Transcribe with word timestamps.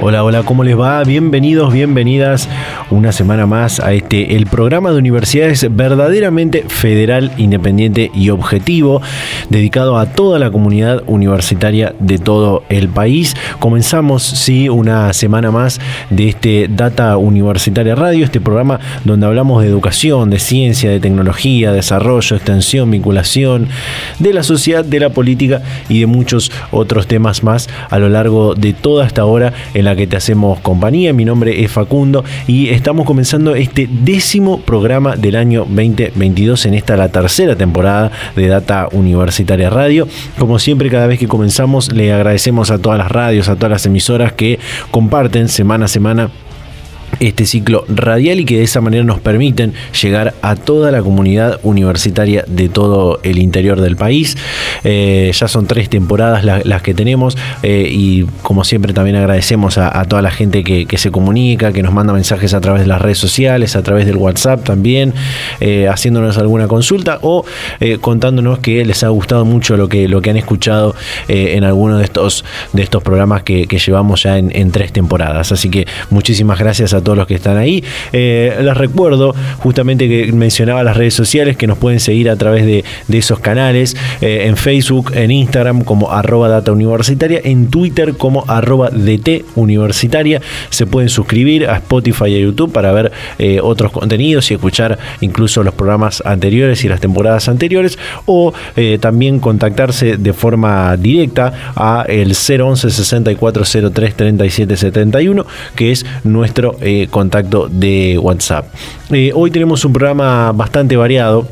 Hola, 0.00 0.22
hola, 0.22 0.44
¿cómo 0.44 0.62
les 0.62 0.78
va? 0.78 1.02
Bienvenidos, 1.02 1.72
bienvenidas 1.72 2.48
una 2.90 3.12
semana 3.12 3.46
más 3.46 3.80
a 3.80 3.92
este, 3.92 4.36
el 4.36 4.46
programa 4.46 4.90
de 4.90 4.98
universidades 4.98 5.66
verdaderamente 5.74 6.64
federal, 6.68 7.32
independiente 7.36 8.10
y 8.14 8.30
objetivo, 8.30 9.02
dedicado 9.50 9.98
a 9.98 10.06
toda 10.06 10.38
la 10.38 10.50
comunidad 10.50 11.02
universitaria 11.06 11.94
de 11.98 12.18
todo 12.18 12.62
el 12.68 12.88
país. 12.88 13.34
Comenzamos, 13.58 14.22
sí, 14.22 14.68
una 14.68 15.12
semana 15.12 15.50
más 15.50 15.80
de 16.10 16.28
este 16.28 16.68
Data 16.68 17.16
Universitaria 17.16 17.94
Radio, 17.94 18.24
este 18.24 18.40
programa 18.40 18.80
donde 19.04 19.26
hablamos 19.26 19.62
de 19.62 19.68
educación, 19.68 20.30
de 20.30 20.38
ciencia, 20.38 20.90
de 20.90 21.00
tecnología, 21.00 21.72
desarrollo, 21.72 22.36
extensión, 22.36 22.90
vinculación, 22.90 23.68
de 24.18 24.32
la 24.32 24.42
sociedad, 24.42 24.84
de 24.84 25.00
la 25.00 25.10
política 25.10 25.62
y 25.88 26.00
de 26.00 26.06
muchos 26.06 26.50
otros 26.70 27.06
temas 27.06 27.42
más 27.42 27.68
a 27.90 27.98
lo 27.98 28.08
largo 28.08 28.54
de 28.54 28.72
toda 28.72 29.06
esta 29.06 29.24
hora 29.24 29.52
en 29.74 29.84
la 29.84 29.96
que 29.96 30.06
te 30.06 30.16
hacemos 30.16 30.60
compañía. 30.60 31.12
Mi 31.12 31.24
nombre 31.24 31.62
es 31.62 31.70
Facundo 31.70 32.24
y 32.46 32.77
estamos 32.78 33.06
comenzando 33.06 33.56
este 33.56 33.88
décimo 33.90 34.60
programa 34.60 35.16
del 35.16 35.34
año 35.34 35.66
2022 35.68 36.66
en 36.66 36.74
esta 36.74 36.96
la 36.96 37.08
tercera 37.08 37.56
temporada 37.56 38.12
de 38.36 38.46
Data 38.46 38.88
Universitaria 38.92 39.68
Radio. 39.68 40.06
Como 40.38 40.60
siempre, 40.60 40.88
cada 40.88 41.08
vez 41.08 41.18
que 41.18 41.26
comenzamos, 41.26 41.92
le 41.92 42.12
agradecemos 42.12 42.70
a 42.70 42.78
todas 42.78 42.98
las 42.98 43.10
radios, 43.10 43.48
a 43.48 43.56
todas 43.56 43.72
las 43.72 43.86
emisoras 43.86 44.32
que 44.32 44.60
comparten 44.92 45.48
semana 45.48 45.86
a 45.86 45.88
semana 45.88 46.30
este 47.20 47.46
ciclo 47.46 47.84
radial 47.88 48.40
y 48.40 48.44
que 48.44 48.58
de 48.58 48.64
esa 48.64 48.80
manera 48.80 49.04
nos 49.04 49.20
permiten 49.20 49.72
llegar 50.00 50.34
a 50.42 50.56
toda 50.56 50.90
la 50.90 51.02
comunidad 51.02 51.60
universitaria 51.62 52.44
de 52.46 52.68
todo 52.68 53.20
el 53.22 53.38
interior 53.38 53.80
del 53.80 53.96
país. 53.96 54.36
Eh, 54.84 55.30
ya 55.34 55.48
son 55.48 55.66
tres 55.66 55.88
temporadas 55.88 56.44
las 56.44 56.82
que 56.82 56.94
tenemos 56.94 57.36
eh, 57.62 57.88
y 57.90 58.24
como 58.42 58.64
siempre 58.64 58.92
también 58.92 59.16
agradecemos 59.16 59.78
a, 59.78 60.04
toda 60.04 60.22
la 60.22 60.30
gente 60.30 60.64
que, 60.64 60.98
se 60.98 61.10
comunica, 61.10 61.72
que 61.72 61.82
nos 61.82 61.92
manda 61.92 62.12
mensajes 62.12 62.54
a 62.54 62.60
través 62.60 62.82
de 62.82 62.88
las 62.88 63.00
redes 63.00 63.18
sociales, 63.18 63.76
a 63.76 63.82
través 63.82 64.06
del 64.06 64.16
WhatsApp 64.16 64.64
también, 64.64 65.12
eh, 65.60 65.88
haciéndonos 65.88 66.38
alguna 66.38 66.66
consulta 66.66 67.18
o 67.22 67.44
contándonos 68.00 68.58
que 68.58 68.84
les 68.84 69.02
ha 69.02 69.08
gustado 69.08 69.44
mucho 69.44 69.76
lo 69.76 69.88
que, 69.88 70.08
lo 70.08 70.20
que 70.20 70.30
han 70.30 70.36
escuchado 70.36 70.94
en 71.28 71.64
alguno 71.64 71.98
de 71.98 72.04
estos, 72.04 72.44
de 72.72 72.82
estos 72.82 73.02
programas 73.02 73.42
que, 73.42 73.66
llevamos 73.78 74.24
ya 74.24 74.38
en, 74.38 74.50
en 74.54 74.72
tres 74.72 74.92
temporadas. 74.92 75.52
Así 75.52 75.70
que 75.70 75.86
muchísimas 76.10 76.58
gracias 76.58 76.92
a 76.94 77.00
todos 77.00 77.07
los 77.16 77.26
que 77.26 77.34
están 77.34 77.56
ahí. 77.56 77.82
Eh, 78.12 78.58
les 78.60 78.76
recuerdo 78.76 79.34
justamente 79.58 80.08
que 80.08 80.32
mencionaba 80.32 80.82
las 80.82 80.96
redes 80.96 81.14
sociales 81.14 81.56
que 81.56 81.66
nos 81.66 81.78
pueden 81.78 82.00
seguir 82.00 82.30
a 82.30 82.36
través 82.36 82.66
de, 82.66 82.84
esos 83.18 83.40
canales, 83.40 83.96
eh, 84.20 84.44
en 84.46 84.56
Facebook, 84.56 85.12
en 85.14 85.32
Instagram 85.32 85.82
como 85.82 86.12
arroba 86.12 86.48
data 86.48 86.72
en 86.72 87.68
Twitter 87.68 88.14
como 88.14 88.44
arroba 88.46 88.90
DT 88.90 89.44
universitaria. 89.56 90.40
Se 90.70 90.86
pueden 90.86 91.08
suscribir 91.08 91.66
a 91.68 91.76
Spotify 91.76 92.26
y 92.28 92.36
a 92.36 92.38
YouTube 92.38 92.72
para 92.72 92.92
ver 92.92 93.10
eh, 93.38 93.60
otros 93.60 93.90
contenidos 93.90 94.50
y 94.50 94.54
escuchar 94.54 94.98
incluso 95.20 95.62
los 95.64 95.74
programas 95.74 96.22
anteriores 96.24 96.84
y 96.84 96.88
las 96.88 97.00
temporadas 97.00 97.48
anteriores 97.48 97.98
o 98.26 98.52
también 99.00 99.40
contactarse 99.40 100.16
de 100.16 100.32
forma 100.32 100.96
directa 100.96 101.72
a 101.74 102.04
el 102.08 102.34
011 102.34 102.90
6403 102.90 104.14
37 104.14 104.76
71 104.76 105.46
que 105.74 105.92
es 105.92 106.06
nuestro 106.24 106.76
contacto 107.06 107.68
de 107.68 108.18
WhatsApp. 108.18 108.66
Eh, 109.10 109.30
hoy 109.34 109.50
tenemos 109.50 109.84
un 109.84 109.92
programa 109.92 110.52
bastante 110.52 110.96
variado 110.96 111.46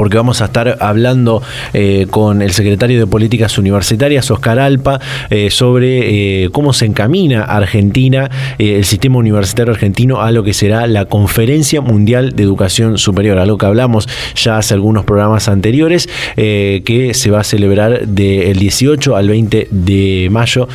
porque 0.00 0.16
vamos 0.16 0.40
a 0.40 0.46
estar 0.46 0.78
hablando 0.80 1.42
eh, 1.74 2.06
con 2.08 2.40
el 2.40 2.52
secretario 2.52 2.98
de 2.98 3.06
Políticas 3.06 3.58
Universitarias, 3.58 4.30
Oscar 4.30 4.58
Alpa, 4.58 4.98
eh, 5.28 5.50
sobre 5.50 6.44
eh, 6.44 6.48
cómo 6.52 6.72
se 6.72 6.86
encamina 6.86 7.42
Argentina, 7.42 8.30
el 8.56 8.86
sistema 8.86 9.18
universitario 9.18 9.74
argentino, 9.74 10.22
a 10.22 10.30
lo 10.30 10.42
que 10.42 10.54
será 10.54 10.86
la 10.86 11.04
Conferencia 11.04 11.82
Mundial 11.82 12.34
de 12.34 12.44
Educación 12.44 12.96
Superior, 12.96 13.36
algo 13.36 13.58
que 13.58 13.66
hablamos 13.66 14.08
ya 14.34 14.56
hace 14.56 14.72
algunos 14.72 15.04
programas 15.04 15.48
anteriores, 15.48 16.08
que 16.34 17.10
se 17.12 17.30
va 17.30 17.40
a 17.40 17.44
celebrar 17.44 18.06
del 18.08 18.58
18 18.58 19.16
al 19.16 19.28
20 19.28 19.68
de 19.70 20.28
mayo, 20.30 20.66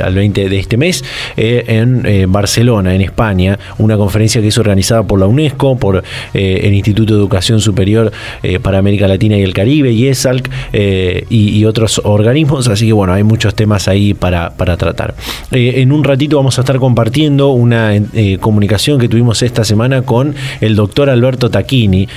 al 0.00 0.14
20 0.14 0.48
de 0.48 0.58
este 0.60 0.76
mes, 0.76 1.04
en 1.36 2.30
Barcelona, 2.30 2.94
en 2.94 3.00
España, 3.00 3.58
una 3.78 3.96
conferencia 3.96 4.40
que 4.40 4.46
es 4.46 4.58
organizada 4.58 5.02
por 5.02 5.18
la 5.18 5.26
UNESCO, 5.26 5.76
por 5.76 6.04
el 6.34 6.72
Instituto 6.72 7.14
de 7.14 7.18
Educación 7.18 7.60
Superior, 7.60 8.12
para 8.60 8.78
América 8.78 9.08
Latina 9.08 9.36
y 9.36 9.42
el 9.42 9.52
Caribe, 9.52 9.92
y 9.92 10.08
ESALC 10.08 10.50
eh, 10.72 11.24
y, 11.28 11.64
otros 11.64 12.00
organismos. 12.04 12.68
Así 12.68 12.86
que 12.86 12.92
bueno, 12.92 13.12
hay 13.12 13.22
muchos 13.22 13.54
temas 13.54 13.86
ahí 13.88 14.14
para, 14.14 14.50
tratar. 14.56 15.14
Eh, 15.50 15.74
en 15.76 15.92
un 15.92 16.04
ratito 16.04 16.36
vamos 16.36 16.58
a 16.58 16.62
estar 16.62 16.78
compartiendo 16.78 17.50
una 17.50 17.92
comunicación 18.40 18.98
que 18.98 19.08
tuvimos 19.08 19.42
esta 19.42 19.64
semana 19.64 20.02
con 20.02 20.34
el 20.60 20.74
doctor 20.74 21.10
Alberto 21.10 21.50
Tacchini, 21.50 22.08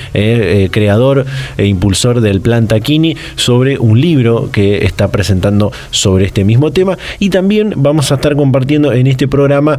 creador 0.71 1.25
e 1.57 1.65
impulsor 1.65 2.21
del 2.21 2.41
plan 2.41 2.67
Tacchini, 2.67 3.15
sobre 3.35 3.77
un 3.77 3.99
libro 3.99 4.49
que 4.51 4.85
está 4.85 5.11
presentando 5.11 5.71
sobre 5.91 6.25
este 6.25 6.43
mismo 6.43 6.71
tema. 6.71 6.97
Y 7.19 7.29
también 7.29 7.73
vamos 7.77 8.11
a 8.11 8.15
estar 8.15 8.35
compartiendo 8.35 8.93
en 8.93 9.07
este 9.07 9.27
programa 9.27 9.77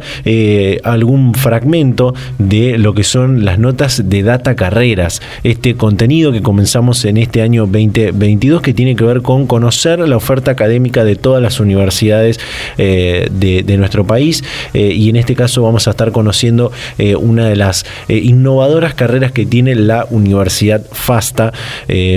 algún 0.83 1.33
fragmento 1.33 2.13
de 2.37 2.77
lo 2.77 2.93
que 2.93 3.03
son 3.03 3.45
las 3.45 3.59
notas 3.59 4.09
de 4.09 4.23
data 4.23 4.55
carreras, 4.55 5.21
este 5.43 5.75
contenido 5.75 6.31
que 6.31 6.41
comenzamos 6.45 7.03
en 7.05 7.17
este 7.17 7.41
año 7.41 7.63
2022 7.65 8.61
que 8.61 8.75
tiene 8.75 8.95
que 8.95 9.03
ver 9.03 9.23
con 9.23 9.47
conocer 9.47 9.97
la 9.97 10.15
oferta 10.15 10.51
académica 10.51 11.03
de 11.03 11.15
todas 11.15 11.41
las 11.41 11.59
universidades 11.59 12.39
eh, 12.77 13.27
de, 13.31 13.77
nuestro 13.77 14.05
país. 14.05 14.43
Eh, 14.73 14.93
y 14.93 15.09
en 15.09 15.15
este 15.15 15.35
caso 15.35 15.63
vamos 15.63 15.87
a 15.87 15.89
estar 15.89 16.11
conociendo 16.11 16.71
eh, 16.99 17.15
una 17.15 17.49
de 17.49 17.55
las 17.55 17.83
innovadoras 18.07 18.93
carreras 18.93 19.31
que 19.31 19.47
tiene 19.47 19.73
la 19.73 20.05
Universidad 20.11 20.85
FASTA, 20.91 21.51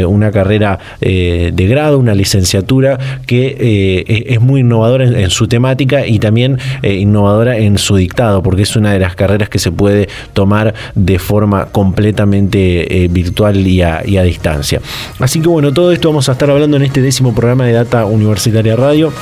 una 0.06 0.30
carrera 0.30 0.78
de 1.00 1.66
grado, 1.68 1.98
una 1.98 2.14
licenciatura 2.14 2.98
que 3.26 4.04
es 4.28 4.40
muy 4.40 4.60
innovadora 4.60 5.04
en, 5.06 5.30
su 5.30 5.48
temática 5.48 6.06
y 6.06 6.18
también 6.18 6.58
innovadora 6.82 7.56
en 7.56 7.78
su 7.78 7.96
dictado 7.96 8.42
porque 8.42 8.62
es 8.62 8.76
una 8.76 8.92
de 8.92 8.98
las 8.98 9.14
carreras 9.16 9.48
que 9.48 9.58
se 9.58 9.72
puede 9.72 10.08
tomar 10.34 10.74
de 10.94 11.18
forma 11.18 11.66
completamente 11.66 13.08
virtual 13.10 13.66
y 13.66 13.78
y 14.17 14.17
distancia. 14.22 14.80
Así 15.18 15.40
que 15.40 15.48
bueno, 15.48 15.72
todo 15.72 15.92
esto 15.92 16.08
vamos 16.08 16.28
a 16.28 16.32
estar 16.32 16.50
hablando 16.50 16.76
en 16.76 16.84
este 16.84 17.00
décimo 17.00 17.34
programa 17.34 17.64
de 17.66 17.72
Data 17.72 18.04
Universitaria 18.04 18.76
Radio. 18.76 19.12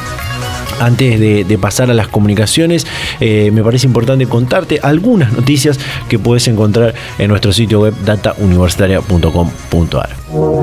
Antes 0.80 1.20
de, 1.20 1.58
pasar 1.58 1.90
a 1.90 1.94
las 1.94 2.08
comunicaciones, 2.08 2.86
eh, 3.20 3.50
me 3.52 3.62
parece 3.62 3.86
importante 3.86 4.26
contarte 4.26 4.80
algunas 4.82 5.32
noticias 5.32 5.78
que 6.08 6.18
puedes 6.18 6.48
encontrar 6.48 6.94
en 7.18 7.28
nuestro 7.28 7.52
sitio 7.52 7.80
web 7.80 7.94
datauniversitaria.com.ar. 8.04 10.10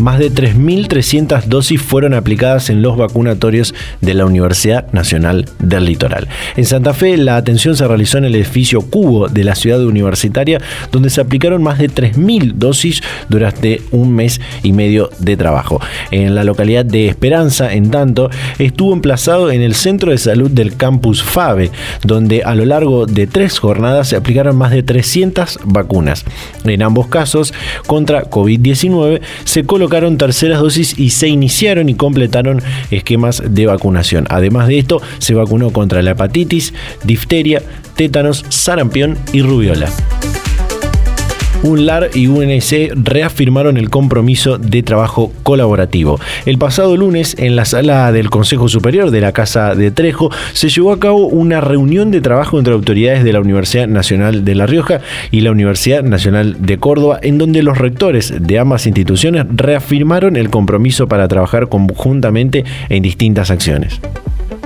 más 0.00 0.18
de 0.18 0.30
3.300 0.30 1.44
dosis 1.44 1.80
fueron 1.80 2.14
aplicadas 2.14 2.70
en 2.70 2.82
los 2.82 2.96
vacunatorios 2.96 3.74
de 4.00 4.14
la 4.14 4.24
Universidad 4.24 4.90
Nacional 4.92 5.46
del 5.58 5.84
Litoral. 5.84 6.28
En 6.56 6.64
Santa 6.64 6.94
Fe, 6.94 7.16
la 7.16 7.36
atención 7.36 7.76
se 7.76 7.86
realizó 7.86 8.18
en 8.18 8.24
el 8.24 8.34
edificio 8.34 8.80
Cubo 8.80 9.28
de 9.28 9.44
la 9.44 9.54
ciudad 9.54 9.84
universitaria, 9.84 10.60
donde 10.90 11.10
se 11.10 11.20
aplicaron 11.20 11.62
más 11.62 11.78
de 11.78 11.88
3.000 11.88 12.54
dosis 12.54 13.02
durante 13.28 13.82
un 13.90 14.14
mes 14.14 14.40
y 14.62 14.72
medio 14.72 15.10
de 15.18 15.36
trabajo. 15.36 15.80
En 16.10 16.34
la 16.34 16.44
localidad 16.44 16.84
de 16.84 17.06
Esperanza, 17.06 17.72
en 17.72 17.90
tanto, 17.90 18.30
estuvo 18.58 18.92
emplazado 18.92 19.50
en 19.50 19.60
el 19.60 19.74
centro 19.74 20.12
de 20.12 20.18
salud 20.18 20.50
del 20.50 20.76
campus 20.76 21.22
FABE, 21.22 21.70
donde 22.04 22.42
a 22.42 22.54
lo 22.54 22.64
largo 22.64 23.06
de 23.06 23.26
tres 23.26 23.58
jornadas 23.58 24.08
se 24.08 24.16
aplicaron 24.16 24.56
más 24.56 24.70
de 24.70 24.82
300 24.82 25.58
vacunas. 25.64 26.24
En 26.64 26.82
ambos 26.82 27.08
casos, 27.08 27.52
contra 27.86 28.24
COVID-19, 28.30 29.20
se 29.44 29.64
colocó 29.64 29.89
terceras 30.18 30.60
dosis 30.60 30.98
y 30.98 31.10
se 31.10 31.28
iniciaron 31.28 31.88
y 31.88 31.94
completaron 31.94 32.62
esquemas 32.90 33.42
de 33.46 33.66
vacunación. 33.66 34.26
Además 34.30 34.68
de 34.68 34.78
esto, 34.78 35.02
se 35.18 35.34
vacunó 35.34 35.72
contra 35.72 36.02
la 36.02 36.12
hepatitis, 36.12 36.72
difteria, 37.04 37.62
tétanos, 37.96 38.44
sarampión 38.48 39.18
y 39.32 39.42
rubiola. 39.42 39.90
UNLAR 41.62 42.10
y 42.14 42.26
UNC 42.26 42.92
reafirmaron 42.94 43.76
el 43.76 43.90
compromiso 43.90 44.56
de 44.56 44.82
trabajo 44.82 45.32
colaborativo. 45.42 46.18
El 46.46 46.56
pasado 46.56 46.96
lunes, 46.96 47.36
en 47.38 47.54
la 47.54 47.66
sala 47.66 48.10
del 48.12 48.30
Consejo 48.30 48.68
Superior 48.68 49.10
de 49.10 49.20
la 49.20 49.32
Casa 49.32 49.74
de 49.74 49.90
Trejo, 49.90 50.30
se 50.54 50.70
llevó 50.70 50.92
a 50.92 50.98
cabo 50.98 51.26
una 51.26 51.60
reunión 51.60 52.10
de 52.10 52.22
trabajo 52.22 52.58
entre 52.58 52.72
autoridades 52.72 53.24
de 53.24 53.32
la 53.32 53.40
Universidad 53.40 53.88
Nacional 53.88 54.44
de 54.44 54.54
La 54.54 54.66
Rioja 54.66 55.00
y 55.30 55.42
la 55.42 55.50
Universidad 55.50 56.02
Nacional 56.02 56.56
de 56.60 56.78
Córdoba, 56.78 57.18
en 57.22 57.36
donde 57.36 57.62
los 57.62 57.76
rectores 57.76 58.32
de 58.40 58.58
ambas 58.58 58.86
instituciones 58.86 59.44
reafirmaron 59.54 60.36
el 60.36 60.48
compromiso 60.48 61.08
para 61.08 61.28
trabajar 61.28 61.68
conjuntamente 61.68 62.64
en 62.88 63.02
distintas 63.02 63.50
acciones. 63.50 64.00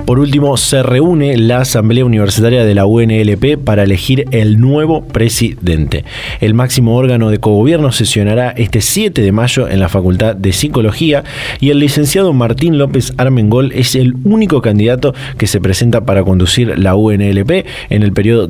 Por 0.05 0.19
último, 0.19 0.55
se 0.55 0.83
reúne 0.83 1.35
la 1.35 1.61
Asamblea 1.61 2.05
Universitaria 2.05 2.63
de 2.63 2.75
la 2.75 2.85
UNLP 2.85 3.57
para 3.57 3.81
elegir 3.81 4.25
el 4.29 4.61
nuevo 4.61 5.03
presidente. 5.03 6.05
El 6.41 6.53
máximo 6.53 6.95
órgano 6.95 7.31
de 7.31 7.39
cogobierno 7.39 7.91
sesionará 7.91 8.51
este 8.51 8.81
7 8.81 9.23
de 9.23 9.31
mayo 9.31 9.67
en 9.67 9.79
la 9.79 9.89
Facultad 9.89 10.35
de 10.35 10.53
Psicología 10.53 11.23
y 11.59 11.71
el 11.71 11.79
licenciado 11.79 12.33
Martín 12.33 12.77
López 12.77 13.13
Armengol 13.17 13.71
es 13.71 13.95
el 13.95 14.13
único 14.23 14.61
candidato 14.61 15.15
que 15.39 15.47
se 15.47 15.59
presenta 15.59 16.05
para 16.05 16.23
conducir 16.23 16.77
la 16.77 16.95
UNLP 16.95 17.65
en 17.89 18.03
el 18.03 18.13
periodo 18.13 18.47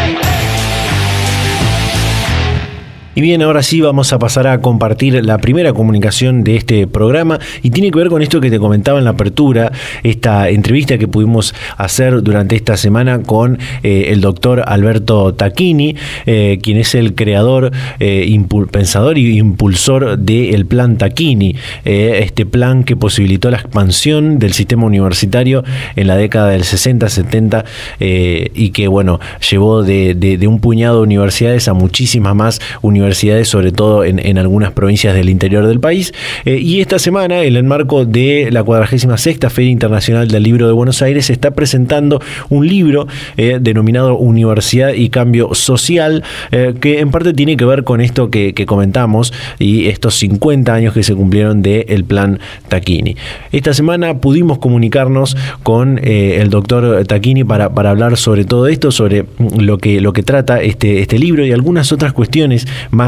Y 3.20 3.22
bien, 3.22 3.42
ahora 3.42 3.64
sí 3.64 3.82
vamos 3.82 4.14
a 4.14 4.18
pasar 4.18 4.48
a 4.48 4.62
compartir 4.62 5.22
la 5.26 5.40
primera 5.40 5.74
comunicación 5.74 6.46
de 6.46 6.56
este 6.56 6.88
programa 6.88 7.38
y 7.62 7.72
tiene 7.72 7.92
que 7.92 7.98
ver 7.98 8.08
con 8.08 8.22
esto 8.22 8.40
que 8.40 8.50
te 8.50 8.60
comentaba 8.60 8.98
en 8.98 9.04
la 9.04 9.10
apertura, 9.10 9.74
esta 10.04 10.48
entrevista 10.48 10.98
que 10.98 11.10
pudimos 11.10 11.54
hacer 11.76 12.24
durante 12.24 12.56
esta 12.56 12.78
semana 12.78 13.22
con 13.22 13.60
eh, 13.84 14.06
el 14.12 14.22
doctor 14.22 14.64
Alberto 14.66 15.34
Tacchini, 15.34 15.98
eh, 16.28 16.60
quien 16.64 16.78
es 16.78 16.96
el 16.96 17.14
creador, 17.14 17.72
eh, 18.00 18.42
pensador 18.72 19.18
y 19.18 19.38
impulsor 19.38 20.18
del 20.18 20.66
plan 20.66 20.98
Tacchini, 20.98 21.58
este 21.84 22.46
plan 22.46 22.86
que 22.86 22.96
posibilitó 22.96 23.52
la 23.52 23.58
expansión 23.58 24.40
del 24.40 24.54
sistema 24.54 24.86
universitario 24.86 25.66
en 25.98 26.08
la 26.08 26.16
década 26.16 26.52
del 26.52 26.64
60-70 26.64 27.66
y 28.00 28.70
que, 28.70 28.88
bueno, 28.88 29.20
llevó 29.52 29.84
de, 29.84 30.16
de 30.16 30.48
un 30.48 30.62
puñado 30.62 31.00
de 31.00 31.04
universidades 31.04 31.68
a 31.68 31.74
muchísimas 31.74 32.34
más 32.34 32.62
universidades 32.82 33.09
sobre 33.44 33.72
todo 33.72 34.04
en, 34.04 34.38
algunas 34.38 34.72
provincias 34.72 35.16
del 35.16 35.30
interior 35.30 35.68
del 35.68 35.80
país. 35.80 36.14
Eh, 36.46 36.58
y 36.58 36.82
esta 36.82 37.00
semana, 37.00 37.44
en 37.44 37.56
el 37.56 37.64
marco 37.64 38.06
de 38.06 38.50
la 38.52 38.64
46 38.64 39.40
Feria 39.50 39.72
Internacional 39.72 40.28
del 40.28 40.44
Libro 40.44 40.68
de 40.68 40.74
Buenos 40.74 41.02
Aires, 41.02 41.26
se 41.26 41.34
está 41.34 41.52
presentando 41.52 42.22
un 42.50 42.68
libro 42.68 43.08
eh, 43.38 43.58
denominado 43.62 44.16
Universidad 44.18 44.94
y 44.94 45.10
Cambio 45.10 45.54
Social, 45.54 46.24
eh, 46.52 46.74
que 46.80 47.00
en 47.00 47.12
parte 47.12 47.34
tiene 47.34 47.58
que 47.58 47.66
ver 47.66 47.84
con 47.84 48.02
esto 48.02 48.30
que, 48.30 48.54
comentamos 48.66 49.34
y 49.58 49.88
estos 49.88 50.16
50 50.16 50.74
años 50.74 50.94
que 50.94 51.02
se 51.02 51.16
cumplieron 51.16 51.62
del 51.62 52.04
plan 52.04 52.40
Taquini. 52.68 53.16
Esta 53.52 53.74
semana 53.74 54.20
pudimos 54.20 54.60
comunicarnos 54.60 55.36
con 55.64 56.00
el 56.04 56.50
doctor 56.50 57.06
Taquini 57.06 57.44
para, 57.44 57.66
hablar 57.66 58.18
sobre 58.18 58.46
todo 58.46 58.68
esto, 58.68 58.92
sobre 58.92 59.26
lo 59.58 59.78
que, 59.78 60.02
lo 60.02 60.14
que 60.14 60.24
trata 60.24 60.62
este, 60.62 61.00
este 61.00 61.18
libro 61.18 61.46
y 61.46 61.52
algunas 61.52 61.92
otras 61.92 62.14
cuestiones 62.14 62.68
más 62.92 62.99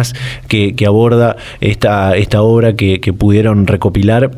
que, 0.47 0.75
aborda 0.87 1.35
esta, 1.59 2.15
esta 2.15 2.41
obra 2.41 2.75
que 2.75 3.13
pudieron 3.13 3.67
recopilar 3.67 4.31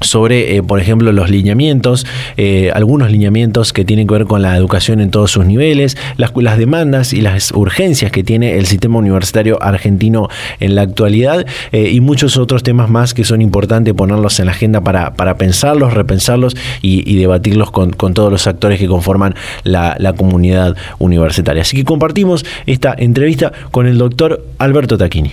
sobre, 0.00 0.56
eh, 0.56 0.62
por 0.62 0.80
ejemplo, 0.80 1.12
los 1.12 1.30
lineamientos, 1.30 2.06
eh, 2.36 2.70
algunos 2.74 3.10
lineamientos 3.10 3.72
que 3.72 3.84
tienen 3.84 4.06
que 4.06 4.14
ver 4.14 4.24
con 4.24 4.42
la 4.42 4.56
educación 4.56 5.00
en 5.00 5.10
todos 5.10 5.30
sus 5.30 5.44
niveles, 5.44 5.96
las, 6.16 6.32
las, 6.36 6.58
demandas 6.58 7.12
y 7.12 7.20
las 7.20 7.52
urgencias 7.52 8.10
que 8.10 8.24
tiene 8.24 8.56
el 8.56 8.66
sistema 8.66 8.98
universitario 8.98 9.62
argentino 9.62 10.28
en 10.58 10.74
la 10.74 10.82
actualidad 10.82 11.46
eh, 11.72 11.90
y 11.90 12.00
muchos 12.00 12.36
otros 12.36 12.62
temas 12.62 12.88
más 12.88 13.14
que 13.14 13.24
son 13.24 13.42
importantes 13.42 13.94
ponerlos 13.94 14.40
en 14.40 14.46
la 14.46 14.52
agenda 14.52 14.80
para, 14.80 15.14
para 15.14 15.36
pensarlos, 15.36 15.94
repensarlos 15.94 16.56
y, 16.82 17.20
debatirlos 17.20 17.70
con, 17.70 17.90
todos 17.90 18.32
los 18.32 18.46
actores 18.46 18.78
que 18.78 18.86
conforman 18.86 19.34
la, 19.62 19.94
la 19.98 20.14
comunidad 20.14 20.76
universitaria. 20.98 21.62
Así 21.62 21.76
que 21.76 21.84
compartimos 21.84 22.44
esta 22.66 22.94
entrevista 22.96 23.52
con 23.70 23.86
el 23.86 23.98
doctor 23.98 24.44
Alberto 24.58 24.96
Tacchini. 24.96 25.32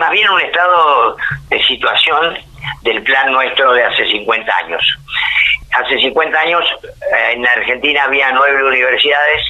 Más 0.00 0.10
bien 0.12 0.28
un 0.30 0.40
estado 0.40 1.16
de 1.50 1.62
situación 1.64 2.38
del 2.82 3.02
plan 3.02 3.30
nuestro 3.32 3.72
de 3.74 3.84
hace 3.84 4.10
50 4.10 4.56
años. 4.64 4.82
Hace 5.72 6.00
50 6.00 6.40
años 6.40 6.64
eh, 6.82 7.32
en 7.34 7.46
Argentina 7.46 8.04
había 8.04 8.32
nueve 8.32 8.64
universidades, 8.64 9.44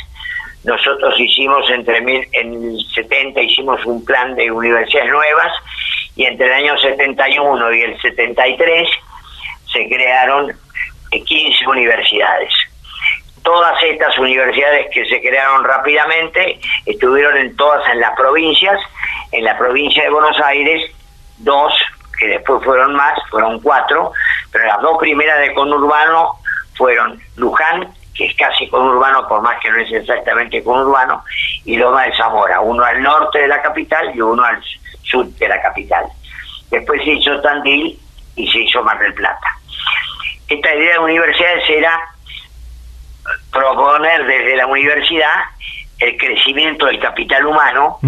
nosotros 0.65 1.19
hicimos 1.19 1.71
entre 1.71 2.01
mil, 2.01 2.27
en 2.33 2.53
el 2.53 2.85
70 2.95 3.41
hicimos 3.41 3.83
un 3.87 4.05
plan 4.05 4.35
de 4.35 4.51
universidades 4.51 5.11
nuevas 5.11 5.53
y 6.17 6.25
entre 6.25 6.47
el 6.47 6.53
año 6.53 6.77
71 6.79 7.73
y 7.73 7.83
el 7.83 8.01
73 8.01 8.89
se 9.73 9.89
crearon 9.89 10.53
15 11.13 11.67
universidades. 11.67 12.53
Todas 13.45 13.81
estas 13.85 14.19
universidades 14.19 14.89
que 14.93 15.07
se 15.07 15.21
crearon 15.21 15.65
rápidamente 15.65 16.59
estuvieron 16.85 17.37
en 17.39 17.57
todas 17.57 17.89
en 17.91 18.01
las 18.01 18.15
provincias 18.17 18.79
en 19.33 19.45
la 19.45 19.57
provincia 19.57 20.03
de 20.03 20.11
Buenos 20.11 20.39
Aires, 20.41 20.91
dos, 21.39 21.73
que 22.19 22.27
después 22.27 22.63
fueron 22.65 22.95
más, 22.95 23.19
fueron 23.31 23.61
cuatro, 23.61 24.13
pero 24.53 24.67
las 24.67 24.81
dos 24.81 24.99
primeras 24.99 25.39
de 25.41 25.55
conurbano 25.55 26.39
fueron 26.75 27.21
Luján, 27.37 27.89
que 28.15 28.27
es 28.27 28.37
casi 28.37 28.69
conurbano, 28.69 29.27
por 29.29 29.41
más 29.43 29.61
que 29.61 29.71
no 29.71 29.79
es 29.79 29.93
exactamente 29.93 30.63
conurbano, 30.63 31.25
y 31.65 31.77
Loma 31.77 32.05
de 32.05 32.17
Zamora, 32.17 32.61
uno 32.61 32.85
al 32.85 33.03
norte 33.03 33.39
de 33.39 33.49
la 33.49 33.63
capital 33.63 34.13
y 34.15 34.21
uno 34.21 34.43
al 34.43 34.63
sur 35.03 35.27
de 35.27 35.49
la 35.49 35.61
capital. 35.63 36.07
Después 36.71 37.03
se 37.03 37.11
hizo 37.13 37.41
Tandil 37.41 37.99
y 38.37 38.51
se 38.51 38.59
hizo 38.61 38.83
Mar 38.83 38.99
del 38.99 39.15
Plata. 39.15 39.47
Esta 40.49 40.75
idea 40.75 40.95
de 40.95 40.99
universidades 40.99 41.69
era 41.71 42.01
proponer 43.53 44.27
desde 44.27 44.57
la 44.57 44.67
universidad 44.67 45.37
el 45.99 46.17
crecimiento 46.17 46.87
del 46.87 46.99
capital 46.99 47.47
humano, 47.47 47.99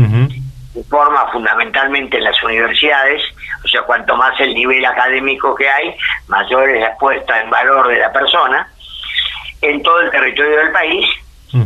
se 0.73 0.83
forma 0.85 1.31
fundamentalmente 1.31 2.17
en 2.17 2.25
las 2.25 2.43
universidades, 2.43 3.23
o 3.65 3.69
sea, 3.69 3.83
cuanto 3.83 4.17
más 4.17 4.39
el 4.41 4.55
nivel 4.55 4.85
académico 4.85 5.55
que 5.55 5.69
hay, 5.69 5.97
mayor 6.29 6.71
es 6.71 6.81
la 6.81 6.97
puesta 6.97 7.41
en 7.41 7.51
valor 7.51 7.89
de 7.89 7.99
la 7.99 8.13
persona, 8.13 8.69
en 9.61 9.83
todo 9.83 10.01
el 10.01 10.11
territorio 10.11 10.59
del 10.59 10.73
país 10.73 11.07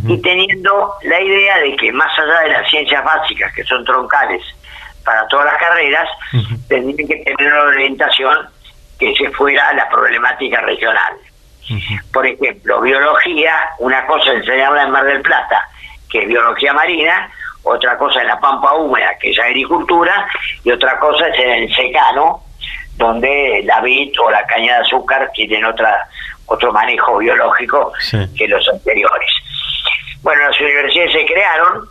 y 0.08 0.20
teniendo 0.20 0.94
la 1.04 1.20
idea 1.20 1.58
de 1.58 1.76
que 1.76 1.92
más 1.92 2.10
allá 2.18 2.40
de 2.40 2.48
las 2.50 2.68
ciencias 2.68 3.04
básicas, 3.04 3.52
que 3.54 3.62
son 3.64 3.84
troncales 3.84 4.42
para 5.04 5.26
todas 5.28 5.46
las 5.46 5.56
carreras, 5.58 6.08
tendrían 6.68 7.08
que 7.08 7.16
tener 7.18 7.52
una 7.52 7.62
orientación 7.62 8.36
que 8.98 9.14
se 9.14 9.30
fuera 9.30 9.68
a 9.68 9.75
la 9.75 9.88
problemática 9.88 10.60
regional. 10.62 11.14
Por 12.12 12.26
ejemplo, 12.26 12.80
biología, 12.80 13.54
una 13.78 14.04
cosa 14.06 14.32
enseñarla 14.32 14.82
en 14.82 14.90
Mar 14.90 15.04
del 15.04 15.22
Plata, 15.22 15.68
que 16.10 16.22
es 16.22 16.28
biología 16.28 16.72
marina, 16.72 17.30
otra 17.66 17.99
cosa 17.99 18.20
en 18.20 18.28
la 18.28 18.38
pampa 18.38 18.75
húmeda, 18.75 19.11
que 19.20 19.30
es 19.30 19.38
agricultura, 19.38 20.26
y 20.64 20.70
otra 20.70 20.99
cosa 20.99 21.28
es 21.28 21.38
en 21.38 21.50
el 21.50 21.75
secano, 21.75 22.42
donde 22.96 23.62
la 23.64 23.80
vid 23.80 24.12
o 24.20 24.30
la 24.30 24.46
caña 24.46 24.76
de 24.76 24.82
azúcar 24.82 25.30
tienen 25.35 25.64
otra 25.64 26.08
otro 26.46 26.73
manejo 26.73 27.18
biológico 27.18 27.92
que 28.38 28.46
los 28.46 28.66
anteriores. 28.68 29.30
Bueno, 30.23 30.42
las 30.49 30.61
universidades 30.61 31.12
se 31.12 31.26
crearon, 31.26 31.88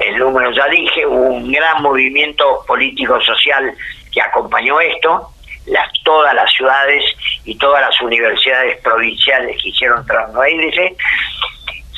el 0.00 0.18
número 0.18 0.50
ya 0.50 0.66
dije, 0.66 1.06
hubo 1.06 1.28
un 1.28 1.52
gran 1.52 1.80
movimiento 1.80 2.64
político-social 2.66 3.72
que 4.12 4.20
acompañó 4.20 4.80
esto, 4.80 5.30
las, 5.66 5.88
todas 6.04 6.34
las 6.34 6.52
ciudades 6.52 7.04
y 7.44 7.56
todas 7.56 7.82
las 7.82 8.00
universidades 8.00 8.78
provinciales 8.82 9.60
que 9.62 9.68
hicieron 9.68 10.04
índice 10.50 10.96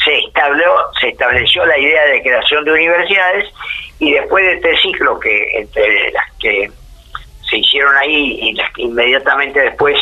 se 0.09 0.19
estableció, 0.21 0.73
se 1.00 1.09
estableció 1.09 1.67
la 1.67 1.79
idea 1.79 2.07
de 2.07 2.23
creación 2.23 2.65
de 2.65 2.73
universidades 2.73 3.53
y 3.99 4.12
después 4.12 4.43
de 4.45 4.55
este 4.55 4.77
ciclo 4.79 5.21
que 5.21 5.59
entre 5.59 6.12
las 6.12 6.25
que 6.41 6.71
se 7.49 7.59
hicieron 7.59 7.95
ahí 7.97 8.38
y 8.43 8.53
las 8.55 8.73
que 8.73 8.83
inmediatamente 8.83 9.61
después 9.61 9.99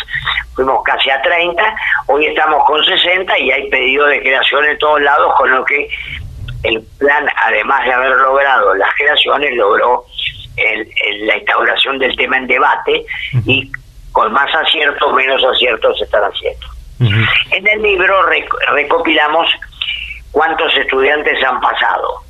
fuimos 0.54 0.82
casi 0.84 1.10
a 1.10 1.20
30, 1.22 1.76
hoy 2.06 2.26
estamos 2.26 2.64
con 2.64 2.84
60 2.84 3.38
y 3.38 3.50
hay 3.50 3.68
pedido 3.68 4.06
de 4.06 4.20
creación 4.20 4.64
en 4.64 4.78
todos 4.78 5.00
lados, 5.00 5.34
con 5.36 5.50
lo 5.50 5.64
que 5.64 5.88
el 6.62 6.82
plan, 6.98 7.28
además 7.44 7.84
de 7.84 7.92
haber 7.92 8.10
logrado 8.10 8.74
las 8.74 8.92
creaciones, 8.94 9.54
logró 9.54 10.04
la 11.20 11.36
instauración 11.36 11.98
del 11.98 12.16
tema 12.16 12.38
en 12.38 12.46
debate 12.46 13.04
y 13.44 13.70
con 14.12 14.32
más 14.32 14.52
aciertos, 14.54 15.12
menos 15.14 15.44
aciertos 15.44 15.98
se 15.98 16.04
están 16.04 16.22
haciendo. 16.22 16.66
En 17.50 17.68
el 17.68 17.82
libro 17.82 18.22
recopilamos 18.72 19.46
cuántos 20.36 20.76
estudiantes 20.76 21.42
han 21.42 21.58
pasado 21.62 22.20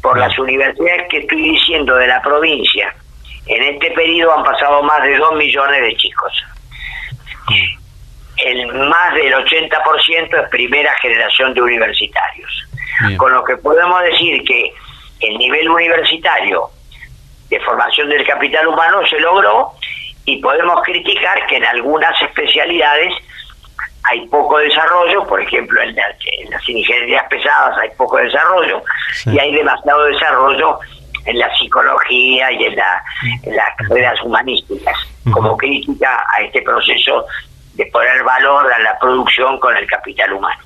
por 0.00 0.16
las 0.16 0.38
universidades 0.38 1.08
que 1.10 1.18
estoy 1.18 1.42
diciendo 1.42 1.96
de 1.96 2.06
la 2.06 2.22
provincia. 2.22 2.94
En 3.46 3.74
este 3.74 3.90
periodo 3.90 4.32
han 4.32 4.44
pasado 4.44 4.80
más 4.84 5.02
de 5.02 5.16
2 5.16 5.34
millones 5.34 5.80
de 5.80 5.96
chicos. 5.96 6.44
El 8.36 8.72
más 8.72 9.14
del 9.14 9.32
80% 9.32 10.40
es 10.40 10.50
primera 10.50 10.94
generación 10.98 11.52
de 11.52 11.62
universitarios. 11.62 12.68
Con 13.16 13.32
lo 13.32 13.42
que 13.42 13.56
podemos 13.56 14.00
decir 14.04 14.44
que 14.44 14.72
el 15.18 15.36
nivel 15.36 15.68
universitario 15.68 16.70
de 17.48 17.58
formación 17.58 18.08
del 18.08 18.24
capital 18.24 18.68
humano 18.68 19.04
se 19.10 19.18
logró 19.18 19.72
y 20.26 20.40
podemos 20.40 20.80
criticar 20.84 21.44
que 21.48 21.56
en 21.56 21.64
algunas 21.64 22.22
especialidades 22.22 23.12
hay 24.08 24.26
poco 24.28 24.58
desarrollo, 24.58 25.26
por 25.26 25.40
ejemplo 25.40 25.82
en, 25.82 25.94
las 25.96 26.68
ingenierías 26.68 27.24
pesadas 27.28 27.76
hay 27.78 27.90
poco 27.96 28.18
desarrollo 28.18 28.82
y 29.26 29.38
hay 29.38 29.52
demasiado 29.52 30.04
desarrollo 30.04 30.78
en 31.24 31.38
la 31.38 31.52
psicología 31.56 32.52
y 32.52 32.64
en, 32.64 32.76
las 32.76 33.76
carreras 33.76 34.20
humanísticas, 34.22 34.96
como 35.32 35.56
crítica 35.56 36.24
a 36.36 36.42
este 36.42 36.62
proceso 36.62 37.26
de 37.74 37.84
poner 37.86 38.22
valor 38.22 38.72
a 38.72 38.78
la 38.78 38.96
producción 38.98 39.58
con 39.58 39.76
el 39.76 39.86
capital 39.86 40.32
humano. 40.32 40.62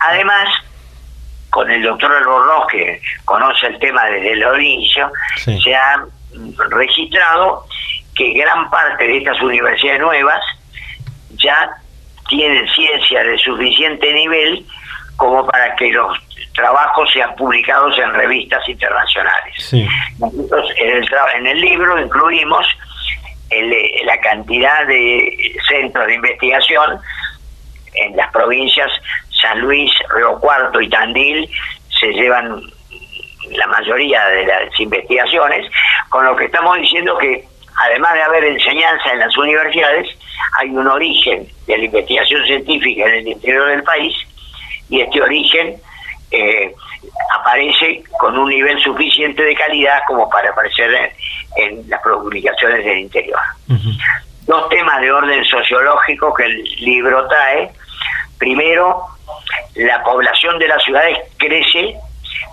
Además, 0.00 0.48
con 1.50 1.70
el 1.70 1.82
doctor 1.82 2.10
Albornoz, 2.10 2.66
que 2.68 3.00
conoce 3.24 3.66
el 3.66 3.78
tema 3.78 4.06
desde 4.06 4.32
el 4.32 4.62
inicio, 4.62 5.12
se 5.36 5.74
ha 5.74 6.04
registrado 6.70 7.66
que 8.16 8.32
gran 8.32 8.70
parte 8.70 9.06
de 9.06 9.18
estas 9.18 9.40
universidades 9.42 10.00
nuevas 10.00 10.40
ya 11.36 11.70
tienen 12.36 12.66
ciencia 12.68 13.22
de 13.22 13.38
suficiente 13.38 14.12
nivel 14.12 14.64
como 15.16 15.46
para 15.46 15.74
que 15.76 15.90
los 15.90 16.18
trabajos 16.54 17.10
sean 17.12 17.34
publicados 17.36 17.96
en 17.98 18.12
revistas 18.12 18.68
internacionales. 18.68 19.74
Nosotros 20.18 20.70
en 20.78 20.96
el, 20.96 21.08
en 21.36 21.46
el 21.46 21.60
libro 21.60 22.00
incluimos 22.00 22.66
la 24.04 24.20
cantidad 24.20 24.86
de 24.86 25.54
centros 25.68 26.06
de 26.06 26.14
investigación 26.14 26.98
en 27.94 28.16
las 28.16 28.30
provincias 28.32 28.90
San 29.40 29.60
Luis, 29.60 29.92
Río 30.14 30.38
Cuarto 30.40 30.80
y 30.80 30.88
Tandil 30.88 31.48
se 32.00 32.06
llevan 32.12 32.60
la 33.50 33.66
mayoría 33.68 34.24
de 34.26 34.46
las 34.46 34.80
investigaciones, 34.80 35.70
con 36.08 36.24
lo 36.24 36.34
que 36.34 36.46
estamos 36.46 36.76
diciendo 36.78 37.16
que 37.18 37.44
además 37.76 38.14
de 38.14 38.22
haber 38.22 38.44
enseñanza 38.44 39.12
en 39.12 39.20
las 39.20 39.36
universidades, 39.36 40.08
hay 40.58 40.70
un 40.70 40.86
origen 40.86 41.46
de 41.66 41.78
la 41.78 41.84
investigación 41.84 42.44
científica 42.46 43.06
en 43.06 43.14
el 43.14 43.28
interior 43.28 43.68
del 43.68 43.82
país 43.82 44.14
y 44.88 45.00
este 45.00 45.20
origen 45.22 45.76
eh, 46.30 46.74
aparece 47.38 48.02
con 48.18 48.36
un 48.38 48.48
nivel 48.48 48.78
suficiente 48.80 49.42
de 49.42 49.54
calidad 49.54 50.00
como 50.06 50.28
para 50.28 50.50
aparecer 50.50 51.12
en, 51.56 51.88
las 51.88 52.00
publicaciones 52.02 52.84
del 52.84 52.98
interior. 52.98 53.40
Dos 54.46 54.68
temas 54.68 55.00
de 55.00 55.10
orden 55.10 55.44
sociológico 55.44 56.34
que 56.34 56.44
el 56.44 56.64
libro 56.80 57.26
trae. 57.28 57.70
Primero, 58.38 59.06
la 59.74 60.02
población 60.02 60.58
de 60.58 60.68
las 60.68 60.82
ciudades 60.82 61.18
crece 61.38 61.96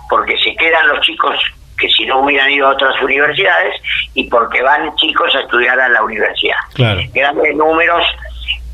porque 0.08 0.38
se 0.38 0.54
quedan 0.56 0.88
los 0.88 1.00
chicos 1.00 1.38
que 1.82 1.88
si 1.90 2.06
no 2.06 2.20
hubieran 2.20 2.48
ido 2.48 2.68
a 2.68 2.70
otras 2.70 2.94
universidades 3.02 3.74
y 4.14 4.30
porque 4.30 4.62
van 4.62 4.94
chicos 4.94 5.34
a 5.34 5.40
estudiar 5.40 5.78
a 5.80 5.88
la 5.88 6.02
universidad. 6.04 6.56
Grandes 7.12 7.56
números 7.56 8.06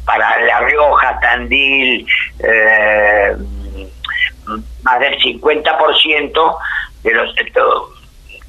para 0.05 0.39
La 0.43 0.61
Rioja, 0.61 1.19
Tandil, 1.21 2.07
eh, 2.41 3.35
más 4.83 5.01
del 5.01 5.19
50% 5.19 6.59
de 7.03 7.15
los 7.15 7.35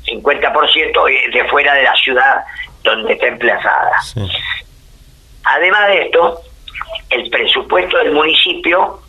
50% 0.06 1.34
de 1.34 1.46
fuera 1.46 1.74
de 1.74 1.84
la 1.84 1.96
ciudad 1.96 2.44
donde 2.84 3.13
está 3.13 3.28
emplazada. 3.28 3.92
Además 5.46 5.88
de 5.88 6.01
esto, 6.01 6.42
el 7.12 7.30
presupuesto 7.30 7.98
del 7.98 8.12
municipio 8.12 9.00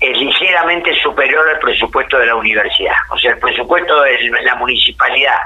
es 0.00 0.18
ligeramente 0.18 0.94
superior 1.02 1.48
al 1.48 1.58
presupuesto 1.58 2.18
de 2.18 2.26
la 2.26 2.34
universidad. 2.34 2.96
O 3.10 3.18
sea, 3.18 3.32
el 3.32 3.38
presupuesto 3.38 4.02
de 4.02 4.30
la 4.42 4.54
municipalidad 4.56 5.38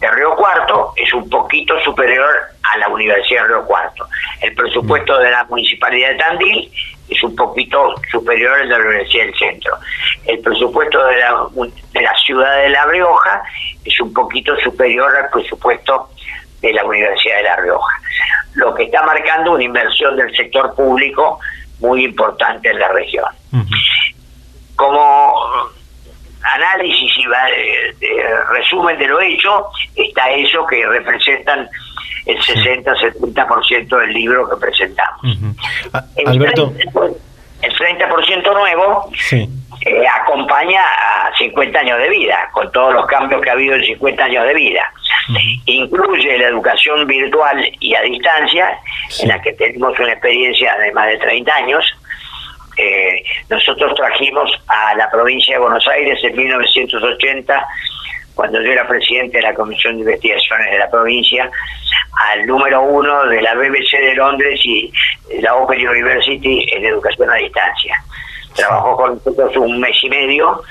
de 0.00 0.10
Río 0.10 0.34
Cuarto 0.34 0.92
es 0.96 1.12
un 1.14 1.28
poquito 1.30 1.78
superior 1.80 2.28
a 2.62 2.78
la 2.78 2.88
Universidad 2.88 3.42
de 3.42 3.48
Río 3.48 3.64
Cuarto. 3.64 4.08
El 4.40 4.54
presupuesto 4.54 5.18
de 5.18 5.30
la 5.30 5.44
municipalidad 5.44 6.10
de 6.10 6.14
Tandil 6.16 6.72
es 7.08 7.22
un 7.22 7.36
poquito 7.36 7.94
superior 8.10 8.52
al 8.60 8.68
de 8.68 8.78
la 8.78 8.84
Universidad 8.84 9.26
del 9.26 9.38
Centro. 9.38 9.76
El 10.26 10.40
presupuesto 10.40 11.06
de 11.06 11.16
la, 11.18 11.46
de 11.92 12.00
la 12.00 12.14
ciudad 12.24 12.62
de 12.62 12.70
La 12.70 12.84
Rioja 12.86 13.42
es 13.84 14.00
un 14.00 14.12
poquito 14.12 14.56
superior 14.56 15.14
al 15.14 15.30
presupuesto 15.30 16.10
de 16.60 16.72
la 16.72 16.84
Universidad 16.84 17.36
de 17.36 17.42
La 17.42 17.56
Rioja. 17.56 18.00
Lo 18.54 18.74
que 18.74 18.84
está 18.84 19.02
marcando 19.02 19.52
una 19.52 19.64
inversión 19.64 20.16
del 20.16 20.34
sector 20.34 20.74
público 20.74 21.38
muy 21.82 22.04
importante 22.04 22.70
en 22.70 22.78
la 22.78 22.88
región. 22.88 23.26
Como 24.76 25.34
análisis 26.54 27.12
y 27.18 27.24
resumen 28.54 28.98
de 28.98 29.06
lo 29.06 29.20
hecho, 29.20 29.66
está 29.94 30.30
eso 30.30 30.66
que 30.66 30.86
representan 30.86 31.68
el 32.24 32.38
60-70% 32.38 33.98
del 34.00 34.12
libro 34.12 34.48
que 34.48 34.56
presentamos. 34.56 35.20
el 36.16 36.28
Alberto. 36.28 36.72
30%, 36.72 37.16
el 37.62 37.76
30% 37.76 38.54
nuevo 38.54 39.10
eh, 39.84 40.04
acompaña 40.06 40.80
a 40.80 41.36
50 41.36 41.78
años 41.78 41.98
de 41.98 42.08
vida, 42.08 42.48
con 42.52 42.70
todos 42.70 42.94
los 42.94 43.06
cambios 43.06 43.42
que 43.42 43.50
ha 43.50 43.54
habido 43.54 43.74
en 43.74 43.84
50 43.84 44.24
años 44.24 44.46
de 44.46 44.54
vida. 44.54 44.92
Incluye 45.66 46.38
la 46.38 46.48
educación 46.48 47.06
virtual 47.06 47.64
y 47.80 47.94
a 47.94 48.02
distancia, 48.02 48.78
en 49.20 49.28
la 49.28 49.40
que 49.40 49.52
tenemos 49.52 49.98
una 49.98 50.12
experiencia 50.12 50.76
de 50.78 50.92
más 50.92 51.08
de 51.08 51.18
30 51.18 51.54
años. 51.54 51.84
Eh, 52.76 53.24
nosotros 53.50 53.94
trajimos 53.96 54.50
a 54.68 54.94
la 54.94 55.10
provincia 55.10 55.54
de 55.56 55.60
Buenos 55.60 55.86
Aires 55.88 56.18
en 56.22 56.36
1980, 56.36 57.66
cuando 58.34 58.62
yo 58.62 58.72
era 58.72 58.86
presidente 58.86 59.38
de 59.38 59.42
la 59.42 59.54
Comisión 59.54 59.96
de 59.96 60.02
Investigaciones 60.02 60.70
de 60.70 60.78
la 60.78 60.90
provincia, 60.90 61.50
al 62.30 62.46
número 62.46 62.82
uno 62.82 63.26
de 63.26 63.42
la 63.42 63.54
BBC 63.54 63.98
de 64.00 64.14
Londres 64.14 64.60
y 64.64 64.92
la 65.40 65.54
Open 65.56 65.86
University 65.86 66.66
en 66.72 66.84
educación 66.84 67.30
a 67.30 67.34
distancia. 67.34 68.02
Trabajó 68.54 68.96
con 68.96 69.14
nosotros 69.14 69.56
un 69.56 69.80
mes 69.80 69.96
y 70.02 70.08
medio 70.08 70.62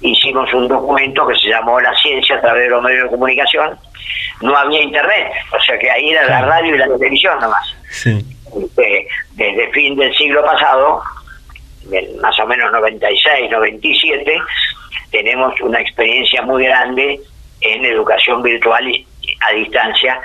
hicimos 0.00 0.52
un 0.54 0.68
documento 0.68 1.26
que 1.26 1.34
se 1.36 1.48
llamó 1.48 1.80
La 1.80 1.94
ciencia 1.96 2.36
a 2.36 2.40
través 2.40 2.64
de 2.64 2.70
los 2.70 2.82
medios 2.82 3.04
de 3.04 3.10
comunicación. 3.10 3.78
No 4.40 4.56
había 4.56 4.82
internet, 4.82 5.32
o 5.54 5.60
sea 5.60 5.78
que 5.78 5.90
ahí 5.90 6.10
era 6.10 6.24
la 6.24 6.42
radio 6.42 6.74
y 6.74 6.78
la 6.78 6.86
televisión 6.86 7.38
nomás. 7.40 7.76
este, 8.62 9.08
desde 9.32 9.70
fin 9.72 9.96
del 9.96 10.14
siglo 10.14 10.44
pasado, 10.44 11.02
más 12.22 12.38
o 12.38 12.46
menos 12.46 12.72
96, 12.72 13.50
97, 13.50 14.38
tenemos 15.10 15.60
una 15.60 15.80
experiencia 15.80 16.42
muy 16.42 16.64
grande 16.64 17.20
en 17.60 17.84
educación 17.84 18.42
virtual 18.42 18.88
y 18.88 19.06
a 19.48 19.52
distancia, 19.52 20.20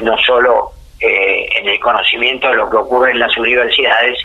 no 0.00 0.16
solo 0.18 0.70
eh, 1.00 1.48
en 1.56 1.68
el 1.68 1.80
conocimiento 1.80 2.48
de 2.48 2.54
lo 2.54 2.70
que 2.70 2.76
ocurre 2.76 3.10
en 3.10 3.18
las 3.18 3.36
universidades, 3.36 4.18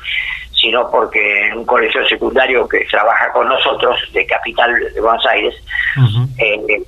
sino 0.61 0.89
porque 0.91 1.47
en 1.47 1.57
un 1.57 1.65
colegio 1.65 2.05
secundario 2.07 2.67
que 2.69 2.85
trabaja 2.85 3.31
con 3.31 3.47
nosotros, 3.47 3.99
de 4.13 4.25
Capital 4.27 4.93
de 4.93 5.01
Buenos 5.01 5.25
Aires, 5.25 5.55
eh, 6.37 6.83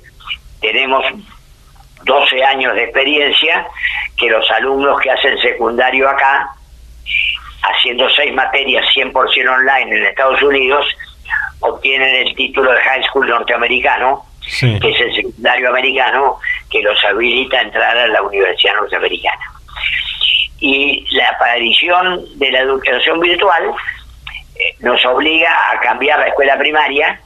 tenemos 0.60 1.04
12 2.04 2.44
años 2.44 2.74
de 2.74 2.84
experiencia 2.84 3.66
que 4.16 4.30
los 4.30 4.48
alumnos 4.52 5.00
que 5.00 5.10
hacen 5.10 5.36
secundario 5.38 6.08
acá, 6.08 6.50
haciendo 7.62 8.08
seis 8.10 8.32
materias 8.32 8.86
100% 8.94 9.12
online 9.48 9.96
en 9.96 10.06
Estados 10.06 10.40
Unidos, 10.42 10.86
obtienen 11.60 12.26
el 12.26 12.34
título 12.36 12.70
de 12.70 12.80
High 12.80 13.04
School 13.04 13.28
norteamericano, 13.28 14.24
que 14.60 14.90
es 14.90 15.00
el 15.00 15.14
secundario 15.14 15.70
americano, 15.70 16.38
que 16.70 16.82
los 16.82 17.02
habilita 17.04 17.58
a 17.58 17.62
entrar 17.62 17.96
a 17.96 18.06
la 18.06 18.22
Universidad 18.22 18.74
Norteamericana. 18.74 19.53
Y 20.66 21.04
la 21.10 21.28
aparición 21.28 22.24
de 22.38 22.50
la 22.50 22.60
educación 22.60 23.20
virtual 23.20 23.64
eh, 24.54 24.60
nos 24.80 25.04
obliga 25.04 25.50
a 25.70 25.78
cambiar 25.80 26.18
la 26.18 26.28
escuela 26.28 26.56
primaria 26.56 27.20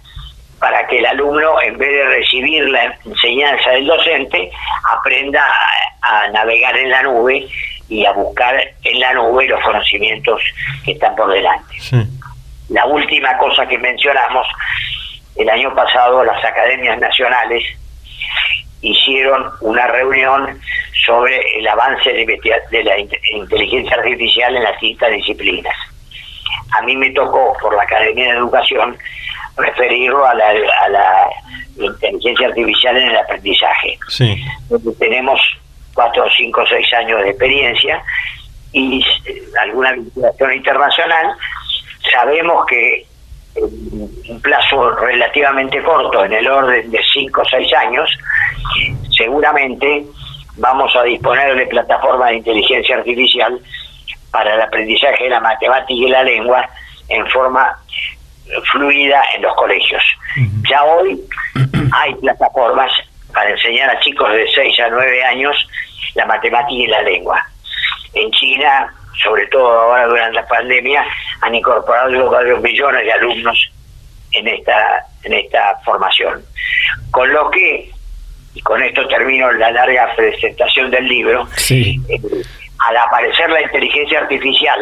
para 0.59 0.85
que 0.89 0.99
el 0.99 1.07
alumno, 1.07 1.63
en 1.63 1.79
vez 1.79 1.89
de 1.89 2.05
recibir 2.17 2.69
la 2.69 2.97
enseñanza 3.05 3.71
del 3.71 3.87
docente, 3.87 4.51
aprenda 4.93 5.49
a, 6.03 6.29
navegar 6.33 6.77
en 6.79 6.91
la 6.91 7.01
nube 7.05 7.47
y 7.89 8.05
a 8.05 8.11
buscar 8.11 8.61
en 8.83 8.99
la 8.99 9.15
nube 9.15 9.47
los 9.47 9.63
conocimientos 9.63 10.43
que 10.85 10.91
están 10.91 11.15
por 11.15 11.33
delante. 11.33 11.77
La 12.71 12.87
última 12.87 13.39
cosa 13.39 13.69
que 13.69 13.79
mencionamos, 13.79 14.49
el 15.37 15.49
año 15.49 15.73
pasado 15.77 16.25
las 16.25 16.45
academias 16.45 16.99
nacionales 16.99 17.63
hicieron 18.81 19.49
una 19.61 19.87
reunión 19.87 20.61
sobre 21.09 21.41
el 21.59 21.67
avance 21.67 22.13
de, 22.13 22.85
la 22.85 22.99
inteligencia 22.99 23.97
artificial 23.97 24.55
en 24.55 24.63
las 24.63 24.73
distintas 24.73 25.11
disciplinas. 25.11 25.75
A 26.79 26.83
mí 26.83 26.95
me 26.97 27.11
tocó, 27.11 27.57
por 27.63 27.75
la 27.75 27.83
Academia 27.83 28.27
de 28.27 28.39
Educación, 28.39 28.97
referirlo 29.57 30.25
a 30.27 30.35
la, 30.35 30.49
a 30.49 30.89
la 30.91 31.31
inteligencia 31.79 32.49
artificial 32.49 32.97
en 32.99 33.09
el 33.09 33.17
aprendizaje. 33.17 33.99
Sí. 34.09 34.45
Tenemos 34.99 35.41
cuatro, 35.95 36.27
cinco, 36.37 36.63
seis 36.69 36.93
años 36.93 37.23
de 37.23 37.31
experiencia 37.31 38.03
y 38.73 39.03
eh, 39.25 39.43
alguna 39.63 39.93
vinculación 39.93 40.53
internacional. 40.53 41.37
Sabemos 42.13 42.67
que 42.67 43.07
en 43.55 44.11
un 44.29 44.41
plazo 44.43 44.91
relativamente 44.97 45.83
corto, 45.83 46.23
en 46.27 46.35
el 46.35 46.47
orden 46.47 46.91
de 46.91 47.01
cinco 47.15 47.41
o 47.41 47.45
seis 47.47 47.73
años, 47.73 48.11
seguramente 49.17 50.05
vamos 50.59 50.95
a 50.97 51.03
disponer 51.03 51.57
de 51.57 51.67
plataformas 51.67 52.31
de 52.31 52.37
inteligencia 52.37 52.97
artificial 52.97 53.59
para 54.31 54.55
el 54.55 54.61
aprendizaje 54.61 55.25
de 55.25 55.31
la 55.31 55.41
matemática 55.41 55.95
y 55.95 56.09
la 56.09 56.23
lengua 56.23 56.69
en 57.09 57.27
forma 57.29 57.77
fluida 58.71 59.23
en 59.35 59.43
los 59.43 59.55
colegios. 59.57 60.03
Ya 60.69 60.85
hoy 60.85 61.21
hay 61.93 62.15
plataformas 62.17 62.91
para 63.33 63.51
enseñar 63.51 63.91
a 63.91 64.01
chicos 64.01 64.31
de 64.33 64.47
6 64.55 64.81
a 64.81 64.89
9 64.89 65.25
años 65.25 65.69
la 66.15 66.27
matemática 66.27 66.73
y 66.73 66.87
la 66.87 67.03
lengua. 67.03 67.45
En 68.15 68.31
China, 68.33 68.93
sobre 69.23 69.47
todo 69.49 69.71
ahora 69.71 70.07
durante 70.07 70.35
la 70.35 70.49
pandemia, 70.49 71.05
han 71.41 71.55
incorporado 71.55 72.31
varios 72.31 72.61
millones 72.61 73.05
de 73.05 73.13
alumnos 73.13 73.71
en 74.33 74.49
esta, 74.49 75.07
en 75.23 75.35
esta 75.35 75.79
formación. 75.85 76.43
Con 77.11 77.33
lo 77.33 77.51
que, 77.51 77.91
y 78.59 78.63
con 78.63 78.83
esto 78.83 79.07
termino 79.07 79.53
la 79.53 79.71
larga 79.71 80.13
presentación 80.17 80.91
del 80.91 81.07
libro, 81.07 81.47
eh, 81.71 81.97
al 82.89 82.97
aparecer 82.97 83.49
la 83.51 83.63
inteligencia 83.63 84.19
artificial, 84.19 84.81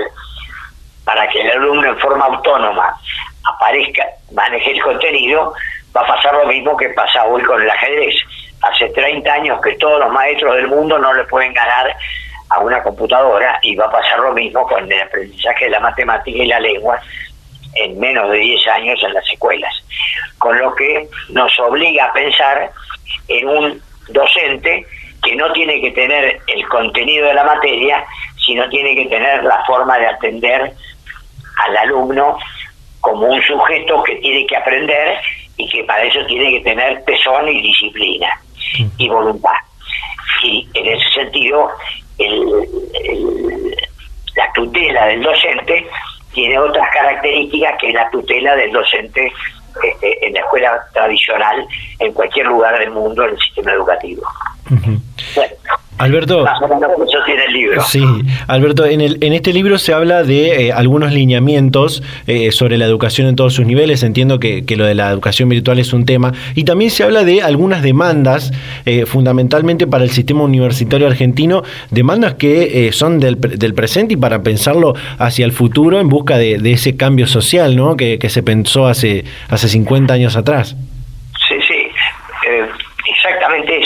para 1.04 1.28
que 1.28 1.42
el 1.42 1.50
alumno 1.50 1.88
en 1.88 1.98
forma 1.98 2.24
autónoma 2.24 2.98
aparezca, 3.44 4.02
maneje 4.32 4.72
el 4.72 4.82
contenido, 4.82 5.52
va 5.94 6.00
a 6.00 6.06
pasar 6.06 6.34
lo 6.36 6.46
mismo 6.46 6.74
que 6.74 6.88
pasa 6.90 7.26
hoy 7.26 7.42
con 7.42 7.60
el 7.60 7.68
ajedrez. 7.68 8.14
Hace 8.62 8.88
30 8.88 9.30
años 9.30 9.60
que 9.60 9.74
todos 9.74 10.00
los 10.00 10.10
maestros 10.10 10.56
del 10.56 10.68
mundo 10.68 10.98
no 10.98 11.12
le 11.12 11.24
pueden 11.24 11.52
ganar 11.52 11.94
a 12.48 12.58
una 12.60 12.82
computadora 12.82 13.58
y 13.60 13.76
va 13.76 13.84
a 13.84 13.90
pasar 13.90 14.20
lo 14.20 14.32
mismo 14.32 14.66
con 14.66 14.90
el 14.90 15.02
aprendizaje 15.02 15.66
de 15.66 15.72
la 15.72 15.80
matemática 15.80 16.42
y 16.42 16.46
la 16.46 16.60
lengua 16.60 16.98
en 17.74 18.00
menos 18.00 18.30
de 18.30 18.38
10 18.38 18.66
años 18.68 18.98
en 19.04 19.12
las 19.12 19.30
escuelas. 19.30 19.74
Con 20.38 20.58
lo 20.58 20.74
que 20.74 21.08
nos 21.28 21.58
obliga 21.60 22.06
a 22.06 22.12
pensar 22.14 22.72
en 23.28 23.48
un 23.48 23.82
docente 24.08 24.86
que 25.22 25.36
no 25.36 25.52
tiene 25.52 25.80
que 25.80 25.90
tener 25.92 26.38
el 26.46 26.68
contenido 26.68 27.26
de 27.26 27.34
la 27.34 27.44
materia, 27.44 28.04
sino 28.44 28.68
tiene 28.68 28.94
que 28.94 29.06
tener 29.06 29.42
la 29.44 29.64
forma 29.64 29.98
de 29.98 30.06
atender 30.06 30.72
al 31.64 31.76
alumno 31.76 32.38
como 33.00 33.26
un 33.26 33.42
sujeto 33.42 34.02
que 34.02 34.16
tiene 34.16 34.46
que 34.46 34.56
aprender 34.56 35.18
y 35.56 35.68
que 35.68 35.84
para 35.84 36.04
eso 36.04 36.24
tiene 36.26 36.50
que 36.52 36.60
tener 36.60 37.04
tesón 37.04 37.48
y 37.48 37.62
disciplina 37.62 38.28
y 38.98 39.08
voluntad. 39.08 39.56
Y 40.42 40.68
en 40.74 40.86
ese 40.86 41.08
sentido, 41.10 41.70
la 44.36 44.52
tutela 44.52 45.06
del 45.06 45.22
docente 45.22 45.86
tiene 46.32 46.58
otras 46.58 46.88
características 46.92 47.78
que 47.80 47.92
la 47.92 48.10
tutela 48.10 48.54
del 48.56 48.70
docente 48.70 49.32
este, 49.82 50.26
en 50.26 50.32
la 50.34 50.40
escuela 50.40 50.86
tradicional 50.92 51.66
en 51.98 52.12
cualquier 52.12 52.46
lugar 52.46 52.78
del 52.78 52.90
mundo 52.90 53.24
en 53.24 53.30
el 53.30 53.38
sistema 53.38 53.72
educativo. 53.72 54.22
Alberto, 55.98 56.44
Sí, 57.86 58.04
Alberto, 58.46 58.84
en, 58.84 59.00
el, 59.00 59.18
en 59.22 59.32
este 59.32 59.52
libro 59.52 59.78
se 59.78 59.94
habla 59.94 60.24
de 60.24 60.66
eh, 60.66 60.72
algunos 60.72 61.12
lineamientos 61.12 62.02
eh, 62.26 62.52
sobre 62.52 62.76
la 62.76 62.84
educación 62.84 63.26
en 63.28 63.36
todos 63.36 63.54
sus 63.54 63.64
niveles. 63.66 64.02
Entiendo 64.02 64.38
que, 64.38 64.64
lo 64.76 64.84
de 64.84 64.94
la 64.94 65.10
educación 65.10 65.48
virtual 65.48 65.78
es 65.78 65.92
un 65.92 66.04
tema. 66.04 66.32
Y 66.54 66.64
también 66.64 66.90
se 66.90 67.02
habla 67.02 67.24
de 67.24 67.42
algunas 67.42 67.82
demandas, 67.82 68.52
eh, 68.84 69.06
fundamentalmente 69.06 69.86
para 69.86 70.04
el 70.04 70.10
sistema 70.10 70.42
universitario 70.42 71.06
argentino, 71.06 71.62
demandas 71.90 72.34
que 72.34 72.90
son 72.92 73.18
del, 73.18 73.40
del, 73.40 73.74
presente 73.74 74.14
y 74.14 74.16
para 74.16 74.42
pensarlo 74.42 74.94
hacia 75.18 75.44
el 75.44 75.52
futuro 75.52 75.98
en 75.98 76.08
busca 76.08 76.36
de, 76.36 76.60
ese 76.66 76.96
cambio 76.96 77.26
social 77.26 77.76
¿no? 77.76 77.96
que, 77.96 78.18
que, 78.18 78.28
se 78.28 78.42
pensó 78.42 78.86
hace, 78.86 79.24
hace 79.48 79.68
50 79.68 80.12
años 80.12 80.36
atrás. 80.36 80.76
Sí, 81.48 81.54
sí, 81.66 81.74
exactamente 83.08 83.78
eso. 83.78 83.85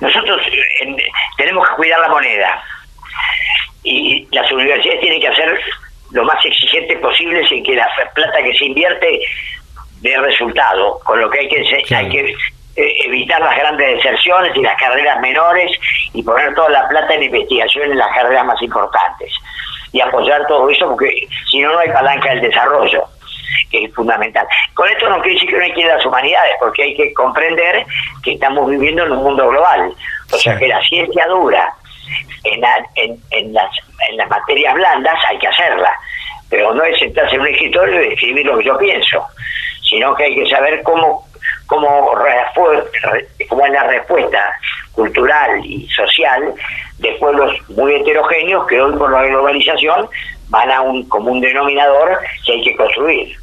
Nosotros 0.00 0.40
tenemos 1.36 1.68
que 1.68 1.74
cuidar 1.76 2.00
la 2.00 2.08
moneda. 2.08 2.62
Y 3.82 4.26
las 4.32 4.50
universidades 4.50 5.00
tienen 5.00 5.20
que 5.20 5.28
hacer 5.28 5.60
lo 6.10 6.24
más 6.24 6.44
exigente 6.44 6.96
posible 6.96 7.46
sin 7.48 7.62
que 7.64 7.74
la 7.74 7.88
plata 8.14 8.42
que 8.42 8.54
se 8.54 8.66
invierte 8.66 9.20
dé 10.00 10.16
resultado, 10.18 10.98
con 11.04 11.20
lo 11.20 11.30
que 11.30 11.40
hay 11.40 11.48
que, 11.48 11.94
hay 11.94 12.08
que 12.08 12.34
eh, 12.76 13.06
evitar 13.06 13.40
las 13.40 13.56
grandes 13.56 13.96
deserciones 13.96 14.54
y 14.56 14.60
las 14.60 14.78
carreras 14.78 15.20
menores 15.20 15.72
y 16.12 16.22
poner 16.22 16.54
toda 16.54 16.68
la 16.68 16.88
plata 16.88 17.14
en 17.14 17.24
investigación 17.24 17.90
en 17.90 17.98
las 17.98 18.14
carreras 18.14 18.44
más 18.44 18.60
importantes 18.60 19.32
y 19.92 20.00
apoyar 20.00 20.46
todo 20.46 20.68
eso 20.68 20.88
porque 20.88 21.26
si 21.50 21.60
no 21.60 21.72
no 21.72 21.78
hay 21.78 21.88
palanca 21.88 22.30
del 22.30 22.42
desarrollo 22.42 23.04
que 23.70 23.84
es 23.84 23.94
fundamental. 23.94 24.46
Con 24.74 24.88
esto 24.88 25.08
no 25.08 25.20
quiere 25.20 25.34
decir 25.34 25.50
que 25.50 25.56
no 25.56 25.64
hay 25.64 25.72
que 25.72 25.80
ir 25.80 25.90
a 25.90 25.96
las 25.96 26.06
humanidades, 26.06 26.52
porque 26.58 26.82
hay 26.82 26.96
que 26.96 27.12
comprender 27.14 27.84
que 28.22 28.32
estamos 28.32 28.70
viviendo 28.70 29.04
en 29.04 29.12
un 29.12 29.22
mundo 29.22 29.48
global. 29.48 29.92
O 30.32 30.36
sea 30.38 30.56
que 30.58 30.68
la 30.68 30.80
ciencia 30.82 31.26
dura 31.26 31.72
en, 32.44 32.64
en, 32.96 33.18
en, 33.30 33.52
las, 33.52 33.70
en 34.08 34.16
las 34.16 34.28
materias 34.28 34.74
blandas 34.74 35.18
hay 35.28 35.38
que 35.38 35.48
hacerla, 35.48 35.92
pero 36.48 36.74
no 36.74 36.82
es 36.84 36.98
sentarse 36.98 37.34
en 37.34 37.42
un 37.42 37.48
escritorio 37.48 38.04
y 38.04 38.12
escribir 38.12 38.46
lo 38.46 38.58
que 38.58 38.64
yo 38.64 38.78
pienso, 38.78 39.24
sino 39.88 40.14
que 40.14 40.24
hay 40.24 40.34
que 40.34 40.48
saber 40.48 40.82
cómo, 40.82 41.24
cómo, 41.66 42.12
cómo 43.48 43.66
es 43.66 43.72
la 43.72 43.84
respuesta 43.84 44.54
cultural 44.92 45.64
y 45.64 45.86
social 45.88 46.54
de 46.98 47.12
pueblos 47.12 47.54
muy 47.70 47.94
heterogéneos 47.94 48.66
que 48.66 48.80
hoy 48.80 48.96
por 48.96 49.12
la 49.12 49.22
globalización 49.24 50.08
van 50.48 50.70
a 50.70 50.82
un 50.82 51.02
común 51.08 51.40
denominador 51.40 52.18
que 52.44 52.52
hay 52.52 52.62
que 52.62 52.76
construir. 52.76 53.36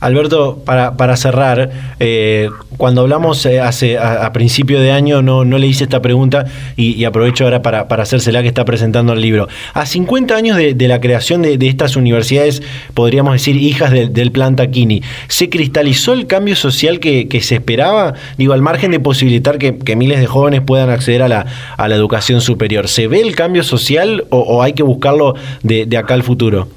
Alberto, 0.00 0.62
para, 0.66 0.96
para 0.96 1.16
cerrar, 1.16 1.70
eh, 1.98 2.50
cuando 2.76 3.00
hablamos 3.00 3.44
eh, 3.46 3.60
hace 3.60 3.96
a, 3.98 4.30
principio 4.32 4.80
de 4.80 4.92
año, 4.92 5.22
no, 5.22 5.44
no 5.44 5.58
le 5.58 5.66
hice 5.66 5.84
esta 5.84 6.02
pregunta 6.02 6.44
y, 6.76 7.04
aprovecho 7.04 7.44
ahora 7.44 7.62
para, 7.62 7.88
para 7.88 8.02
hacérsela 8.02 8.42
que 8.42 8.48
está 8.48 8.64
presentando 8.64 9.12
el 9.12 9.20
libro. 9.20 9.48
A 9.72 9.86
50 9.86 10.34
años 10.34 10.56
de, 10.56 10.88
la 10.88 11.00
creación 11.00 11.42
de, 11.42 11.58
estas 11.66 11.96
universidades, 11.96 12.62
podríamos 12.92 13.32
decir, 13.32 13.56
hijas 13.56 13.90
del 13.90 14.32
plan 14.32 14.56
Taquini, 14.56 15.02
¿se 15.28 15.48
cristalizó 15.48 16.12
el 16.12 16.26
cambio 16.26 16.56
social 16.56 17.00
que, 17.00 17.40
se 17.40 17.54
esperaba? 17.54 18.14
Digo, 18.36 18.52
al 18.52 18.62
margen 18.62 18.90
de 18.90 19.00
posibilitar 19.00 19.58
que, 19.58 19.94
miles 19.96 20.20
de 20.20 20.26
jóvenes 20.26 20.60
puedan 20.60 20.90
acceder 20.90 21.22
a 21.22 21.28
la, 21.28 21.46
a 21.76 21.88
la 21.88 21.94
educación 21.94 22.40
superior, 22.40 22.88
¿se 22.88 23.06
ve 23.06 23.20
el 23.20 23.34
cambio 23.34 23.62
social 23.62 24.24
o, 24.30 24.62
hay 24.62 24.72
que 24.72 24.82
buscarlo 24.82 25.34
de, 25.62 25.86
de 25.86 25.96
acá 25.96 26.14
al 26.14 26.22
futuro? 26.22 26.68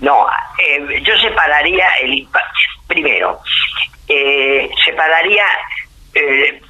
No, 0.00 0.26
separaría 1.36 1.86
el 2.00 2.26
primero, 2.86 3.40
eh, 4.08 4.70
separaría 4.84 5.44
eh, 6.14 6.60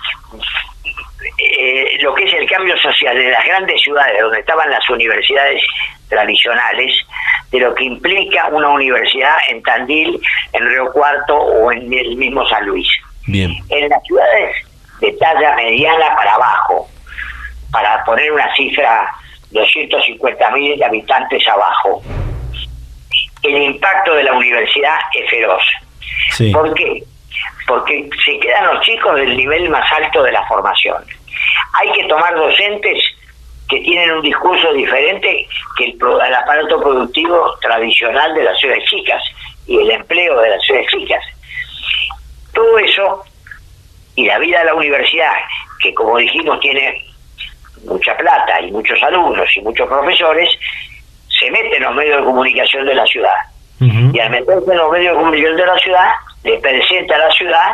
lo 2.00 2.14
que 2.14 2.24
es 2.24 2.34
el 2.34 2.48
cambio 2.48 2.76
social 2.78 3.16
de 3.16 3.30
las 3.30 3.44
grandes 3.44 3.80
ciudades 3.80 4.20
donde 4.20 4.40
estaban 4.40 4.68
las 4.70 4.88
universidades 4.90 5.62
tradicionales 6.08 6.92
de 7.52 7.60
lo 7.60 7.74
que 7.74 7.84
implica 7.84 8.48
una 8.48 8.70
universidad 8.70 9.36
en 9.48 9.62
Tandil, 9.62 10.20
en 10.52 10.68
Río 10.68 10.90
Cuarto 10.92 11.36
o 11.36 11.70
en 11.70 11.92
el 11.92 12.16
mismo 12.16 12.44
San 12.48 12.66
Luis. 12.66 12.88
Bien. 13.26 13.52
En 13.68 13.88
las 13.88 14.02
ciudades 14.02 14.56
de 15.00 15.12
talla 15.12 15.54
mediana 15.54 16.14
para 16.16 16.34
abajo, 16.34 16.88
para 17.70 18.04
poner 18.04 18.32
una 18.32 18.52
cifra 18.56 19.12
250 19.50 20.50
mil 20.50 20.82
habitantes 20.82 21.46
abajo, 21.48 22.02
el 23.54 23.62
impacto 23.62 24.14
de 24.14 24.24
la 24.24 24.32
universidad 24.32 24.98
es 25.14 25.30
feroz. 25.30 25.62
¿Por 26.52 26.74
qué? 26.74 27.02
Porque 27.66 28.08
se 28.24 28.38
quedan 28.38 28.74
los 28.74 28.84
chicos 28.84 29.16
del 29.16 29.36
nivel 29.36 29.68
más 29.70 29.90
alto 29.92 30.22
de 30.22 30.32
la 30.32 30.46
formación. 30.46 31.04
Hay 31.74 31.92
que 31.92 32.04
tomar 32.04 32.34
docentes 32.34 33.02
que 33.68 33.80
tienen 33.80 34.12
un 34.12 34.22
discurso 34.22 34.72
diferente 34.72 35.46
que 35.76 35.84
el, 35.84 36.34
aparato 36.34 36.80
productivo 36.80 37.56
tradicional 37.60 38.34
de 38.34 38.44
las 38.44 38.58
ciudades 38.58 38.84
chicas 38.84 39.22
y 39.66 39.78
el 39.78 39.90
empleo 39.90 40.40
de 40.40 40.50
las 40.50 40.62
ciudades 40.62 40.86
chicas. 40.88 41.24
Todo 42.54 42.78
eso 42.78 43.24
y 44.14 44.26
la 44.26 44.38
vida 44.38 44.60
de 44.60 44.66
la 44.66 44.74
universidad, 44.74 45.34
que 45.82 45.92
como 45.94 46.16
dijimos 46.16 46.60
tiene 46.60 47.04
mucha 47.84 48.16
plata 48.16 48.60
y 48.60 48.70
muchos 48.70 49.02
alumnos 49.02 49.48
y 49.56 49.60
muchos 49.60 49.88
profesores, 49.88 50.48
se 51.38 51.50
mete 51.50 51.76
en 51.76 51.82
los 51.82 51.94
medios 51.94 52.18
de 52.18 52.24
comunicación 52.24 52.86
de 52.86 52.94
la 52.94 53.06
ciudad. 53.06 53.34
Y 53.78 54.18
al 54.18 54.30
meterse 54.30 54.72
en 54.72 54.78
los 54.78 54.90
medios 54.90 55.12
de 55.12 55.18
comunicación 55.18 55.56
de 55.56 55.66
la 55.66 55.78
ciudad, 55.78 56.10
le 56.44 56.58
presenta 56.58 57.14
a 57.14 57.18
la 57.18 57.30
ciudad 57.30 57.72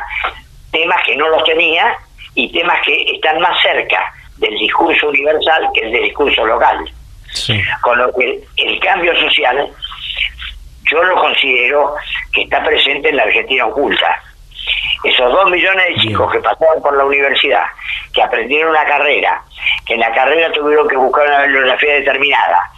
temas 0.72 1.00
que 1.06 1.16
no 1.16 1.28
los 1.28 1.44
tenía 1.44 1.96
y 2.34 2.50
temas 2.50 2.80
que 2.84 3.02
están 3.12 3.38
más 3.40 3.60
cerca 3.62 4.12
del 4.38 4.58
discurso 4.58 5.08
universal 5.08 5.68
que 5.74 5.80
el 5.80 5.92
del 5.92 6.04
discurso 6.04 6.44
local. 6.44 6.78
Con 7.82 7.98
lo 7.98 8.12
que 8.14 8.42
el 8.56 8.80
cambio 8.80 9.14
social 9.16 9.68
yo 10.90 11.02
lo 11.04 11.14
considero 11.16 11.94
que 12.32 12.42
está 12.42 12.62
presente 12.64 13.08
en 13.08 13.16
la 13.16 13.22
Argentina 13.22 13.66
oculta. 13.66 14.20
Esos 15.04 15.32
dos 15.32 15.50
millones 15.50 15.84
de 15.88 15.94
chicos 15.96 16.30
que 16.30 16.40
pasaron 16.40 16.82
por 16.82 16.96
la 16.96 17.04
universidad, 17.04 17.64
que 18.12 18.22
aprendieron 18.22 18.70
una 18.70 18.84
carrera, 18.84 19.42
que 19.86 19.94
en 19.94 20.00
la 20.00 20.12
carrera 20.12 20.52
tuvieron 20.52 20.86
que 20.88 20.96
buscar 20.96 21.26
una 21.26 21.42
bibliografía 21.44 21.94
determinada, 21.94 22.70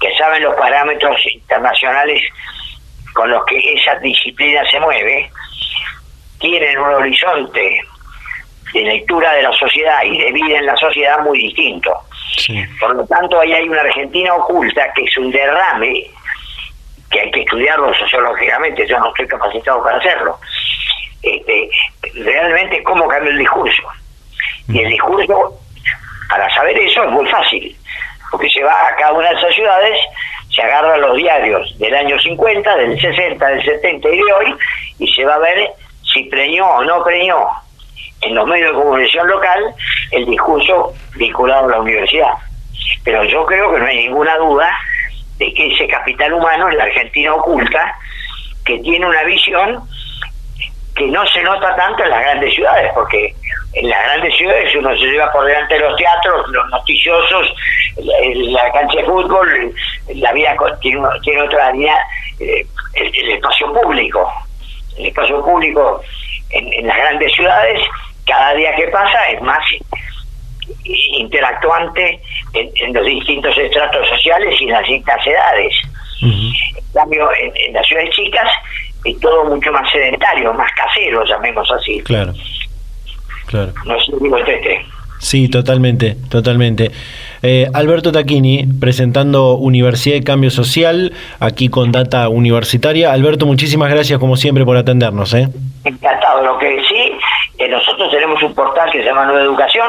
que 0.00 0.14
saben 0.16 0.42
los 0.42 0.54
parámetros 0.56 1.16
internacionales 1.32 2.22
con 3.14 3.30
los 3.30 3.44
que 3.46 3.74
esa 3.74 3.96
disciplina 3.96 4.62
se 4.70 4.78
mueve, 4.80 5.30
tienen 6.38 6.78
un 6.78 6.94
horizonte 6.94 7.80
de 8.72 8.80
lectura 8.82 9.32
de 9.32 9.42
la 9.42 9.52
sociedad 9.52 10.02
y 10.04 10.18
de 10.18 10.32
vida 10.32 10.58
en 10.58 10.66
la 10.66 10.76
sociedad 10.76 11.18
muy 11.20 11.38
distinto. 11.38 11.92
Por 12.78 12.94
lo 12.94 13.04
tanto, 13.06 13.40
ahí 13.40 13.52
hay 13.52 13.68
una 13.68 13.80
Argentina 13.80 14.34
oculta 14.34 14.92
que 14.94 15.02
es 15.02 15.16
un 15.16 15.30
derrame 15.30 16.06
que 17.10 17.20
hay 17.20 17.30
que 17.30 17.40
estudiarlo 17.40 17.92
sociológicamente, 17.94 18.86
yo 18.86 18.98
no 18.98 19.08
estoy 19.08 19.26
capacitado 19.26 19.82
para 19.82 19.96
hacerlo. 19.98 20.38
Este, 21.22 21.70
realmente, 22.14 22.82
¿cómo 22.82 23.08
cambia 23.08 23.30
el 23.30 23.38
discurso? 23.38 23.82
Y 24.68 24.80
el 24.80 24.90
discurso, 24.90 25.58
para 26.28 26.54
saber 26.54 26.78
eso, 26.78 27.02
es 27.02 27.10
muy 27.10 27.26
fácil 27.26 27.76
porque 28.30 28.50
se 28.50 28.62
va 28.62 28.88
a 28.88 28.96
cada 28.96 29.12
una 29.12 29.30
de 29.30 29.36
esas 29.36 29.54
ciudades, 29.54 29.98
se 30.50 30.62
agarra 30.62 30.96
los 30.96 31.16
diarios 31.16 31.78
del 31.78 31.94
año 31.94 32.18
50, 32.18 32.76
del 32.76 33.00
60, 33.00 33.46
del 33.46 33.64
70 33.64 34.08
y 34.08 34.16
de 34.16 34.32
hoy, 34.32 34.54
y 34.98 35.12
se 35.12 35.24
va 35.24 35.34
a 35.34 35.38
ver 35.38 35.70
si 36.12 36.24
preñó 36.24 36.66
o 36.66 36.84
no 36.84 37.04
preñó 37.04 37.46
en 38.20 38.34
los 38.34 38.46
medios 38.46 38.72
de 38.72 38.82
comunicación 38.82 39.28
local 39.28 39.74
el 40.10 40.26
discurso 40.26 40.92
vinculado 41.16 41.66
a 41.66 41.70
la 41.70 41.80
universidad. 41.80 42.32
Pero 43.04 43.24
yo 43.24 43.44
creo 43.46 43.72
que 43.72 43.78
no 43.78 43.86
hay 43.86 43.98
ninguna 43.98 44.36
duda 44.36 44.76
de 45.38 45.52
que 45.54 45.72
ese 45.72 45.86
capital 45.86 46.32
humano 46.32 46.68
en 46.68 46.76
la 46.76 46.84
Argentina 46.84 47.34
oculta, 47.34 47.94
que 48.64 48.78
tiene 48.80 49.06
una 49.06 49.22
visión 49.24 49.82
que 50.98 51.06
no 51.06 51.24
se 51.26 51.42
nota 51.42 51.74
tanto 51.76 52.02
en 52.02 52.10
las 52.10 52.20
grandes 52.20 52.54
ciudades, 52.54 52.90
porque 52.92 53.34
en 53.74 53.88
las 53.88 54.02
grandes 54.04 54.36
ciudades 54.36 54.74
uno 54.74 54.90
se 54.96 55.04
lleva 55.04 55.30
por 55.32 55.46
delante 55.46 55.74
de 55.74 55.80
los 55.80 55.96
teatros, 55.96 56.48
los 56.48 56.68
noticiosos, 56.70 57.54
la, 57.96 58.72
cancha 58.72 58.98
de 58.98 59.04
fútbol, 59.04 59.74
la 60.14 60.32
vida 60.32 60.56
tiene, 60.80 61.00
tiene 61.22 61.42
otra 61.42 61.70
vida, 61.72 61.96
eh, 62.40 62.66
el, 62.94 63.30
espacio 63.30 63.72
público. 63.72 64.30
El 64.98 65.06
espacio 65.06 65.44
público 65.44 66.02
en, 66.50 66.86
las 66.86 66.96
grandes 66.96 67.32
ciudades, 67.32 67.80
cada 68.26 68.54
día 68.54 68.74
que 68.74 68.88
pasa 68.88 69.28
es 69.30 69.40
más 69.42 69.62
interactuante 70.84 72.20
en, 72.54 72.92
los 72.92 73.04
distintos 73.04 73.56
estratos 73.56 74.08
sociales 74.08 74.60
y 74.60 74.64
en 74.64 74.70
las 74.70 74.82
distintas 74.82 75.26
edades. 75.26 75.74
En 76.20 76.92
cambio, 76.92 77.30
en, 77.36 77.72
las 77.72 77.86
ciudades 77.86 78.10
chicas 78.10 78.50
es 79.10 79.20
todo 79.20 79.44
mucho 79.44 79.72
más 79.72 79.90
sedentario, 79.90 80.52
más 80.54 80.70
casero, 80.72 81.24
llamemos 81.24 81.70
así. 81.70 82.00
Claro. 82.02 82.32
Claro. 83.46 83.72
No 83.86 83.98
sé 83.98 84.12
si 84.18 84.52
este. 84.52 84.86
Sí, 85.18 85.48
totalmente, 85.48 86.16
totalmente. 86.30 86.90
Eh, 87.42 87.68
Alberto 87.74 88.12
Taquini, 88.12 88.66
presentando 88.80 89.54
Universidad 89.54 90.16
de 90.16 90.22
Cambio 90.22 90.50
Social, 90.50 91.12
aquí 91.40 91.68
con 91.68 91.90
Data 91.90 92.28
Universitaria. 92.28 93.12
Alberto, 93.12 93.46
muchísimas 93.46 93.90
gracias 93.90 94.18
como 94.18 94.36
siempre 94.36 94.64
por 94.64 94.76
atendernos. 94.76 95.34
¿eh? 95.34 95.48
Encantado. 95.84 96.42
Lo 96.44 96.58
que 96.58 96.80
sí, 96.88 97.12
eh, 97.58 97.68
nosotros 97.68 98.10
tenemos 98.10 98.42
un 98.42 98.54
portal 98.54 98.90
que 98.90 98.98
se 98.98 99.04
llama 99.04 99.26
Nueva 99.26 99.42
Educación. 99.42 99.88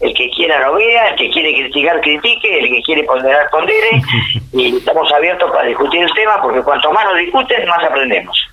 El 0.00 0.14
que 0.14 0.30
quiera 0.30 0.66
lo 0.66 0.74
vea, 0.74 1.08
el 1.08 1.16
que 1.16 1.30
quiere 1.30 1.52
criticar, 1.54 2.00
critique, 2.00 2.60
el 2.60 2.68
que 2.68 2.82
quiere 2.82 3.04
ponderar, 3.04 3.48
pondere. 3.50 4.00
y 4.52 4.76
estamos 4.76 5.10
abiertos 5.12 5.50
para 5.50 5.66
discutir 5.66 6.02
el 6.02 6.12
tema 6.14 6.40
porque 6.42 6.62
cuanto 6.62 6.92
más 6.92 7.04
nos 7.06 7.18
discuten, 7.18 7.66
más 7.66 7.82
aprendemos. 7.82 8.48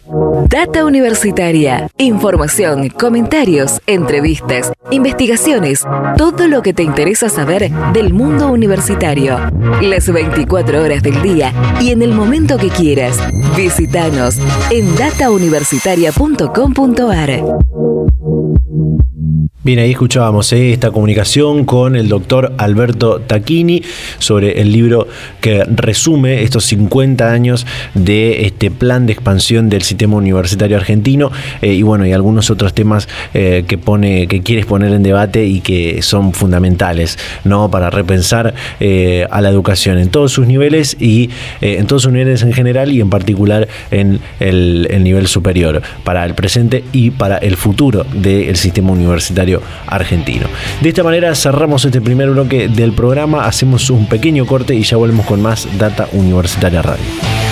Data 0.48 0.86
Universitaria. 0.86 1.90
Información, 1.98 2.90
comentarios, 2.90 3.82
entrevistas, 3.88 4.72
investigaciones, 4.92 5.84
todo 6.18 6.48
lo 6.48 6.62
que 6.62 6.74
te 6.74 6.84
interesa 6.84 7.30
saber 7.30 7.72
del 7.94 8.14
mundo 8.14 8.48
universitario. 8.48 9.40
Las 9.82 10.12
24 10.12 10.84
horas 10.84 11.02
del 11.04 11.22
día 11.22 11.54
y 11.82 11.92
en 11.92 12.02
el 12.02 12.12
momento 12.12 12.58
que 12.58 12.70
quieras. 12.70 13.20
Visítanos 13.56 14.40
en 14.72 14.96
datauniversitaria.com.ar. 14.96 17.95
Thank 18.26 18.60
you. 18.66 19.55
Bien, 19.66 19.80
ahí 19.80 19.90
escuchábamos 19.90 20.54
¿eh? 20.54 20.74
esta 20.74 20.92
comunicación 20.92 21.66
con 21.66 21.96
el 21.96 22.08
doctor 22.08 22.54
Alberto 22.60 23.20
Tacchini 23.20 23.82
sobre 24.20 24.62
el 24.62 24.72
libro 24.72 25.08
que 25.42 25.64
resume 25.64 26.44
estos 26.44 26.66
50 26.66 27.32
años 27.32 27.66
de 27.96 28.46
este 28.46 28.70
plan 28.70 29.08
de 29.08 29.14
expansión 29.14 29.68
del 29.68 29.82
sistema 29.82 30.18
universitario 30.18 30.78
argentino 30.78 31.32
eh, 31.64 31.74
y 31.74 31.82
bueno, 31.82 32.06
y 32.06 32.14
algunos 32.14 32.52
otros 32.52 32.76
temas 32.76 33.10
eh, 33.34 33.66
que 33.68 33.80
pone, 33.80 34.28
que 34.28 34.44
quieres 34.44 34.68
poner 34.68 34.94
en 34.94 35.02
debate 35.02 35.48
y 35.48 35.62
que 35.62 36.04
son 36.04 36.34
fundamentales, 36.34 37.18
¿no? 37.44 37.72
Para 37.72 37.90
repensar 37.90 38.54
a 39.32 39.42
la 39.42 39.50
educación 39.50 39.98
en 39.98 40.10
todos 40.10 40.32
sus 40.32 40.46
niveles 40.46 40.96
y 41.00 41.32
en 41.62 41.88
todos 41.88 42.04
sus 42.04 42.12
niveles 42.12 42.44
en 42.44 42.54
general 42.54 42.92
y 42.92 43.02
en 43.02 43.10
particular 43.10 43.68
en 43.90 44.20
el, 44.40 44.88
el 44.92 45.04
nivel 45.04 45.26
superior, 45.26 45.82
para 46.04 46.24
el 46.24 46.36
presente 46.36 46.84
y 46.92 47.10
para 47.10 47.38
el 47.38 47.58
futuro 47.58 48.06
del 48.14 48.56
sistema 48.58 48.92
universitario 48.92 49.55
argentino. 49.88 50.48
De 50.82 50.90
esta 50.90 51.04
manera 51.04 51.34
cerramos 51.36 51.86
este 51.86 52.02
primer 52.02 52.30
bloque 52.32 52.68
del 52.68 52.94
programa, 52.94 53.46
hacemos 53.46 53.90
un 53.90 54.08
pequeño 54.08 54.46
corte 54.46 54.76
y 54.76 54.84
ya 54.84 54.98
volvemos 54.98 55.26
con 55.26 55.42
más 55.42 55.68
Data 55.78 56.08
Universitaria 56.14 56.82
Radio. 56.82 57.45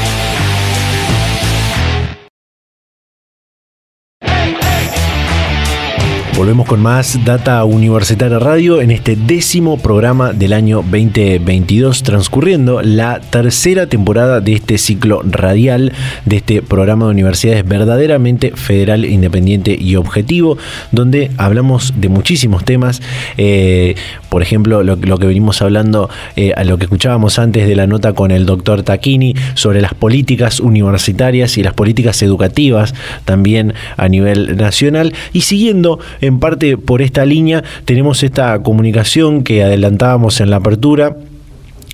Volvemos 6.36 6.67
con 6.67 6.82
más 6.82 7.24
Data 7.24 7.63
Universitaria 7.63 8.39
Radio 8.39 8.82
en 8.82 8.89
este 8.89 9.15
décimo 9.15 9.78
programa 9.78 10.34
del 10.34 10.54
año 10.54 10.78
2022, 10.78 12.02
transcurriendo 12.02 12.82
la 12.82 13.19
tercera 13.19 13.86
temporada 13.86 14.41
de 14.41 14.54
este 14.54 14.80
ciclo 14.80 15.22
radial 15.24 15.93
de 16.26 16.38
este 16.38 16.63
programa 16.63 17.06
de 17.06 17.12
universidades 17.12 17.63
verdaderamente 17.63 18.52
federal, 18.56 19.06
independiente 19.06 19.78
y 19.80 19.96
objetivo, 19.96 20.58
donde 20.91 21.30
hablamos 21.38 21.93
de 21.98 22.10
muchísimos 22.10 22.65
temas. 22.65 23.04
Eh, 23.38 23.93
por 24.30 24.41
ejemplo, 24.41 24.82
lo, 24.82 24.98
que 24.98 25.28
venimos 25.28 25.62
hablando, 25.62 26.10
eh, 26.36 26.54
a 26.58 26.63
lo 26.63 26.80
que 26.80 26.86
escuchábamos 26.86 27.38
antes 27.38 27.67
de 27.67 27.76
la 27.76 27.86
nota 27.86 28.13
con 28.13 28.32
el 28.32 28.48
doctor 28.48 28.82
Taquini 28.82 29.36
sobre 29.54 29.82
las 29.82 29.93
políticas 29.93 30.60
universitarias 30.60 31.60
y 31.60 31.63
las 31.63 31.76
políticas 31.76 32.24
educativas 32.24 32.96
también 33.24 33.76
a 33.98 34.10
nivel 34.10 34.58
nacional. 34.58 35.13
Y 35.32 35.41
siguiendo 35.41 36.00
en 36.24 36.40
parte 36.40 36.78
por 36.78 37.02
esta 37.02 37.26
línea 37.26 37.64
tenemos 37.86 38.24
esta 38.24 38.62
comunicación 38.64 39.44
que 39.44 39.64
adelantábamos 39.64 40.40
en 40.40 40.50
la 40.50 40.58
apertura 40.58 41.18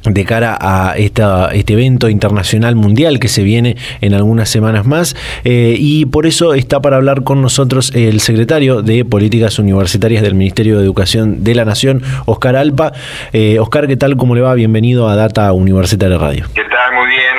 de 0.03 0.23
cara 0.23 0.57
a 0.61 0.95
esta, 0.97 1.49
este 1.51 1.73
evento 1.73 2.09
internacional 2.09 2.75
mundial 2.75 3.19
que 3.19 3.27
se 3.27 3.43
viene 3.43 3.75
en 4.01 4.13
algunas 4.13 4.47
semanas 4.47 4.85
más 4.85 5.15
eh, 5.43 5.75
y 5.77 6.05
por 6.05 6.25
eso 6.25 6.53
está 6.53 6.79
para 6.79 6.97
hablar 6.97 7.23
con 7.23 7.41
nosotros 7.41 7.91
el 7.95 8.21
secretario 8.21 8.81
de 8.81 9.03
Políticas 9.03 9.59
Universitarias 9.59 10.21
del 10.21 10.35
Ministerio 10.35 10.77
de 10.77 10.83
Educación 10.85 11.43
de 11.43 11.55
la 11.55 11.65
Nación, 11.65 12.01
Oscar 12.25 12.55
Alpa. 12.55 12.93
Eh, 13.33 13.57
Oscar, 13.59 13.87
¿qué 13.87 13.97
tal? 13.97 14.15
¿Cómo 14.15 14.35
le 14.35 14.41
va? 14.41 14.53
Bienvenido 14.53 15.09
a 15.09 15.15
Data 15.15 15.51
Universitaria 15.51 16.17
Radio. 16.17 16.45
¿Qué 16.53 16.63
tal? 16.63 16.93
Muy 16.93 17.07
bien. 17.07 17.35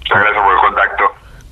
Muchas 0.00 0.22
gracias 0.22 0.42
por 0.42 0.54
el 0.54 0.60
contacto. 0.60 1.04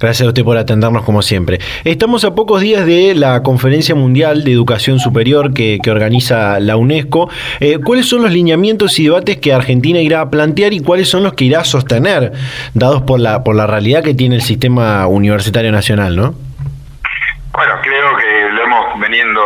Gracias 0.02 0.26
a 0.26 0.30
usted 0.30 0.42
por 0.42 0.58
atendernos 0.58 1.04
como 1.04 1.22
siempre. 1.22 1.60
Estamos 1.84 2.24
a 2.24 2.34
pocos 2.34 2.60
días 2.60 2.84
de 2.84 3.14
la 3.14 3.40
Conferencia 3.44 3.94
Mundial 3.94 4.42
de 4.42 4.50
Educación 4.50 4.98
Superior 4.98 5.54
que, 5.54 5.78
organiza 5.88 6.58
la 6.58 6.76
UNESCO. 6.76 7.30
Eh, 7.60 7.78
¿Cuáles 7.84 8.08
son 8.08 8.22
los 8.22 8.32
lineamientos 8.32 8.98
y 8.98 9.04
debates 9.04 9.36
que 9.36 9.52
Argentina 9.52 10.00
irá 10.00 10.22
a 10.22 10.28
plantear 10.28 10.72
y 10.72 10.80
cuáles 10.80 11.08
son 11.08 11.22
los 11.22 11.34
que 11.34 11.44
irá 11.44 11.60
a 11.60 11.64
sostener, 11.64 12.32
dados 12.74 13.02
por 13.02 13.20
la, 13.20 13.44
por 13.44 13.54
la 13.54 13.68
realidad 13.68 14.02
que 14.02 14.12
tiene 14.12 14.34
el 14.34 14.42
sistema 14.42 15.06
universitario 15.06 15.70
nacional, 15.70 16.16
no? 16.16 16.34
Bueno, 17.52 17.74
creo 17.82 18.16
que 18.16 18.50
lo 18.54 18.64
hemos 18.64 18.98
veniendo, 18.98 19.40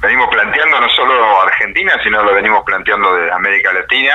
venimos 0.00 0.28
planteando 0.30 0.80
no 0.80 0.88
solo 0.88 1.42
Argentina, 1.42 1.92
sino 2.02 2.22
lo 2.22 2.32
venimos 2.32 2.64
planteando 2.64 3.14
de 3.14 3.30
América 3.30 3.74
Latina 3.74 4.14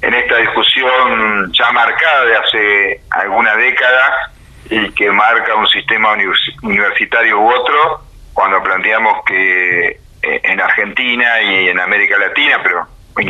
en 0.00 0.14
esta 0.14 0.36
discusión 0.38 1.52
ya 1.52 1.70
marcada 1.70 2.24
de 2.24 2.36
hace 2.36 3.00
alguna 3.10 3.54
década 3.54 4.31
y 4.72 4.90
que 4.92 5.10
marca 5.10 5.54
un 5.54 5.66
sistema 5.66 6.14
universitario 6.62 7.38
u 7.38 7.50
otro, 7.50 8.00
cuando 8.32 8.62
planteamos 8.62 9.22
que 9.26 9.88
eh, 9.88 10.40
en 10.44 10.60
Argentina 10.60 11.42
y 11.42 11.68
en 11.68 11.78
América 11.78 12.16
Latina, 12.16 12.58
pero 12.62 12.86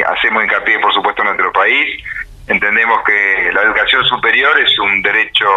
hacemos 0.07 0.45
hincapié 0.45 0.79
por 0.79 0.95
supuesto 0.95 1.23
en 1.23 1.29
nuestro 1.29 1.53
país, 1.53 2.01
entendemos 2.47 3.03
que 3.05 3.51
la 3.53 3.63
educación 3.63 4.05
superior 4.05 4.57
es 4.61 4.79
un 4.79 5.03
derecho 5.03 5.49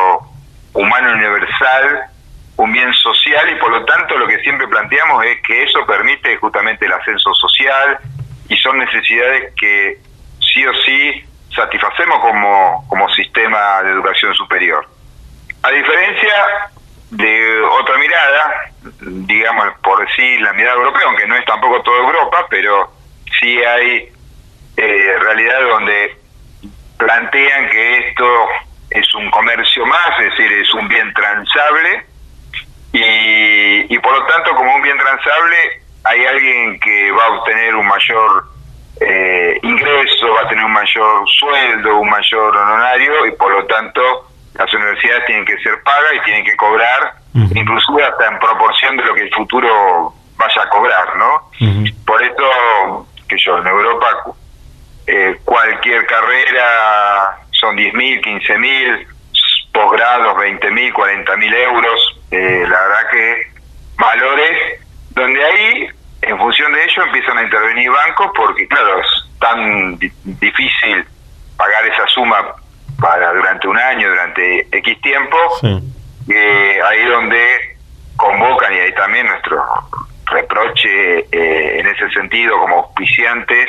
humano 0.73 1.11
universal, 1.11 2.05
un 2.57 2.73
bien 2.73 2.91
social 2.93 3.47
y 3.51 3.59
por 3.59 3.69
lo 3.69 3.85
tanto 3.85 4.17
lo 4.17 4.27
que 4.27 4.39
siempre 4.39 4.67
planteamos 4.67 5.23
es 5.25 5.39
que 5.43 5.63
eso 5.63 5.85
permite 5.85 6.35
justamente 6.37 6.85
el 6.87 6.93
ascenso 6.93 7.31
social 7.35 7.99
y 8.49 8.57
son 8.57 8.79
necesidades 8.79 9.53
que 9.55 9.99
sí 10.39 10.65
o 10.65 10.73
sí 10.83 11.23
satisfacemos 11.55 12.19
como, 12.19 12.85
como 12.87 13.07
sistema 13.09 13.83
de 13.83 13.91
educación 13.91 14.33
superior. 14.33 14.94
A 15.65 15.71
diferencia 15.71 16.69
de 17.09 17.61
otra 17.63 17.97
mirada, 17.97 18.71
digamos, 19.01 19.65
por 19.81 20.07
decir 20.07 20.39
la 20.41 20.53
mirada 20.53 20.75
europea, 20.75 21.07
aunque 21.07 21.25
no 21.25 21.35
es 21.35 21.45
tampoco 21.45 21.81
toda 21.81 21.97
Europa, 21.97 22.45
pero 22.51 22.91
sí 23.39 23.63
hay 23.63 24.13
eh, 24.77 25.15
realidades 25.19 25.67
donde 25.67 26.17
plantean 26.97 27.69
que 27.71 27.97
esto 28.09 28.47
es 28.91 29.11
un 29.15 29.31
comercio 29.31 29.87
más, 29.87 30.19
es 30.19 30.29
decir, 30.37 30.51
es 30.51 30.71
un 30.75 30.87
bien 30.87 31.11
transable, 31.15 32.05
y, 32.93 33.97
por 33.97 34.19
lo 34.19 34.25
tanto, 34.27 34.55
como 34.55 34.75
un 34.75 34.83
bien 34.83 34.99
transable, 34.99 35.81
hay 36.03 36.25
alguien 36.27 36.79
que 36.79 37.11
va 37.11 37.25
a 37.25 37.39
obtener 37.39 37.75
un 37.75 37.87
mayor 37.87 38.45
eh, 39.01 39.59
ingreso, 39.63 40.31
va 40.31 40.41
a 40.41 40.47
tener 40.47 40.63
un 40.63 40.73
mayor 40.73 41.27
sueldo, 41.39 41.97
un 41.97 42.09
mayor 42.09 42.55
honorario, 42.55 43.25
y 43.25 43.31
por 43.31 43.51
lo 43.51 43.65
tanto 43.65 44.34
las 44.57 44.73
universidades 44.73 45.25
tienen 45.25 45.45
que 45.45 45.57
ser 45.59 45.81
pagas 45.83 46.13
y 46.15 46.23
tienen 46.23 46.45
que 46.45 46.55
cobrar, 46.55 47.13
inclusive 47.33 48.03
hasta 48.03 48.27
en 48.27 48.39
proporción 48.39 48.97
de 48.97 49.03
lo 49.03 49.13
que 49.13 49.21
el 49.21 49.33
futuro 49.33 50.13
vaya 50.37 50.61
a 50.61 50.69
cobrar, 50.69 51.17
¿no? 51.17 51.49
Por 52.05 52.23
eso, 52.23 53.07
que 53.27 53.37
yo, 53.37 53.57
en 53.57 53.67
Europa 53.67 54.07
eh, 55.07 55.39
cualquier 55.43 56.05
carrera 56.05 57.37
son 57.51 57.75
10.000, 57.75 58.23
15.000, 58.23 59.07
posgrados 59.73 60.37
20.000, 60.37 60.93
40.000 60.93 61.53
euros, 61.55 62.21
eh, 62.31 62.65
la 62.67 62.79
verdad 62.81 63.09
que 63.11 63.51
valores 63.97 64.79
donde 65.11 65.43
ahí, 65.43 65.87
en 66.21 66.37
función 66.37 66.71
de 66.73 66.83
ello, 66.83 67.03
empiezan 67.03 67.37
a 67.37 67.43
intervenir 67.43 67.89
bancos 67.91 68.31
porque, 68.35 68.67
claro, 68.67 68.99
es 68.99 69.39
tan 69.39 69.97
difícil 69.99 71.05
pagar 71.57 71.85
esa 71.87 72.07
suma 72.07 72.55
para 72.99 73.33
durante 73.33 73.67
un 73.67 73.77
año, 73.77 74.09
durante 74.09 74.67
X 74.71 75.01
tiempo, 75.01 75.37
eh, 75.63 76.79
ahí 76.85 77.05
donde 77.05 77.77
convocan 78.15 78.73
y 78.73 78.79
ahí 78.79 78.93
también 78.93 79.27
nuestro 79.27 79.63
reproche 80.25 81.19
eh, 81.31 81.79
en 81.79 81.87
ese 81.87 82.09
sentido 82.09 82.57
como 82.59 82.77
auspiciantes 82.77 83.67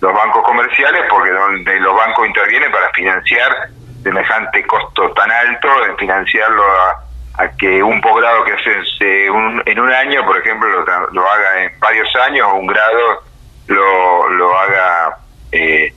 los 0.00 0.12
bancos 0.12 0.44
comerciales 0.44 1.02
porque 1.08 1.30
donde 1.30 1.80
los 1.80 1.94
bancos 1.94 2.26
intervienen 2.26 2.70
para 2.70 2.90
financiar 2.90 3.68
semejante 4.04 4.64
costo 4.66 5.10
tan 5.12 5.30
alto, 5.30 5.68
en 5.86 5.96
financiarlo 5.96 6.62
a, 6.62 7.48
que 7.58 7.82
un 7.82 8.00
posgrado 8.00 8.44
que 8.44 8.52
hace 8.52 9.26
en 9.26 9.80
un 9.80 9.90
año, 9.90 10.24
por 10.24 10.38
ejemplo, 10.38 10.68
lo, 11.10 11.30
haga 11.30 11.64
en 11.64 11.80
varios 11.80 12.08
años, 12.16 12.46
o 12.52 12.54
un 12.56 12.66
grado 12.68 13.22
lo, 13.66 14.28
lo 14.28 14.56
haga, 14.56 15.16
eh, 15.50 15.92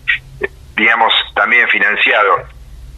digamos, 0.75 1.13
también 1.35 1.67
financiado. 1.67 2.37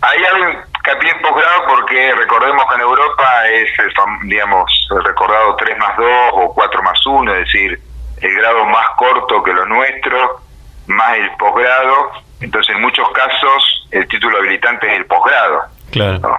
Hay 0.01 0.23
algo 0.23 0.61
que 0.83 0.91
en 0.91 1.21
posgrado 1.21 1.65
porque 1.67 2.13
recordemos 2.15 2.65
que 2.67 2.75
en 2.75 2.81
Europa 2.81 3.47
es, 3.49 3.79
el, 3.79 3.93
digamos, 4.27 4.87
recordado 5.03 5.55
3 5.57 5.77
más 5.77 5.97
2 5.97 6.07
o 6.33 6.53
4 6.53 6.83
más 6.83 7.05
1, 7.05 7.33
es 7.33 7.39
decir, 7.39 7.79
el 8.21 8.35
grado 8.35 8.65
más 8.65 8.87
corto 8.97 9.43
que 9.43 9.53
lo 9.53 9.65
nuestro, 9.65 10.41
más 10.87 11.17
el 11.17 11.29
posgrado. 11.37 12.11
Entonces, 12.39 12.75
en 12.75 12.81
muchos 12.81 13.09
casos, 13.11 13.87
el 13.91 14.07
título 14.07 14.37
habilitante 14.37 14.87
es 14.87 14.99
el 14.99 15.05
posgrado. 15.05 15.63
Claro. 15.91 16.37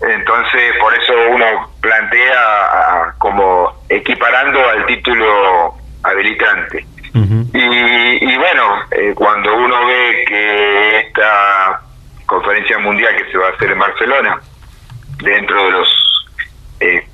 Entonces, 0.00 0.72
por 0.80 0.94
eso 0.94 1.12
uno 1.30 1.70
plantea 1.80 3.14
como 3.18 3.72
equiparando 3.88 4.68
al 4.68 4.86
título 4.86 5.74
habilitante. 6.02 6.84
y, 7.14 8.32
y, 8.32 8.36
bueno, 8.38 8.84
eh, 8.90 9.12
cuando 9.14 9.54
uno 9.54 9.86
ve 9.86 10.24
que 10.26 11.00
esta 11.00 11.82
conferencia 12.32 12.78
mundial 12.78 13.14
que 13.16 13.30
se 13.30 13.38
va 13.38 13.48
a 13.48 13.50
hacer 13.50 13.70
en 13.70 13.78
Barcelona, 13.78 14.40
dentro 15.18 15.64
de 15.64 15.70
los, 15.70 15.88
eh, 16.80 17.06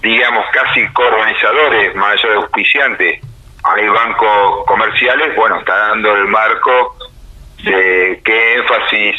digamos, 0.00 0.44
casi 0.52 0.86
coorganizadores, 0.92 1.94
más 1.96 2.12
allá 2.12 2.30
de 2.30 2.36
auspiciantes, 2.36 3.20
hay 3.64 3.88
bancos 3.88 4.66
comerciales, 4.66 5.34
bueno, 5.34 5.58
está 5.58 5.88
dando 5.88 6.14
el 6.14 6.28
marco 6.28 6.96
de 7.64 8.20
qué 8.24 8.54
énfasis 8.56 9.16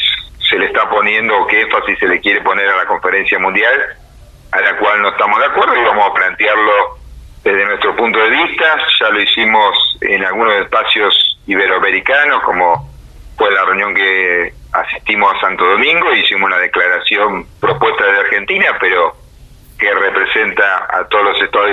se 0.48 0.58
le 0.58 0.66
está 0.66 0.88
poniendo, 0.88 1.46
qué 1.48 1.62
énfasis 1.62 1.98
se 1.98 2.06
le 2.06 2.20
quiere 2.20 2.40
poner 2.40 2.68
a 2.68 2.76
la 2.76 2.86
conferencia 2.86 3.38
mundial, 3.38 3.96
a 4.52 4.60
la 4.60 4.76
cual 4.78 5.02
no 5.02 5.08
estamos 5.08 5.38
de 5.40 5.46
acuerdo 5.46 5.76
y 5.76 5.84
vamos 5.84 6.10
a 6.10 6.14
plantearlo 6.14 6.98
desde 7.42 7.66
nuestro 7.66 7.94
punto 7.96 8.18
de 8.18 8.30
vista. 8.30 8.78
Ya 9.00 9.10
lo 9.10 9.20
hicimos 9.20 9.98
en 10.00 10.24
algunos 10.24 10.54
espacios 10.54 11.38
iberoamericanos, 11.46 12.42
como 12.44 12.88
fue 13.36 13.50
la 13.52 13.64
reunión 13.64 13.94
que 13.94 14.54
asistimos 14.80 15.34
a 15.34 15.40
Santo 15.40 15.64
Domingo, 15.64 16.12
hicimos 16.14 16.48
una 16.48 16.58
declaración 16.58 17.46
propuesta 17.60 18.04
de 18.04 18.20
Argentina, 18.20 18.76
pero 18.80 19.16
que 19.78 19.92
representa 19.92 20.86
a 20.90 21.04
todos 21.08 21.24
los 21.24 21.42
estados 21.42 21.70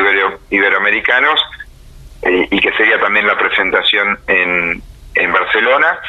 iberoamericanos 0.50 1.40
eh, 2.22 2.48
y 2.52 2.60
que 2.60 2.72
sería 2.74 3.00
también 3.00 3.28
la 3.28 3.38
presentación 3.38 4.20
en, 4.28 4.82
en 5.16 5.34
Barcelona. 5.34 6.00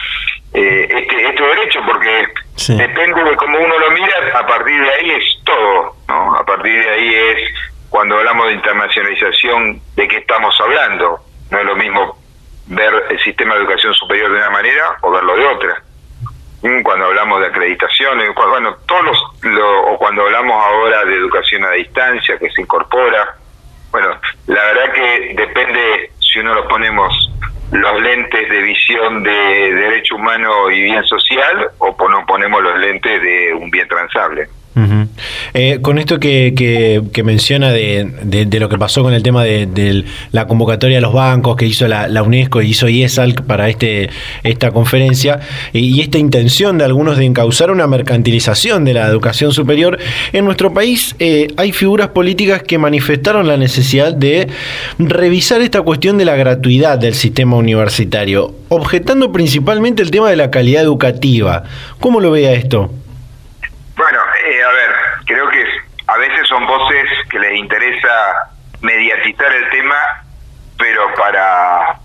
Eh, 0.52 0.88
este, 0.88 1.28
este 1.28 1.42
derecho, 1.42 1.80
porque 1.84 2.28
depende 2.68 3.24
de 3.24 3.36
cómo 3.36 3.58
uno 3.58 3.78
lo 3.78 3.90
mira, 3.90 4.14
a 4.34 4.46
partir 4.46 4.80
de 4.80 4.90
ahí 4.90 5.10
es 5.10 5.44
todo, 5.44 5.96
¿no? 6.08 6.36
A 6.36 6.44
partir 6.44 6.84
de 6.84 6.90
ahí 6.90 7.14
es 7.14 7.54
cuando 7.90 8.18
hablamos 8.18 8.46
de 8.46 8.54
internacionalización, 8.54 9.80
¿de 9.96 10.08
qué 10.08 10.18
estamos 10.18 10.54
hablando? 10.60 11.18
No 11.50 11.58
es 11.58 11.64
lo 11.64 11.76
mismo 11.76 12.18
ver 12.66 12.92
el 13.10 13.20
sistema 13.22 13.54
de 13.54 13.60
educación 13.60 13.94
superior 13.94 14.30
de 14.30 14.38
una 14.38 14.50
manera 14.50 14.96
o 15.02 15.10
verlo 15.10 15.36
de 15.36 15.44
otra 15.44 15.83
cuando 16.82 17.06
hablamos 17.06 17.40
de 17.40 17.46
acreditaciones, 17.48 18.34
bueno, 18.34 18.74
todos 18.86 19.04
los, 19.04 19.18
o 19.86 19.98
cuando 19.98 20.22
hablamos 20.22 20.56
ahora 20.64 21.04
de 21.04 21.14
educación 21.14 21.64
a 21.64 21.72
distancia 21.72 22.38
que 22.38 22.50
se 22.50 22.62
incorpora, 22.62 23.36
bueno, 23.90 24.18
la 24.46 24.64
verdad 24.64 24.92
que 24.92 25.34
depende 25.36 26.10
si 26.20 26.38
uno 26.38 26.54
lo 26.54 26.66
ponemos 26.66 27.12
los 27.70 28.00
lentes 28.00 28.48
de 28.48 28.62
visión 28.62 29.22
de 29.22 29.30
derecho 29.30 30.16
humano 30.16 30.70
y 30.70 30.82
bien 30.82 31.04
social 31.04 31.70
o 31.78 32.08
no 32.08 32.24
ponemos 32.26 32.62
los 32.62 32.78
lentes 32.78 33.20
de 33.20 33.52
un 33.52 33.70
bien 33.70 33.86
transable. 33.86 34.48
Eh, 35.54 35.78
con 35.82 35.98
esto 35.98 36.18
que, 36.18 37.02
menciona 37.24 37.70
de, 37.70 38.48
lo 38.58 38.68
que 38.68 38.78
pasó 38.78 39.02
con 39.02 39.14
el 39.14 39.22
tema 39.22 39.44
de, 39.44 40.04
la 40.32 40.46
convocatoria 40.46 40.98
a 40.98 41.00
los 41.00 41.12
bancos 41.12 41.56
que 41.56 41.66
hizo 41.66 41.86
la, 41.86 42.22
UNESCO 42.22 42.62
y 42.62 42.70
hizo 42.70 42.88
IESAL 42.88 43.34
para 43.46 43.68
este, 43.68 44.10
esta 44.42 44.70
conferencia 44.70 45.40
y, 45.72 46.00
esta 46.00 46.18
intención 46.18 46.78
de 46.78 46.84
algunos 46.84 47.16
de 47.16 47.24
encauzar 47.24 47.70
una 47.70 47.86
mercantilización 47.86 48.84
de 48.84 48.94
la 48.94 49.06
educación 49.06 49.52
superior, 49.52 49.98
en 50.32 50.44
nuestro 50.44 50.74
país 50.74 51.14
eh, 51.18 51.48
hay 51.56 51.72
figuras 51.72 52.08
políticas 52.08 52.62
que 52.62 52.78
manifestaron 52.78 53.46
la 53.46 53.56
necesidad 53.56 54.12
de 54.12 54.48
revisar 54.98 55.60
esta 55.60 55.82
cuestión 55.82 56.18
de 56.18 56.24
la 56.24 56.36
gratuidad 56.36 56.98
del 56.98 57.14
sistema 57.14 57.56
universitario, 57.56 58.54
objetando 58.68 59.32
principalmente 59.32 60.02
el 60.02 60.10
tema 60.10 60.30
de 60.30 60.36
la 60.36 60.50
calidad 60.50 60.82
educativa. 60.82 61.64
¿Cómo 62.00 62.20
lo 62.20 62.30
vea 62.30 62.52
esto? 62.52 62.90
Bueno, 63.96 64.18
eh, 64.44 64.62
a 64.62 64.72
ver, 64.72 64.90
creo 65.24 65.48
que 65.50 65.64
a 66.06 66.18
veces 66.18 66.48
voces 66.66 67.08
que 67.30 67.38
les 67.38 67.58
interesa 67.58 68.50
mediatizar 68.80 69.52
el 69.52 69.70
tema, 69.70 69.96
pero 70.78 71.12
para 71.14 71.98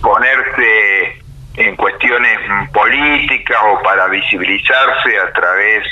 ponerse 0.00 1.22
en 1.56 1.76
cuestiones 1.76 2.38
políticas 2.72 3.58
o 3.64 3.82
para 3.82 4.06
visibilizarse 4.08 5.18
a 5.18 5.32
través 5.32 5.84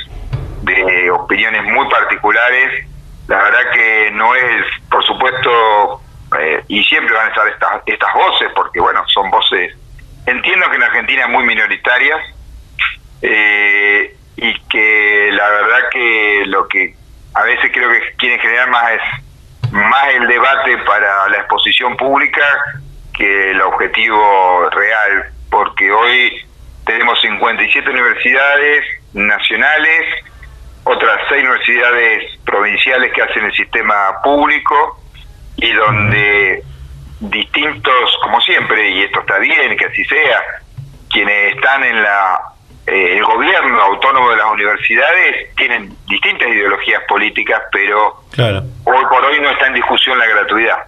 de 0.62 1.10
opiniones 1.10 1.64
muy 1.64 1.88
particulares, 1.88 2.86
la 3.28 3.36
verdad 3.42 3.70
que 3.72 4.10
no 4.12 4.34
es, 4.34 4.64
por 4.90 5.04
supuesto, 5.04 6.00
eh, 6.38 6.62
y 6.68 6.82
siempre 6.84 7.14
van 7.14 7.26
a 7.26 7.30
estar 7.30 7.48
estas, 7.48 7.82
estas 7.86 8.14
voces, 8.14 8.48
porque 8.54 8.80
bueno, 8.80 9.02
son 9.08 9.30
voces, 9.30 9.74
entiendo 10.26 10.68
que 10.70 10.76
en 10.76 10.82
Argentina 10.82 11.28
muy 11.28 11.44
minoritarias, 11.44 12.20
eh, 13.22 14.16
y 14.36 14.54
que 14.68 15.30
la 15.32 15.48
verdad 15.48 15.78
que 15.90 16.42
lo 16.46 16.68
que 16.68 16.94
a 17.35 17.42
veces 17.42 17.70
creo 17.73 17.90
que 17.90 18.01
quieren 18.16 18.38
generar 18.40 18.70
más 18.70 19.01
más 19.75 20.09
el 20.14 20.29
debate 20.29 20.79
para 20.87 21.29
la 21.29 21.38
exposición 21.38 21.97
pública 21.97 22.47
que 23.12 23.51
el 23.51 23.61
objetivo 23.61 24.70
real, 24.70 25.33
porque 25.51 25.90
hoy 25.90 26.47
tenemos 26.87 27.20
57 27.20 27.90
universidades 27.90 28.85
nacionales, 29.12 30.25
otras 30.85 31.20
seis 31.29 31.42
universidades 31.42 32.38
provinciales 32.44 33.12
que 33.12 33.23
hacen 33.23 33.44
el 33.44 33.53
sistema 33.55 34.20
público 34.23 35.01
y 35.57 35.73
donde 35.73 36.62
distintos, 37.20 38.18
como 38.23 38.40
siempre, 38.42 38.90
y 38.90 39.03
esto 39.03 39.20
está 39.20 39.38
bien, 39.38 39.77
que 39.77 39.87
así 39.87 40.05
sea, 40.05 40.42
quienes 41.11 41.55
están 41.55 41.83
en 41.85 42.03
la 42.03 42.53
eh, 42.87 43.16
el 43.16 43.25
gobierno 43.25 43.81
autónomo 43.81 44.31
de 44.31 44.37
las 44.37 44.47
universidades 44.53 45.55
tienen 45.57 45.97
distintas 46.07 46.49
ideologías 46.49 47.03
políticas, 47.09 47.62
pero 47.73 48.25
hoy 48.85 49.05
por 49.11 49.25
hoy 49.25 49.40
no 49.40 49.51
está 49.51 49.68
en 49.68 49.75
discusión 49.75 50.18
la 50.18 50.27
gratuidad. 50.27 50.85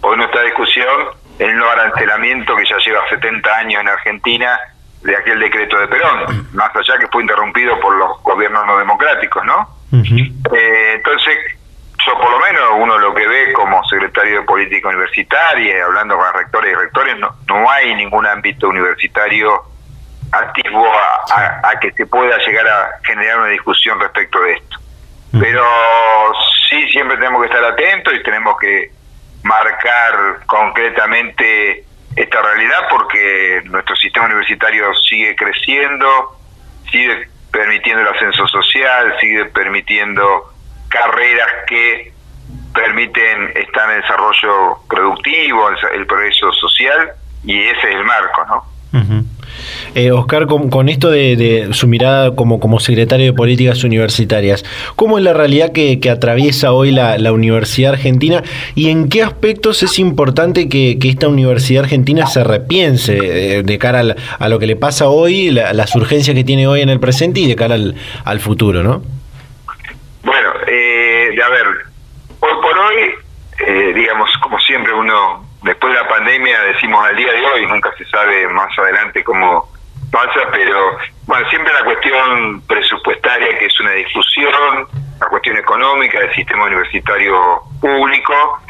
Hoy 0.00 0.16
no 0.16 0.24
está 0.24 0.40
en 0.40 0.46
discusión 0.46 1.06
el 1.38 1.56
no 1.56 1.68
arancelamiento 1.68 2.54
que 2.56 2.64
ya 2.64 2.76
lleva 2.78 3.08
70 3.08 3.56
años 3.56 3.80
en 3.80 3.88
Argentina 3.88 4.58
de 5.02 5.16
aquel 5.16 5.40
decreto 5.40 5.78
de 5.78 5.88
Perón, 5.88 6.48
más 6.52 6.74
allá 6.74 6.98
que 6.98 7.08
fue 7.08 7.22
interrumpido 7.22 7.78
por 7.80 7.96
los 7.96 8.22
gobiernos 8.22 8.66
no 8.66 8.78
democráticos, 8.78 9.44
¿no? 9.44 9.68
Eh, 9.92 10.92
entonces, 10.96 11.36
yo 12.06 12.14
por 12.14 12.30
lo 12.30 12.38
menos 12.40 12.62
uno 12.78 12.98
lo 12.98 13.14
que 13.14 13.26
ve 13.26 13.52
como 13.52 13.82
secretario 13.84 14.40
de 14.40 14.46
política 14.46 14.88
universitaria, 14.88 15.84
hablando 15.84 16.16
con 16.16 16.32
rectores 16.34 16.72
y 16.72 16.74
rectores, 16.74 17.18
no, 17.18 17.34
no 17.48 17.70
hay 17.70 17.94
ningún 17.94 18.26
ámbito 18.26 18.68
universitario 18.68 19.62
atisbo 20.32 20.86
a, 21.32 21.72
que 21.80 21.92
se 21.92 22.06
pueda 22.06 22.36
llegar 22.38 22.66
a 22.66 23.00
generar 23.04 23.40
una 23.40 23.48
discusión 23.48 24.00
respecto 24.00 24.40
de 24.40 24.52
esto. 24.54 24.78
Pero 25.40 25.64
sí, 26.68 26.88
siempre 26.90 27.16
tenemos 27.16 27.42
que 27.42 27.48
estar 27.48 27.64
atentos 27.64 28.14
y 28.14 28.22
tenemos 28.22 28.58
que 28.58 28.90
marcar 29.42 30.44
concretamente 30.46 31.84
esta 32.16 32.42
realidad 32.42 32.88
porque 32.90 33.62
nuestro 33.66 33.94
sistema 33.96 34.26
universitario 34.26 34.92
sigue 35.08 35.36
creciendo, 35.36 36.36
sigue 36.90 37.28
permitiendo 37.52 38.02
el 38.02 38.08
ascenso 38.08 38.46
social, 38.48 39.14
sigue 39.20 39.44
permitiendo 39.46 40.52
carreras 40.88 41.48
que 41.66 42.12
permiten 42.74 43.52
estar 43.54 43.90
en 43.90 44.00
desarrollo 44.00 44.78
productivo, 44.88 45.68
el, 45.92 46.06
progreso 46.06 46.52
social, 46.52 47.12
y 47.44 47.60
ese 47.60 47.88
es 47.88 47.94
el 47.94 48.04
marco, 48.04 48.44
¿no? 48.46 49.28
Eh, 49.94 50.10
Oscar, 50.10 50.46
con, 50.46 50.88
esto 50.88 51.10
de, 51.10 51.68
su 51.72 51.86
mirada 51.86 52.34
como, 52.34 52.60
como 52.60 52.80
secretario 52.80 53.26
de 53.26 53.32
Políticas 53.32 53.84
Universitarias, 53.84 54.64
¿cómo 54.96 55.18
es 55.18 55.24
la 55.24 55.32
realidad 55.32 55.72
que, 55.72 55.98
atraviesa 56.08 56.72
hoy 56.72 56.90
la, 56.90 57.32
Universidad 57.32 57.92
Argentina 57.92 58.42
y 58.74 58.88
en 58.88 59.08
qué 59.08 59.22
aspectos 59.22 59.82
es 59.82 59.98
importante 59.98 60.68
que, 60.68 60.98
esta 61.08 61.28
Universidad 61.28 61.84
Argentina 61.84 62.26
se 62.26 62.44
repiense 62.44 63.14
de, 63.62 63.78
cara 63.78 64.02
a 64.38 64.48
lo 64.48 64.58
que 64.58 64.66
le 64.66 64.76
pasa 64.76 65.08
hoy, 65.08 65.50
las 65.50 65.94
urgencias 65.96 66.34
que 66.34 66.44
tiene 66.44 66.66
hoy 66.66 66.80
en 66.80 66.88
el 66.88 67.00
presente 67.00 67.40
y 67.40 67.46
de 67.46 67.56
cara 67.56 67.76
al, 68.24 68.40
futuro, 68.40 68.82
¿no? 68.82 69.02
Bueno, 70.22 70.50
eh, 70.66 71.30
a 71.44 71.48
ver, 71.50 71.66
hoy 72.40 72.50
por 72.62 72.78
hoy, 72.78 72.96
eh, 73.66 73.92
digamos, 73.94 74.30
como 74.42 74.58
siempre 74.60 74.92
uno 74.92 75.47
después 75.62 75.92
de 75.92 76.00
la 76.00 76.08
pandemia 76.08 76.62
decimos 76.62 77.04
al 77.04 77.16
día 77.16 77.32
de 77.32 77.46
hoy, 77.46 77.66
nunca 77.66 77.92
se 77.96 78.04
sabe 78.06 78.46
más 78.48 78.76
adelante 78.78 79.24
cómo 79.24 79.68
pasa, 80.10 80.40
pero 80.52 80.98
bueno, 81.26 81.48
siempre 81.50 81.72
la 81.74 81.84
cuestión 81.84 82.62
presupuestaria 82.62 83.58
que 83.58 83.66
es 83.66 83.80
una 83.80 83.92
discusión, 83.92 84.88
la 85.20 85.26
cuestión 85.28 85.56
económica 85.56 86.20
del 86.20 86.34
sistema 86.34 86.64
universitario 86.64 87.62
público, 87.80 88.60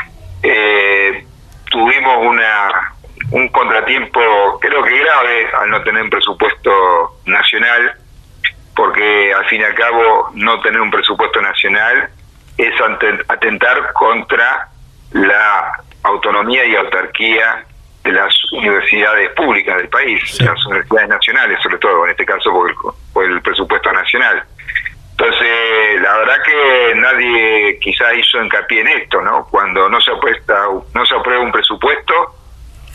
eh, 0.43 1.25
tuvimos 1.71 2.27
una 2.27 2.95
un 3.31 3.49
contratiempo 3.49 4.21
creo 4.61 4.83
que 4.83 4.99
grave 4.99 5.49
al 5.61 5.71
no 5.71 5.83
tener 5.83 6.03
un 6.03 6.11
presupuesto 6.11 7.21
nacional, 7.27 7.93
porque 8.75 9.33
al 9.35 9.45
fin 9.47 9.61
y 9.61 9.65
al 9.65 9.75
cabo 9.75 10.31
no 10.35 10.61
tener 10.61 10.81
un 10.81 10.91
presupuesto 10.91 11.41
nacional 11.43 12.09
es 12.57 12.75
atentar 13.29 13.93
contra 13.93 14.69
la 15.13 15.83
autonomía 16.09 16.65
y 16.65 16.77
autarquía 16.77 17.65
de 18.05 18.13
las 18.13 18.35
universidades 18.53 19.31
públicas 19.33 19.77
del 19.77 19.89
país, 19.89 20.41
las 20.41 20.65
universidades 20.67 21.09
nacionales 21.09 21.59
sobre 21.63 21.79
todo, 21.79 22.05
en 22.05 22.11
este 22.11 22.25
caso 22.25 22.51
por 23.13 23.25
el, 23.25 23.43
presupuesto 23.43 23.93
nacional. 23.93 24.43
Entonces, 25.11 26.01
la 26.01 26.17
verdad 26.19 26.37
que 26.45 26.95
nadie 26.95 27.79
quizá 27.81 28.15
hizo 28.15 28.43
hincapié 28.43 28.81
en 28.81 28.89
esto, 28.89 29.21
¿no? 29.21 29.47
Cuando 29.51 29.89
no 29.89 30.01
se 30.01 30.13
apuesta, 30.13 30.67
no 30.95 31.07
se 31.07 31.15
aprueba 31.15 31.43
un 31.43 31.53
presupuesto 31.53 32.15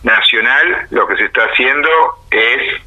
nacional, 0.03 0.87
lo 0.91 1.05
que 1.07 1.17
se 1.17 1.25
está 1.25 1.43
haciendo 1.43 1.89
es 2.31 2.81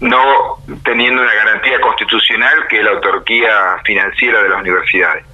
no 0.00 0.58
teniendo 0.84 1.22
una 1.22 1.34
garantía 1.34 1.80
constitucional 1.80 2.66
que 2.68 2.78
es 2.78 2.84
la 2.84 2.90
autarquía 2.90 3.78
financiera 3.84 4.42
de 4.42 4.48
las 4.48 4.60
universidades. 4.60 5.24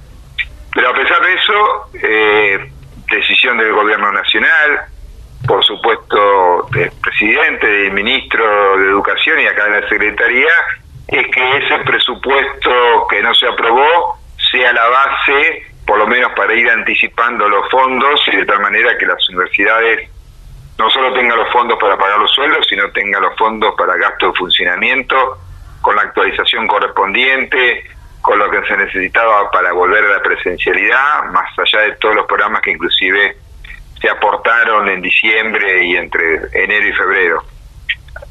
Pero 0.72 0.88
a 0.88 0.94
pesar 0.94 1.20
de 1.22 1.34
eso, 1.34 1.90
eh, 2.02 2.72
decisión 3.10 3.58
del 3.58 3.72
gobierno 3.72 4.12
nacional, 4.12 4.80
por 5.46 5.64
supuesto 5.64 6.68
del 6.72 6.90
presidente, 7.02 7.66
del 7.66 7.92
ministro 7.92 8.78
de 8.78 8.86
Educación 8.86 9.40
y 9.40 9.46
acá 9.46 9.64
de 9.64 9.80
la 9.80 9.88
Secretaría, 9.88 10.50
es 11.08 11.26
que 11.28 11.56
ese 11.58 11.78
presupuesto 11.84 13.06
que 13.08 13.22
no 13.22 13.34
se 13.34 13.46
aprobó 13.46 14.18
sea 14.50 14.72
la 14.72 14.88
base, 14.88 15.66
por 15.86 15.98
lo 15.98 16.06
menos 16.06 16.32
para 16.32 16.54
ir 16.54 16.70
anticipando 16.70 17.48
los 17.48 17.68
fondos 17.70 18.20
y 18.32 18.36
de 18.36 18.46
tal 18.46 18.60
manera 18.60 18.96
que 18.96 19.06
las 19.06 19.28
universidades 19.28 20.08
no 20.78 20.88
solo 20.88 21.12
tengan 21.12 21.36
los 21.36 21.50
fondos 21.52 21.78
para 21.78 21.98
pagar 21.98 22.18
los 22.18 22.30
sueldos, 22.32 22.66
sino 22.68 22.90
tengan 22.92 23.22
los 23.22 23.36
fondos 23.36 23.74
para 23.76 23.96
gasto 23.96 24.28
de 24.28 24.38
funcionamiento, 24.38 25.38
con 25.82 25.96
la 25.96 26.02
actualización 26.02 26.66
correspondiente, 26.66 27.84
con 28.20 28.38
lo 28.38 28.50
que 28.50 28.62
se 28.66 28.76
necesitaba 28.76 29.50
para 29.50 29.72
volver 29.72 30.04
a 30.04 30.16
la 30.16 30.22
presencialidad, 30.22 31.24
más 31.32 31.58
allá 31.58 31.84
de 31.84 31.92
todos 31.96 32.14
los 32.14 32.26
programas 32.26 32.60
que 32.62 32.72
inclusive 32.72 33.36
se 34.00 34.08
aportaron 34.08 34.88
en 34.88 35.02
diciembre 35.02 35.84
y 35.84 35.96
entre 35.96 36.40
enero 36.52 36.88
y 36.88 36.92
febrero. 36.92 37.44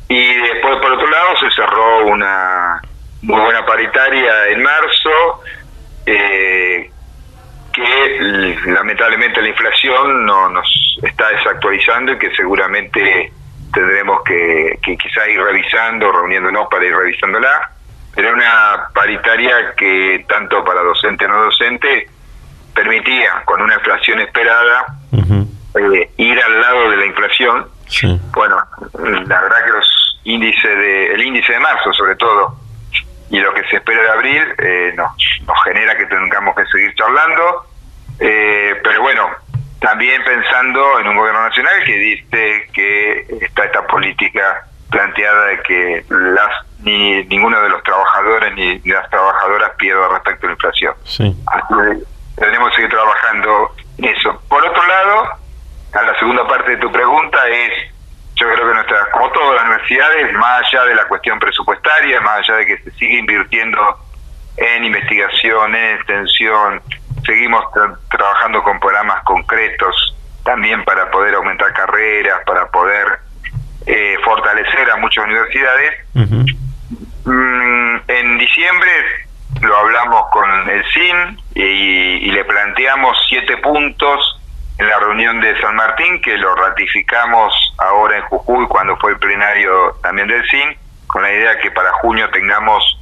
Y 0.07 0.33
después, 0.35 0.77
por 0.77 0.91
otro 0.91 1.09
lado, 1.09 1.37
se 1.37 1.51
cerró 1.51 2.05
una 2.05 2.81
muy 3.21 3.39
buena 3.41 3.65
paritaria 3.65 4.47
en 4.47 4.63
marzo, 4.63 5.43
eh, 6.05 6.89
que 7.73 8.57
lamentablemente 8.65 9.41
la 9.41 9.49
inflación 9.49 10.25
no 10.25 10.49
nos 10.49 10.99
está 11.03 11.29
desactualizando 11.29 12.13
y 12.13 12.19
que 12.19 12.35
seguramente 12.35 13.31
tendremos 13.71 14.23
que, 14.23 14.79
que 14.81 14.97
quizá 14.97 15.27
ir 15.29 15.39
revisando, 15.39 16.11
reuniéndonos 16.11 16.67
para 16.69 16.85
ir 16.85 16.95
revisándola 16.95 17.78
era 18.19 18.33
una 18.33 18.89
paritaria 18.93 19.73
que 19.75 20.25
tanto 20.27 20.63
para 20.63 20.81
docente 20.81 21.27
no 21.27 21.43
docente 21.43 22.09
permitía, 22.73 23.41
con 23.45 23.61
una 23.61 23.75
inflación 23.75 24.19
esperada, 24.19 24.85
eh, 25.11 26.11
ir 26.17 26.41
al 26.41 26.61
lado 26.61 26.89
de 26.91 26.97
la 26.97 27.05
inflación. 27.05 27.67
Bueno, 28.31 28.57
la 28.93 29.41
verdad 29.41 29.65
que 29.65 29.71
los 29.71 30.19
índices 30.23 30.63
de, 30.63 31.13
el 31.13 31.21
índice 31.21 31.53
de 31.53 31.59
marzo 31.59 31.93
sobre 31.93 32.15
todo, 32.15 32.55
y 33.29 33.39
lo 33.39 33.53
que 33.53 33.63
se 33.65 33.77
espera 33.77 34.01
de 34.01 34.09
abril, 34.09 34.43
eh, 34.57 34.93
nos, 34.95 35.11
nos 35.45 35.63
genera 35.63 35.95
que 35.97 36.05
tengamos 36.05 36.55
que 36.55 36.65
seguir 36.65 36.93
charlando. 36.95 37.65
Eh, 38.19 38.79
pero 38.83 39.01
bueno, 39.01 39.29
también 39.79 40.23
pensando 40.23 40.99
en 40.99 41.07
un 41.07 41.15
gobierno 41.17 41.41
nacional 41.43 41.83
que 41.85 41.95
dice 41.95 42.69
que 42.73 43.25
está 43.41 43.65
esta 43.65 43.85
política 43.87 44.65
planteada 44.89 45.45
de 45.47 45.61
que 45.63 46.05
las 46.09 46.65
ni 46.79 47.23
ninguno 47.25 47.61
de 47.61 47.69
los 47.69 47.83
trabajadores 47.83 48.53
ni, 48.55 48.79
las 48.89 49.09
trabajadoras 49.09 49.71
pierda 49.77 50.07
respecto 50.09 50.45
a 50.45 50.49
la 50.49 50.53
inflación. 50.53 50.93
Sí. 51.03 51.35
tenemos 52.35 52.69
que 52.69 52.75
seguir 52.75 52.89
trabajando 52.89 53.75
en 53.97 54.05
eso. 54.05 54.41
Por 54.47 54.65
otro 54.65 54.87
lado, 54.87 55.29
a 55.93 56.01
la 56.03 56.17
segunda 56.19 56.47
parte 56.47 56.71
de 56.71 56.77
tu 56.77 56.91
pregunta 56.91 57.47
es, 57.47 57.73
yo 58.35 58.47
creo 58.49 58.67
que 58.67 58.73
nuestras, 58.73 59.09
como 59.09 59.29
todas 59.31 59.55
las 59.55 59.63
universidades, 59.65 60.33
más 60.33 60.61
allá 60.65 60.85
de 60.85 60.95
la 60.95 61.05
cuestión 61.05 61.37
presupuestaria, 61.39 62.21
más 62.21 62.39
allá 62.39 62.57
de 62.59 62.65
que 62.65 62.77
se 62.77 62.91
sigue 62.91 63.19
invirtiendo 63.19 63.97
en 64.55 64.85
investigación, 64.85 65.75
en 65.75 65.95
extensión, 65.95 66.81
seguimos 67.25 67.65
trabajando 68.09 68.63
con 68.63 68.79
programas 68.79 69.21
concretos 69.23 70.15
también 70.43 70.83
para 70.85 71.11
poder 71.11 71.35
aumentar 71.35 71.73
carreras, 71.73 72.39
para 72.45 72.67
poder 72.67 73.19
eh, 73.91 74.17
fortalecer 74.23 74.87
a 74.91 74.97
muchas 74.97 75.25
universidades. 75.25 75.93
Mm, 77.25 77.95
en 78.07 78.37
diciembre 78.37 78.91
lo 79.61 79.75
hablamos 79.75 80.25
con 80.31 80.69
el 80.69 80.83
CIN 80.93 81.41
y, 81.55 82.29
le 82.31 82.45
planteamos 82.45 83.17
siete 83.27 83.57
puntos 83.57 84.39
en 84.77 84.87
la 84.87 84.99
reunión 84.99 85.41
de 85.41 85.59
San 85.59 85.75
Martín, 85.75 86.21
que 86.21 86.37
lo 86.37 86.53
ratificamos 86.53 87.51
ahora 87.79 88.17
en 88.17 88.23
Jujuy 88.25 88.67
cuando 88.67 88.95
fue 88.97 89.13
el 89.13 89.17
plenario 89.17 89.97
también 90.03 90.27
del 90.27 90.47
CIN, 90.51 90.77
con 91.07 91.23
la 91.23 91.31
idea 91.33 91.59
que 91.59 91.71
para 91.71 91.91
junio 91.93 92.29
tengamos 92.29 92.99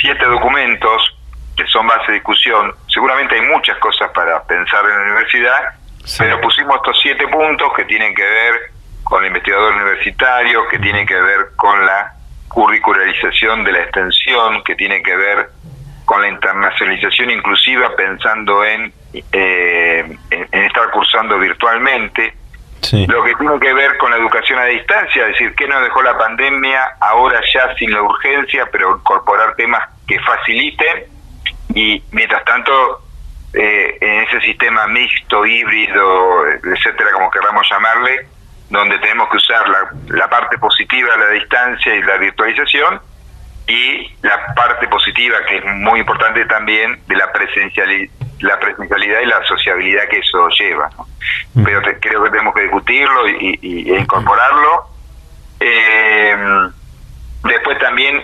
siete 0.00 0.24
documentos 0.24 1.18
que 1.56 1.66
son 1.66 1.84
base 1.88 2.12
de 2.12 2.18
discusión. 2.18 2.72
Seguramente 2.86 3.34
hay 3.34 3.42
muchas 3.42 3.76
cosas 3.78 4.08
para 4.12 4.40
pensar 4.44 4.84
en 4.84 4.90
la 4.92 5.02
universidad, 5.02 5.74
pero 6.16 6.40
pusimos 6.40 6.76
estos 6.76 6.96
siete 7.02 7.26
puntos 7.26 7.72
que 7.74 7.84
tienen 7.86 8.14
que 8.14 8.22
ver 8.22 8.77
con 9.08 9.24
el 9.24 9.28
investigador 9.28 9.72
universitario, 9.74 10.68
que 10.68 10.78
tienen 10.78 11.06
que 11.06 11.18
ver 11.18 11.48
con 11.56 11.86
la 11.86 12.12
curricularización 12.48 13.64
de 13.64 13.72
la 13.72 13.78
extensión, 13.80 14.62
que 14.64 14.74
tiene 14.74 15.02
que 15.02 15.16
ver 15.16 15.48
con 16.04 16.20
la 16.20 16.28
internacionalización 16.28 17.30
inclusiva, 17.30 17.96
pensando 17.96 18.62
en, 18.64 18.92
eh, 19.32 20.18
en, 20.30 20.62
estar 20.62 20.90
cursando 20.90 21.38
virtualmente. 21.38 22.34
Lo 23.08 23.24
que 23.24 23.34
tiene 23.34 23.58
que 23.58 23.72
ver 23.72 23.96
con 23.96 24.10
la 24.10 24.18
educación 24.18 24.58
a 24.58 24.66
distancia, 24.66 25.22
es 25.22 25.32
decir, 25.32 25.54
qué 25.54 25.66
nos 25.66 25.82
dejó 25.82 26.02
la 26.02 26.16
pandemia 26.16 26.96
ahora 27.00 27.40
ya 27.52 27.74
sin 27.76 27.90
la 27.90 28.02
urgencia, 28.02 28.68
pero 28.70 28.96
incorporar 28.96 29.56
temas 29.56 29.88
que 30.06 30.20
faciliten 30.20 31.04
y 31.74 32.02
mientras 32.12 32.44
tanto 32.44 33.02
eh, 33.54 33.96
en 34.00 34.20
ese 34.24 34.40
sistema 34.42 34.86
mixto, 34.86 35.46
híbrido, 35.46 36.46
etcétera, 36.46 37.10
como 37.12 37.30
queramos 37.30 37.66
llamarle, 37.70 38.26
donde 38.70 38.98
tenemos 38.98 39.28
que 39.30 39.36
usar 39.38 39.66
la, 40.08 40.28
parte 40.28 40.58
positiva 40.58 41.12
de 41.12 41.18
la 41.18 41.30
distancia 41.30 41.94
y 41.94 42.02
la 42.02 42.16
virtualización 42.18 43.00
y 43.66 44.14
la 44.22 44.54
parte 44.54 44.88
positiva, 44.88 45.38
que 45.46 45.58
es 45.58 45.64
muy 45.64 46.00
importante 46.00 46.44
también, 46.46 47.00
de 47.06 47.16
la 47.16 47.30
presencialidad, 47.32 48.12
la 48.40 48.58
presencialidad 48.58 49.20
y 49.20 49.26
la 49.26 49.44
sociabilidad 49.44 50.08
que 50.08 50.18
eso 50.18 50.48
lleva. 50.50 50.90
Mm. 51.54 51.64
Pero 51.64 51.82
creo 52.00 52.24
que 52.24 52.30
tenemos 52.30 52.54
que 52.54 52.62
discutirlo 52.62 53.28
y, 53.28 53.90
e 53.90 53.98
incorporarlo. 53.98 54.88
Eh, 55.60 56.36
después 57.44 57.78
también 57.78 58.22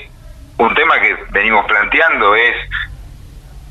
un 0.59 0.75
tema 0.75 1.01
que 1.01 1.17
venimos 1.31 1.67
planteando 1.67 2.35
es 2.37 2.57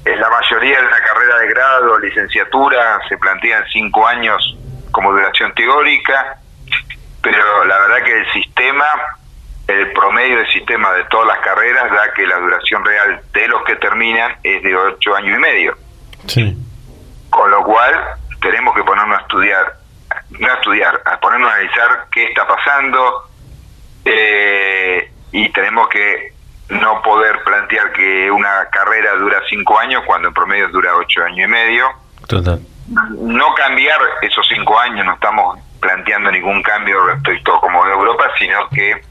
en 0.05 0.19
la 0.19 0.29
mayoría 0.29 0.81
de 0.81 0.89
la 0.89 0.99
carrera 0.99 1.39
de 1.39 1.47
grado, 1.47 1.99
licenciatura, 1.99 2.99
se 3.07 3.17
plantean 3.17 3.63
cinco 3.71 4.05
años 4.05 4.57
como 4.91 5.11
duración 5.11 5.53
teórica, 5.53 6.39
pero 7.23 7.63
la 7.63 7.79
verdad 7.79 8.03
que 8.03 8.19
el 8.19 8.31
sistema, 8.33 8.85
el 9.65 9.93
promedio 9.93 10.37
del 10.39 10.51
sistema 10.51 10.91
de 10.91 11.05
todas 11.05 11.27
las 11.27 11.39
carreras 11.39 11.89
da 11.89 12.13
que 12.13 12.27
la 12.27 12.37
duración 12.37 12.83
real 12.83 13.21
de 13.31 13.47
los 13.47 13.63
que 13.63 13.77
terminan 13.77 14.35
es 14.43 14.61
de 14.61 14.75
ocho 14.75 15.15
años 15.15 15.37
y 15.37 15.39
medio. 15.39 15.77
Sí. 16.27 16.57
Con 17.29 17.49
lo 17.49 17.63
cual 17.63 17.95
tenemos 18.41 18.75
que 18.75 18.83
ponernos 18.83 19.17
a 19.17 19.21
estudiar, 19.21 19.73
no 20.31 20.47
a 20.47 20.53
estudiar, 20.55 21.01
a 21.05 21.17
ponernos 21.21 21.49
a 21.49 21.55
analizar 21.55 22.07
qué 22.11 22.25
está 22.25 22.45
pasando 22.45 23.29
eh, 24.03 25.09
y 25.31 25.49
tenemos 25.53 25.87
que 25.87 26.33
no 26.67 27.01
poder 27.01 27.41
plantear 27.43 27.93
que 27.93 28.29
una 28.29 28.65
carrera 28.69 29.15
dura 29.15 29.41
cinco 29.49 29.79
años 29.79 30.03
cuando 30.05 30.27
en 30.27 30.33
promedio 30.33 30.67
dura 30.67 30.93
ocho 30.97 31.23
años 31.23 31.47
y 31.47 31.47
medio. 31.47 31.87
Total. 32.27 32.59
No 33.17 33.55
cambiar 33.55 33.99
esos 34.21 34.45
cinco 34.49 34.77
años, 34.77 35.05
no 35.05 35.13
estamos 35.13 35.57
planteando 35.83 36.31
ningún 36.31 36.63
cambio 36.63 37.05
respecto 37.05 37.59
como 37.59 37.85
de 37.85 37.91
Europa, 37.91 38.31
sino 38.39 38.67
que 38.69 39.01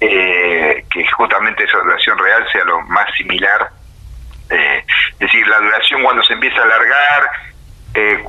eh, 0.00 0.84
que 0.90 1.06
justamente 1.12 1.64
esa 1.64 1.78
duración 1.78 2.16
real 2.18 2.46
sea 2.52 2.64
lo 2.64 2.80
más 2.82 3.06
similar. 3.16 3.68
Eh, 4.50 4.84
es 5.12 5.18
decir, 5.18 5.46
la 5.48 5.58
duración 5.58 6.02
cuando 6.02 6.22
se 6.22 6.34
empieza 6.34 6.60
a 6.60 6.64
alargar, 6.64 7.30
eh, 7.94 8.24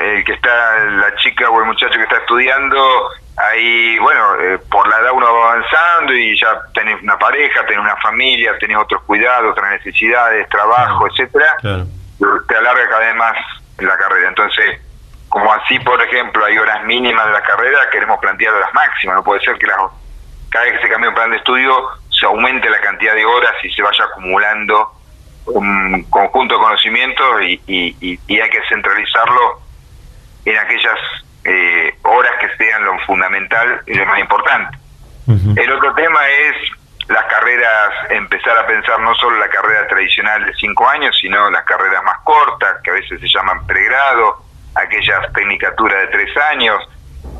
el 0.00 0.24
que 0.24 0.32
está, 0.32 0.78
la 0.84 1.14
chica 1.16 1.50
o 1.50 1.60
el 1.60 1.66
muchacho 1.66 1.94
que 1.94 2.04
está 2.04 2.18
estudiando 2.18 3.10
ahí, 3.36 3.98
bueno, 3.98 4.40
eh, 4.40 4.58
por 4.70 4.86
la 4.88 4.98
edad 5.00 5.12
uno 5.12 5.26
va 5.34 5.52
avanzando 5.52 6.14
y 6.14 6.38
ya 6.38 6.60
tenés 6.74 7.02
una 7.02 7.18
pareja, 7.18 7.66
tenés 7.66 7.80
una 7.80 7.96
familia, 7.96 8.56
tenés 8.58 8.76
otros 8.76 9.02
cuidados, 9.02 9.50
otras 9.52 9.72
necesidades, 9.72 10.48
trabajo, 10.48 11.06
etcétera, 11.08 11.56
te 11.58 12.56
alarga 12.56 12.88
cada 12.88 13.06
vez 13.06 13.16
más 13.16 13.36
la 13.78 13.96
carrera. 13.98 14.28
Entonces, 14.28 14.80
como 15.32 15.50
así, 15.50 15.78
por 15.78 16.00
ejemplo, 16.02 16.44
hay 16.44 16.58
horas 16.58 16.84
mínimas 16.84 17.24
de 17.24 17.32
la 17.32 17.40
carrera, 17.40 17.88
queremos 17.90 18.20
plantear 18.20 18.52
horas 18.52 18.68
máximas. 18.74 19.16
No 19.16 19.24
puede 19.24 19.40
ser 19.40 19.56
que 19.56 19.66
cada 20.50 20.64
vez 20.64 20.74
que 20.74 20.82
se 20.82 20.88
cambie 20.90 21.08
un 21.08 21.14
plan 21.14 21.30
de 21.30 21.38
estudio 21.38 21.74
se 22.10 22.26
aumente 22.26 22.68
la 22.68 22.82
cantidad 22.82 23.14
de 23.14 23.24
horas 23.24 23.54
y 23.62 23.72
se 23.72 23.80
vaya 23.80 24.04
acumulando 24.04 24.92
un 25.46 26.04
conjunto 26.10 26.56
de 26.56 26.60
conocimientos 26.60 27.42
y, 27.44 27.62
y, 27.66 28.20
y 28.26 28.40
hay 28.40 28.50
que 28.50 28.60
centralizarlo 28.68 29.58
en 30.44 30.58
aquellas 30.58 30.98
eh, 31.44 31.96
horas 32.02 32.32
que 32.38 32.54
sean 32.62 32.84
lo 32.84 32.98
fundamental 33.06 33.80
y 33.86 33.94
lo 33.94 34.04
más 34.04 34.18
importante. 34.18 34.76
El 35.56 35.72
otro 35.72 35.94
tema 35.94 36.28
es 36.28 36.56
las 37.08 37.24
carreras, 37.24 38.10
empezar 38.10 38.58
a 38.58 38.66
pensar 38.66 39.00
no 39.00 39.14
solo 39.14 39.38
la 39.38 39.48
carrera 39.48 39.86
tradicional 39.88 40.44
de 40.44 40.52
cinco 40.56 40.86
años, 40.86 41.16
sino 41.18 41.50
las 41.50 41.64
carreras 41.64 42.04
más 42.04 42.18
cortas, 42.22 42.82
que 42.84 42.90
a 42.90 42.94
veces 42.94 43.18
se 43.18 43.28
llaman 43.28 43.66
pregrado, 43.66 44.51
aquellas 44.74 45.32
tecnicaturas 45.32 46.00
de 46.02 46.06
tres 46.08 46.36
años, 46.50 46.88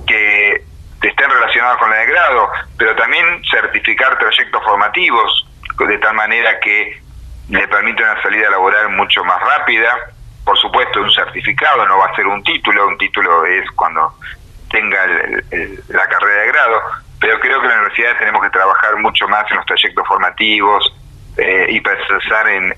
que 0.07 0.65
estén 1.03 1.31
relacionadas 1.31 1.79
con 1.79 1.91
la 1.91 1.97
de 1.97 2.07
grado, 2.07 2.51
pero 2.79 2.95
también 2.97 3.43
certificar 3.51 4.19
trayectos 4.19 4.63
formativos, 4.65 5.47
de 5.79 5.99
tal 5.99 6.15
manera 6.15 6.61
que 6.61 7.01
le 7.49 7.67
permite 7.69 8.03
una 8.03 8.21
salida 8.23 8.51
laboral 8.51 8.91
mucho 8.91 9.25
más 9.25 9.41
rápida, 9.41 9.93
por 10.45 10.59
supuesto, 10.59 11.01
un 11.01 11.11
certificado, 11.11 11.87
no 11.87 11.99
va 11.99 12.07
a 12.07 12.17
ser 12.17 12.27
un 12.27 12.43
título, 12.43 12.87
un 12.87 12.99
título 12.99 13.45
es 13.47 13.69
cuando 13.73 14.15
tenga 14.71 15.07
la 15.89 16.09
carrera 16.09 16.43
de 16.43 16.49
grado, 16.49 16.83
pero 17.21 17.39
creo 17.41 17.61
que 17.61 17.67
en 17.67 17.73
la 17.73 17.79
universidad 17.79 18.19
tenemos 18.19 18.43
que 18.43 18.51
trabajar 18.51 18.97
mucho 18.97 19.29
más 19.29 19.49
en 19.51 19.59
los 19.59 19.67
trayectos 19.67 20.07
formativos 20.07 20.95
eh, 21.37 21.67
y 21.69 21.81
pensar 21.81 22.49
en, 22.49 22.75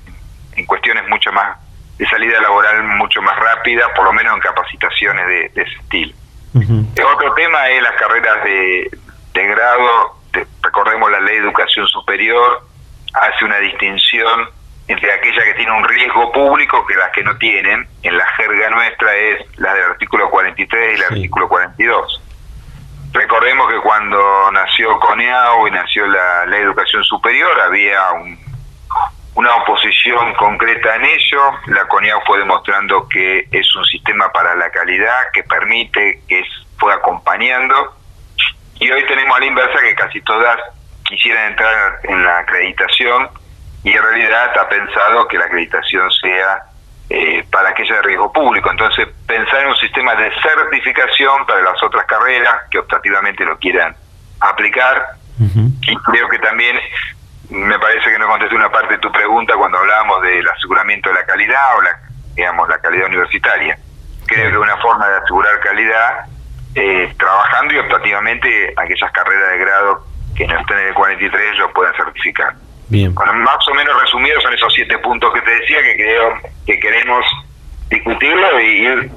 en 0.56 0.66
cuestiones 0.66 1.08
mucho 1.08 1.32
más 1.32 1.56
de 1.98 2.06
salida 2.06 2.40
laboral 2.40 2.82
mucho 2.84 3.22
más 3.22 3.36
rápida, 3.38 3.86
por 3.94 4.04
lo 4.04 4.12
menos 4.12 4.34
en 4.34 4.40
capacitaciones 4.40 5.26
de, 5.26 5.62
ese 5.62 5.76
estilo. 5.80 6.14
Otro 7.12 7.34
tema 7.34 7.68
es 7.68 7.82
las 7.82 7.94
carreras 7.96 8.44
de, 8.44 8.90
de 9.34 9.46
grado, 9.46 10.16
recordemos 10.62 11.10
la 11.10 11.20
ley 11.20 11.36
de 11.36 11.42
educación 11.42 11.86
superior, 11.86 12.62
hace 13.14 13.44
una 13.44 13.58
distinción 13.58 14.48
entre 14.86 15.12
aquella 15.12 15.44
que 15.44 15.54
tiene 15.54 15.72
un 15.72 15.84
riesgo 15.84 16.30
público 16.32 16.84
que 16.86 16.94
las 16.94 17.10
que 17.12 17.22
no 17.22 17.36
tienen, 17.38 17.86
en 18.02 18.16
la 18.16 18.26
jerga 18.36 18.70
nuestra 18.70 19.14
es 19.16 19.58
la 19.58 19.72
del 19.74 19.84
artículo 19.84 20.28
43 20.30 20.92
y 20.92 20.94
el 21.00 21.04
artículo 21.04 21.48
42. 21.48 22.22
Recordemos 23.12 23.68
que 23.70 23.78
cuando 23.78 24.50
nació 24.52 24.98
CONEAU 24.98 25.68
y 25.68 25.70
nació 25.70 26.06
la 26.06 26.46
ley 26.46 26.60
de 26.60 26.66
educación 26.66 27.02
superior 27.04 27.58
había 27.60 28.00
una 29.34 29.54
oposición 29.56 30.34
concreta 30.34 30.94
en 30.96 31.04
ello, 31.04 31.40
la 31.66 31.86
CONEAU 31.86 32.20
fue 32.26 32.38
demostrando 32.38 33.08
que 33.08 33.48
es 33.50 33.74
un 33.74 33.84
sistema 33.84 34.30
para 34.32 34.54
la 34.54 34.70
calidad, 34.70 35.30
que 35.32 35.42
permite, 35.42 36.20
que 36.28 36.40
es, 36.40 36.48
fue 36.78 36.92
acompañando, 36.92 37.96
y 38.76 38.90
hoy 38.90 39.04
tenemos 39.06 39.36
a 39.36 39.40
la 39.40 39.46
inversa 39.46 39.80
que 39.80 39.94
casi 39.94 40.20
todas 40.20 40.58
quisieran 41.04 41.50
entrar 41.50 41.98
en 42.04 42.24
la 42.24 42.38
acreditación, 42.38 43.28
y 43.82 43.92
en 43.92 44.02
realidad 44.02 44.46
está 44.46 44.68
pensado 44.68 45.28
que 45.28 45.36
la 45.36 45.44
acreditación 45.46 46.10
sea 46.12 46.62
eh, 47.10 47.44
para 47.50 47.68
aquella 47.68 47.96
de 47.96 48.02
riesgo 48.02 48.32
público. 48.32 48.70
Entonces, 48.70 49.08
pensar 49.26 49.60
en 49.60 49.68
un 49.68 49.76
sistema 49.76 50.14
de 50.14 50.32
certificación 50.40 51.44
para 51.44 51.60
las 51.60 51.82
otras 51.82 52.06
carreras 52.06 52.62
que 52.70 52.78
optativamente 52.78 53.44
lo 53.44 53.58
quieran 53.58 53.94
aplicar. 54.40 55.16
Y 55.82 55.96
creo 55.96 56.28
que 56.28 56.38
también 56.38 56.78
me 57.54 57.78
parece 57.78 58.10
que 58.10 58.18
no 58.18 58.26
contesté 58.26 58.54
una 58.54 58.70
parte 58.70 58.94
de 58.94 58.98
tu 58.98 59.10
pregunta 59.12 59.54
cuando 59.56 59.78
hablábamos 59.78 60.22
del 60.22 60.46
aseguramiento 60.48 61.08
de 61.08 61.14
la 61.14 61.24
calidad 61.24 61.78
o 61.78 61.82
la, 61.82 61.98
digamos, 62.34 62.68
la 62.68 62.78
calidad 62.78 63.06
universitaria. 63.06 63.78
Creo 64.26 64.50
que 64.50 64.58
una 64.58 64.76
forma 64.78 65.08
de 65.08 65.16
asegurar 65.16 65.60
calidad 65.60 66.26
es 66.74 67.16
trabajando 67.16 67.74
y 67.74 67.78
optativamente 67.78 68.74
aquellas 68.76 69.12
carreras 69.12 69.50
de 69.50 69.58
grado 69.58 70.06
que 70.36 70.46
no 70.46 70.58
estén 70.58 70.78
en 70.78 70.88
el 70.88 70.94
43 70.94 71.58
lo 71.58 71.72
puedan 71.72 71.94
certificar. 71.94 72.54
Bien. 72.88 73.14
más 73.14 73.68
o 73.68 73.74
menos 73.74 73.98
resumidos 74.02 74.42
son 74.42 74.52
esos 74.52 74.72
siete 74.74 74.98
puntos 74.98 75.32
que 75.32 75.40
te 75.40 75.50
decía 75.52 75.82
que 75.82 75.94
creo 75.94 76.38
que 76.66 76.78
queremos 76.78 77.24
discutirlo 77.88 78.60
y 78.60 78.86
ir 78.86 79.10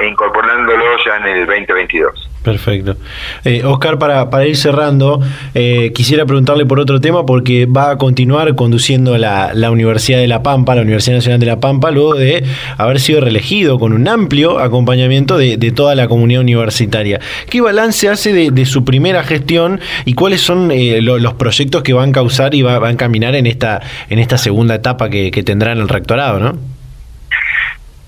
incorporándolo 0.00 0.96
ya 1.04 1.16
en 1.16 1.26
el 1.26 1.46
2022. 1.46 2.29
Perfecto. 2.42 2.96
Eh, 3.44 3.62
Oscar, 3.64 3.98
para, 3.98 4.30
para 4.30 4.46
ir 4.46 4.56
cerrando, 4.56 5.20
eh, 5.54 5.92
quisiera 5.94 6.24
preguntarle 6.24 6.64
por 6.64 6.80
otro 6.80 6.98
tema 6.98 7.26
porque 7.26 7.66
va 7.66 7.90
a 7.90 7.98
continuar 7.98 8.54
conduciendo 8.54 9.18
la, 9.18 9.52
la, 9.52 9.70
Universidad 9.70 10.18
de 10.18 10.26
La 10.26 10.42
Pampa, 10.42 10.74
la 10.74 10.80
Universidad 10.80 11.16
Nacional 11.16 11.38
de 11.38 11.46
La 11.46 11.60
Pampa, 11.60 11.90
luego 11.90 12.14
de 12.14 12.42
haber 12.78 12.98
sido 12.98 13.20
reelegido 13.20 13.78
con 13.78 13.92
un 13.92 14.08
amplio 14.08 14.58
acompañamiento 14.58 15.36
de, 15.36 15.58
toda 15.72 15.94
la 15.94 16.08
comunidad 16.08 16.40
universitaria. 16.40 17.20
¿Qué 17.48 17.60
balance 17.60 18.08
hace 18.08 18.50
de, 18.50 18.66
su 18.66 18.84
primera 18.84 19.22
gestión 19.22 19.78
y 20.06 20.14
cuáles 20.14 20.40
son 20.40 20.70
eh, 20.70 21.02
los 21.02 21.34
proyectos 21.34 21.82
que 21.82 21.92
van 21.92 22.10
a 22.10 22.12
causar 22.12 22.54
y 22.54 22.62
va, 22.62 22.78
van 22.78 22.94
a 22.94 22.96
caminar 22.96 23.34
en 23.34 23.46
esta, 23.46 23.80
en 24.08 24.18
esta 24.18 24.38
segunda 24.38 24.76
etapa 24.76 25.10
que, 25.10 25.30
que 25.30 25.42
tendrá 25.42 25.72
en 25.72 25.78
el 25.78 25.88
rectorado, 25.88 26.40
no? 26.40 26.58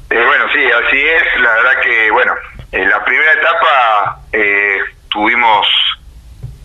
bueno, 0.09 0.45
sí, 0.53 0.61
así 0.61 0.97
es. 0.99 1.43
La 1.43 1.51
verdad 1.55 1.83
que, 1.83 2.11
bueno, 2.11 2.33
en 2.73 2.89
la 2.89 3.05
primera 3.05 3.32
eh, 3.32 3.32
tuvimos 5.13 5.67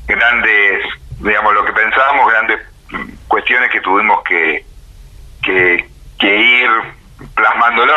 grandes, 0.07 0.83
digamos, 1.19 1.53
lo 1.53 1.65
que 1.65 1.73
pensábamos, 1.73 2.31
grandes 2.31 2.59
cuestiones 3.27 3.69
que 3.71 3.81
tuvimos 3.81 4.23
que, 4.23 4.65
que, 5.43 5.85
ir 6.21 6.69
plasmándolo. 7.35 7.93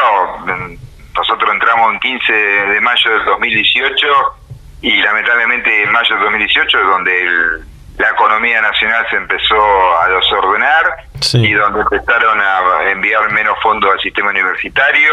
Nosotros 1.14 1.52
entramos 1.52 1.92
en 1.94 2.00
15 2.00 2.32
de 2.32 2.80
mayo 2.80 3.10
del 3.10 3.24
2018 3.24 4.06
y 4.82 5.02
lamentablemente 5.02 5.82
en 5.82 5.92
mayo 5.92 6.14
del 6.14 6.24
2018 6.24 6.78
es 6.78 6.86
donde 6.86 7.60
la 7.98 8.10
economía 8.10 8.62
nacional 8.62 9.06
se 9.10 9.16
empezó 9.16 10.00
a 10.00 10.08
desordenar 10.08 11.04
y 11.34 11.52
donde 11.52 11.80
empezaron 11.80 12.40
a 12.40 12.90
enviar 12.90 13.30
menos 13.32 13.58
fondos 13.62 13.92
al 13.92 14.00
sistema 14.00 14.30
universitario, 14.30 15.12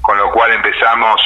con 0.00 0.16
lo 0.18 0.30
cual 0.30 0.52
empezamos 0.52 1.20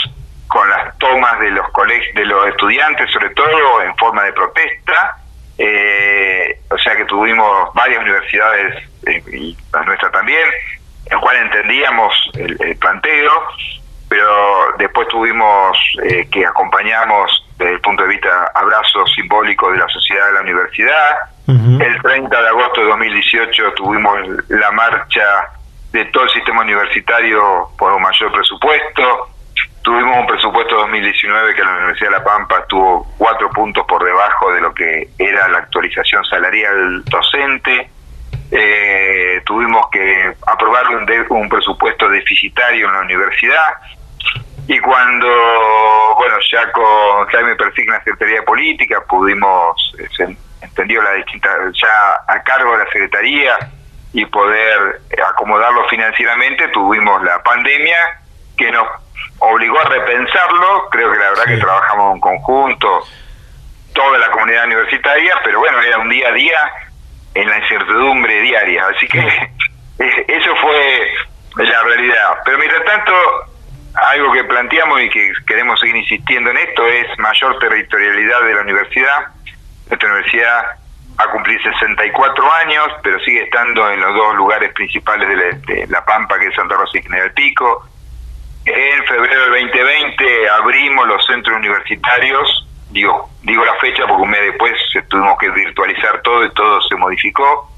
con 0.57 0.70
las 0.70 0.96
tomas 0.96 1.38
de 1.40 1.50
los 1.50 1.68
colegios, 1.68 2.14
de 2.14 2.24
los 2.24 2.48
estudiantes, 2.48 3.11
sobre 3.11 3.28
todo 3.30 3.82
en 3.82 3.94
forma 3.98 4.22
de 4.22 4.32
protesta. 4.32 5.18
Eh, 5.59 6.61
o 6.70 6.78
sea 6.78 6.96
que 6.96 7.04
tuvimos 7.04 7.74
varias 7.74 8.00
universidades, 8.00 8.88
eh, 9.07 9.22
y 9.32 9.57
la 9.70 9.82
nuestra 9.82 10.11
también, 10.11 10.48
en 11.11 11.20
cual 11.20 11.36
entendíamos 11.36 12.14
el, 12.36 12.74
planteo, 12.78 13.32
pero 14.09 14.72
después 14.78 15.07
tuvimos 15.09 15.76
eh, 16.04 16.26
que 16.32 16.46
acompañamos 16.46 17.46
desde 17.59 17.74
el 17.74 17.80
punto 17.82 18.04
de 18.04 18.09
vista 18.09 18.50
abrazo 18.54 19.07
simbólico 19.09 19.70
de 19.72 19.76
la 19.76 19.88
sociedad 19.88 20.26
de 20.28 20.32
la 20.32 20.40
universidad. 20.40 21.16
El 21.48 22.02
30 22.02 22.42
de 22.42 22.48
agosto 22.48 22.80
de 22.80 22.86
2018 22.88 23.72
tuvimos 23.74 24.18
la 24.48 24.70
marcha 24.72 25.50
de 25.92 26.07
todo 26.07 26.24
el 26.24 26.30
sistema 26.30 26.62
universitario 26.62 27.68
por 27.78 27.92
un 27.92 28.02
mayor 28.02 28.32
presupuesto. 28.32 29.36
Tuvimos 29.87 30.18
un 30.18 30.26
presupuesto 30.26 30.78
2019 30.78 31.55
que 31.55 31.62
la 31.62 31.76
Universidad 31.76 32.11
de 32.11 32.16
La 32.16 32.24
Pampa 32.24 32.64
tuvo 32.66 33.07
cuatro 33.16 33.49
puntos 33.51 33.87
por 33.87 34.05
debajo 34.05 34.53
de 34.53 34.61
lo 34.61 34.74
que 34.74 35.11
era 35.16 35.47
la 35.47 35.59
actualización 35.59 36.24
salarial 36.24 37.05
docente. 37.05 37.89
Eh, 38.51 39.41
tuvimos 39.47 39.89
que 39.93 40.34
aprobar 40.45 40.89
un, 40.89 41.07
un 41.28 41.49
presupuesto 41.49 42.09
deficitario 42.09 42.89
en 42.89 42.95
la 42.95 43.01
universidad. 43.03 43.74
Y 44.66 44.76
cuando, 44.80 45.28
bueno, 46.16 46.34
ya 46.51 46.72
con 46.72 47.28
Jaime 47.28 47.55
Persigna, 47.55 47.99
la 47.99 48.03
Secretaría 48.03 48.41
de 48.41 48.43
Política, 48.43 49.05
pudimos, 49.09 49.95
eh, 50.01 50.09
se 50.16 50.37
entendió 50.62 51.01
la 51.01 51.12
distinta, 51.12 51.49
ya 51.80 52.24
a 52.26 52.43
cargo 52.43 52.72
de 52.72 52.78
la 52.78 52.91
Secretaría 52.91 53.57
y 54.12 54.26
poder 54.26 55.03
acomodarlo 55.28 55.87
financieramente, 55.87 56.66
tuvimos 56.70 57.22
la 57.22 57.41
pandemia 57.45 58.20
que 58.59 58.72
nos 58.72 59.05
obligó 59.39 59.78
a 59.80 59.84
repensarlo, 59.84 60.89
creo 60.91 61.12
que 61.12 61.18
la 61.18 61.30
verdad 61.30 61.45
que 61.45 61.57
trabajamos 61.59 62.14
en 62.14 62.20
conjunto, 62.20 63.05
toda 63.95 64.18
la 64.18 64.30
comunidad 64.30 64.66
universitaria, 64.66 65.34
pero 65.45 65.59
bueno, 65.61 65.80
era 65.80 65.99
un 65.99 66.09
día 66.09 66.28
a 66.28 66.32
día 66.32 66.59
en 67.34 67.49
la 67.49 67.59
incertidumbre 67.59 68.41
diaria, 68.43 68.87
así 68.89 69.07
que 69.09 69.20
eso 70.28 70.57
fue 70.57 71.12
la 71.57 71.82
realidad. 71.82 72.39
Pero 72.45 72.59
mientras 72.59 72.84
tanto, 72.84 73.12
algo 73.95 74.32
que 74.32 74.45
planteamos 74.45 75.01
y 75.01 75.11
que 75.11 75.32
queremos 75.47 75.80
seguir 75.80 75.97
insistiendo 75.97 76.51
en 76.51 76.59
esto 76.59 76.87
es 76.87 77.18
mayor 77.18 77.59
territorialidad 77.59 78.43
de 78.43 78.55
la 78.55 78.61
universidad. 78.61 79.26
Nuestra 79.89 80.09
universidad 80.11 80.76
ha 81.18 81.30
cumplido 81.30 81.62
64 81.62 82.55
años, 82.55 82.89
pero 83.03 83.18
sigue 83.20 83.45
estando 83.45 83.91
en 83.91 84.01
los 84.01 84.14
dos 84.14 84.34
lugares 84.37 84.72
principales 84.74 85.28
de 85.66 85.87
La, 85.89 86.05
Pampa, 86.05 86.39
que 86.39 86.49
es 86.49 86.55
Santa 86.55 86.76
Rosa 86.76 86.99
y 86.99 87.03
General 87.03 87.32
Pico. 87.32 87.89
En 88.66 89.04
febrero 89.04 89.42
del 89.52 89.70
2020 89.70 90.50
abrimos 90.50 91.06
los 91.06 91.24
centros 91.24 91.56
universitarios, 91.56 92.66
digo, 92.90 93.30
digo 93.42 93.64
la 93.64 93.76
fecha 93.76 94.04
porque 94.08 94.22
un 94.22 94.30
mes 94.30 94.40
después 94.42 94.72
tuvimos 95.08 95.38
que 95.38 95.48
virtualizar 95.50 96.20
todo 96.22 96.44
y 96.44 96.52
todo 96.52 96.80
se 96.82 96.96
modificó, 96.96 97.70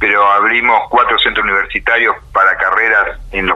pero 0.00 0.26
abrimos 0.32 0.88
cuatro 0.88 1.18
centros 1.18 1.44
universitarios 1.44 2.16
para 2.32 2.56
carreras 2.56 3.20
en, 3.32 3.52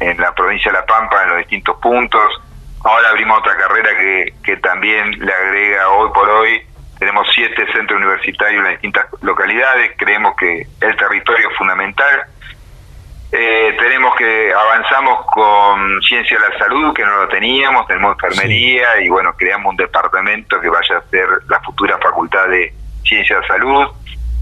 en 0.00 0.16
la 0.18 0.34
provincia 0.34 0.72
de 0.72 0.78
La 0.78 0.86
Pampa, 0.86 1.24
en 1.24 1.28
los 1.28 1.38
distintos 1.40 1.76
puntos. 1.76 2.40
Ahora 2.82 3.10
abrimos 3.10 3.40
otra 3.40 3.58
carrera 3.58 3.90
que, 3.98 4.34
que 4.42 4.56
también 4.56 5.10
le 5.22 5.30
agrega 5.30 5.90
hoy 5.90 6.10
por 6.14 6.26
hoy. 6.26 6.62
Tenemos 6.98 7.28
siete 7.34 7.70
centros 7.70 8.00
universitarios 8.00 8.60
en 8.60 8.64
las 8.64 8.72
distintas 8.72 9.06
localidades, 9.20 9.92
creemos 9.98 10.34
que 10.36 10.66
el 10.80 10.96
territorio 10.96 11.50
es 11.50 11.56
fundamental 11.58 12.24
eh, 13.32 13.76
tenemos 13.78 14.14
que 14.16 14.52
avanzamos 14.52 15.26
con 15.26 16.00
ciencia 16.02 16.38
de 16.38 16.48
la 16.48 16.58
salud, 16.58 16.94
que 16.94 17.04
no 17.04 17.16
lo 17.16 17.28
teníamos, 17.28 17.86
tenemos 17.86 18.12
enfermería 18.12 19.00
y 19.00 19.08
bueno, 19.08 19.34
creamos 19.36 19.70
un 19.70 19.76
departamento 19.76 20.60
que 20.60 20.68
vaya 20.68 20.98
a 20.98 21.10
ser 21.10 21.26
la 21.48 21.60
futura 21.60 21.98
facultad 21.98 22.48
de 22.48 22.72
ciencia 23.02 23.36
de 23.36 23.42
la 23.42 23.48
salud, 23.48 23.88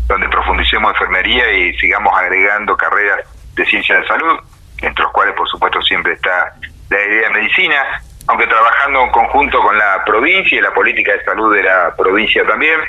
donde 0.06 0.28
profundicemos 0.28 0.92
enfermería 0.92 1.50
y 1.52 1.74
sigamos 1.78 2.12
agregando 2.18 2.76
carreras 2.76 3.20
de 3.54 3.64
ciencia 3.64 3.98
de 3.98 4.06
salud, 4.06 4.38
entre 4.82 5.04
los 5.04 5.12
cuales 5.12 5.34
por 5.34 5.48
supuesto 5.48 5.80
siempre 5.82 6.12
está 6.12 6.54
la 6.90 7.00
idea 7.02 7.28
de 7.28 7.34
medicina, 7.34 8.02
aunque 8.26 8.46
trabajando 8.46 9.04
en 9.04 9.10
conjunto 9.10 9.60
con 9.60 9.76
la 9.76 10.04
provincia 10.04 10.58
y 10.58 10.60
la 10.60 10.74
política 10.74 11.12
de 11.12 11.24
salud 11.24 11.54
de 11.54 11.62
la 11.62 11.94
provincia 11.96 12.44
también. 12.46 12.80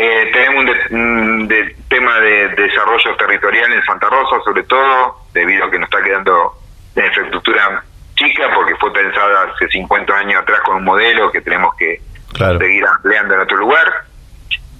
Eh, 0.00 0.30
tenemos 0.32 0.76
un, 0.90 1.48
tema 1.88 2.20
de 2.20 2.50
desarrollo 2.50 3.16
territorial 3.16 3.72
en 3.72 3.82
Santa 3.82 4.08
Rosa, 4.08 4.36
sobre 4.44 4.62
todo, 4.62 5.22
debido 5.34 5.64
a 5.64 5.70
que 5.72 5.78
nos 5.80 5.88
está 5.88 6.00
quedando 6.04 6.52
la 6.94 7.06
infraestructura 7.06 7.82
chica, 8.14 8.48
porque 8.54 8.76
fue 8.76 8.92
pensada 8.92 9.50
hace 9.52 9.66
50 9.66 10.16
años 10.16 10.40
atrás 10.40 10.60
con 10.60 10.76
un 10.76 10.84
modelo 10.84 11.32
que 11.32 11.40
tenemos 11.40 11.74
que 11.74 12.00
seguir 12.36 12.86
ampliando 12.86 13.34
en 13.34 13.40
otro 13.40 13.56
lugar. 13.56 13.92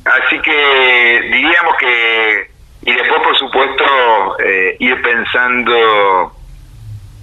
Así 0.05 0.41
que 0.41 1.21
diríamos 1.33 1.75
que, 1.81 2.51
y 2.83 2.93
después 2.93 3.21
por 3.21 3.37
supuesto, 3.39 4.39
eh, 4.39 4.77
ir 4.79 5.03
pensando 5.03 6.33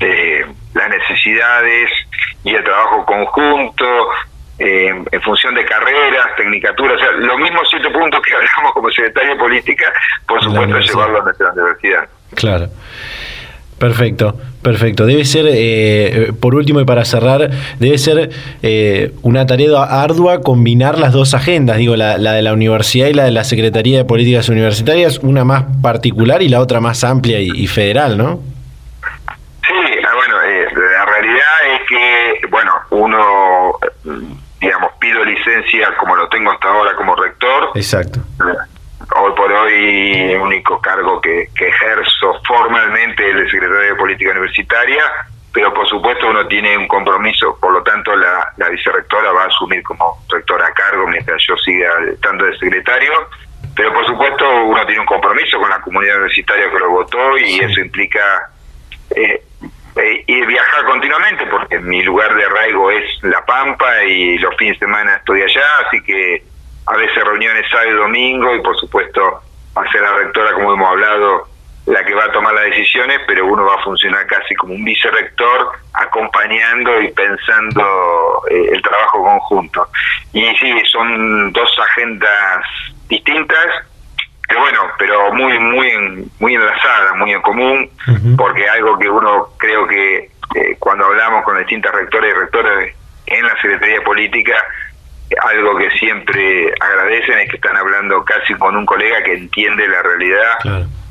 eh, 0.02 0.46
las 0.74 0.90
necesidades 0.90 1.92
y 2.44 2.56
el 2.56 2.64
trabajo 2.66 3.06
conjunto, 3.06 4.10
eh, 4.58 5.04
en 5.12 5.22
función 5.22 5.54
de 5.54 5.66
carreras, 5.66 6.36
tecnicaturas, 6.38 6.96
o 6.96 7.00
sea, 7.00 7.12
los 7.12 7.38
mismos 7.40 7.68
siete 7.70 7.90
puntos 7.90 8.22
que 8.22 8.34
hablamos 8.36 8.74
como 8.74 8.90
secretario 8.90 9.32
de 9.32 9.38
política, 9.38 9.92
por 10.28 10.44
supuesto, 10.44 10.80
llevarlo 10.80 11.22
a 11.22 11.24
nuestra 11.24 11.52
universidad. 11.52 12.08
Claro. 12.36 12.70
Perfecto, 13.78 14.38
perfecto. 14.62 15.06
Debe 15.06 15.26
ser, 15.26 15.48
eh, 15.50 16.32
por 16.40 16.56
último 16.56 16.80
y 16.80 16.86
para 16.86 17.04
cerrar, 17.04 17.50
debe 17.78 17.98
ser 17.98 18.30
eh, 18.64 19.12
una 19.22 19.46
tarea 19.46 19.84
ardua 19.84 20.42
combinar 20.42 20.98
las 20.98 21.12
dos 21.12 21.34
agendas, 21.34 21.78
digo, 21.78 21.98
la, 21.98 22.18
de 22.18 22.42
la 22.42 22.54
universidad 22.54 23.08
y 23.08 23.14
la 23.14 23.26
de 23.26 23.32
la 23.32 23.44
Secretaría 23.44 23.98
de 23.98 24.06
Políticas 24.06 24.48
Universitarias, 24.48 25.20
una 25.20 25.44
más 25.44 25.66
particular 25.82 26.42
y 26.42 26.48
la 26.48 26.62
otra 26.62 26.80
más 26.80 27.04
amplia 27.04 27.42
y, 27.42 27.68
federal, 27.68 28.18
¿no? 28.18 28.40
Sí, 29.68 29.74
ah, 29.74 30.16
bueno, 30.16 30.36
la 30.38 31.06
realidad 31.06 31.74
es 31.74 31.88
que, 31.90 32.48
bueno, 32.48 32.72
uno 32.92 33.78
pido 35.16 35.26
licencia 35.26 35.96
como 35.98 36.16
lo 36.16 36.28
tengo 36.30 36.52
hasta 36.52 36.68
ahora 36.68 36.96
como 36.96 37.16
rector. 37.16 37.72
Exacto. 37.76 38.20
Hoy 39.16 39.32
por 39.36 39.52
hoy, 39.52 40.32
el 40.32 40.42
único 40.42 40.82
cargo 40.82 41.22
que, 41.22 41.50
ejerzo 41.56 42.42
formalmente 42.46 43.30
es 43.30 43.36
el 43.36 43.52
secretario 43.52 43.94
de 43.94 43.96
Política 43.96 44.32
Universitaria, 44.32 45.04
pero 45.54 45.74
por 45.74 45.88
supuesto 45.88 46.28
uno 46.28 46.48
tiene 46.48 46.78
un 46.78 46.88
compromiso, 46.88 47.58
por 47.60 47.72
lo 47.72 47.84
tanto 47.84 48.16
la, 48.16 48.52
la 48.58 48.70
vicerrectora 48.70 49.32
va 49.32 49.44
a 49.44 49.48
asumir 49.48 49.84
como 49.84 50.22
rectora 50.30 50.68
a 50.68 50.74
cargo 50.74 51.08
mientras 51.08 51.42
yo 51.48 51.56
siga 51.58 51.90
estando 52.12 52.46
de 52.46 52.58
secretario, 52.58 53.12
pero 53.76 53.94
por 53.94 54.06
supuesto 54.06 54.46
uno 54.66 54.86
tiene 54.86 55.02
un 55.02 55.08
compromiso 55.08 55.60
con 55.60 55.70
la 55.70 55.82
comunidad 55.82 56.16
universitaria 56.18 56.70
que 56.70 56.80
lo 56.80 56.90
votó 56.90 57.38
y 57.38 57.60
eso 57.60 57.80
implica 57.80 58.50
eh, 59.16 59.45
eh, 59.96 60.46
viajar 60.46 60.86
continuamente 60.86 61.46
porque 61.48 61.80
mi 61.80 62.04
lugar 62.04 62.36
de 62.36 62.44
arraigo 62.44 62.92
es 62.92 63.06
La 63.24 63.46
Pampa 63.46 64.04
y 64.04 64.38
los 64.38 64.56
fines 64.58 64.80
de 64.80 64.86
semana 64.86 65.16
estoy 65.16 65.42
allá, 65.42 65.66
así 65.88 66.02
que 66.04 66.44
a 66.88 66.98
veces 66.98 67.24
reuniones 67.24 67.70
sábado 67.70 67.90
y 67.90 67.94
domingo 67.94 68.56
y 68.56 68.62
por 68.62 68.78
supuesto 68.78 69.42
ser 69.92 70.02
la 70.02 70.14
rectora, 70.14 70.54
como 70.54 70.74
hemos 70.74 70.90
hablado, 70.90 71.48
la 71.86 72.04
que 72.04 72.16
va 72.16 72.26
a 72.26 72.32
tomar 72.32 72.54
las 72.54 72.66
decisiones, 72.66 73.20
pero 73.28 73.46
uno 73.46 73.66
va 73.66 73.76
a 73.76 73.84
funcionar 73.84 74.26
casi 74.26 74.56
como 74.56 74.74
un 74.74 74.84
vicerrector 74.84 75.72
acompañando 75.94 77.02
y 77.02 77.12
pensando 77.12 78.42
eh, 78.50 78.70
el 78.74 78.82
trabajo 78.82 79.24
conjunto. 79.24 79.88
Y 80.34 80.44
sí, 80.56 80.74
son 80.92 81.52
dos 81.54 81.70
agendas 81.80 82.66
distintas, 83.08 83.68
pero 84.48 84.60
bueno, 84.60 84.80
pero 84.98 85.34
muy 85.34 85.58
muy 85.60 86.32
muy 86.40 86.56
enlazadas, 86.56 87.16
muy 87.18 87.32
en 87.34 87.42
común, 87.42 87.90
porque 88.38 88.68
algo 88.70 88.98
que 88.98 89.10
uno 89.10 89.50
creo 89.58 89.88
que 89.88 90.30
eh, 90.56 90.76
cuando 90.80 91.06
hablamos 91.06 91.44
con 91.44 91.58
distintas 91.58 91.94
rectores 91.94 92.34
y 92.34 92.38
rectores 92.38 92.96
en 93.26 93.44
la 93.44 93.56
Secretaría 93.62 94.04
Política, 94.04 94.56
algo 95.42 95.78
que 95.78 95.90
siempre 95.92 96.72
agradecen 96.80 97.40
es 97.40 97.50
que 97.50 97.56
están 97.56 97.76
hablando 97.76 98.24
casi 98.24 98.54
con 98.54 98.76
un 98.76 98.86
colega 98.86 99.24
que 99.24 99.34
entiende 99.34 99.88
la 99.88 100.04
realidad 100.04 100.60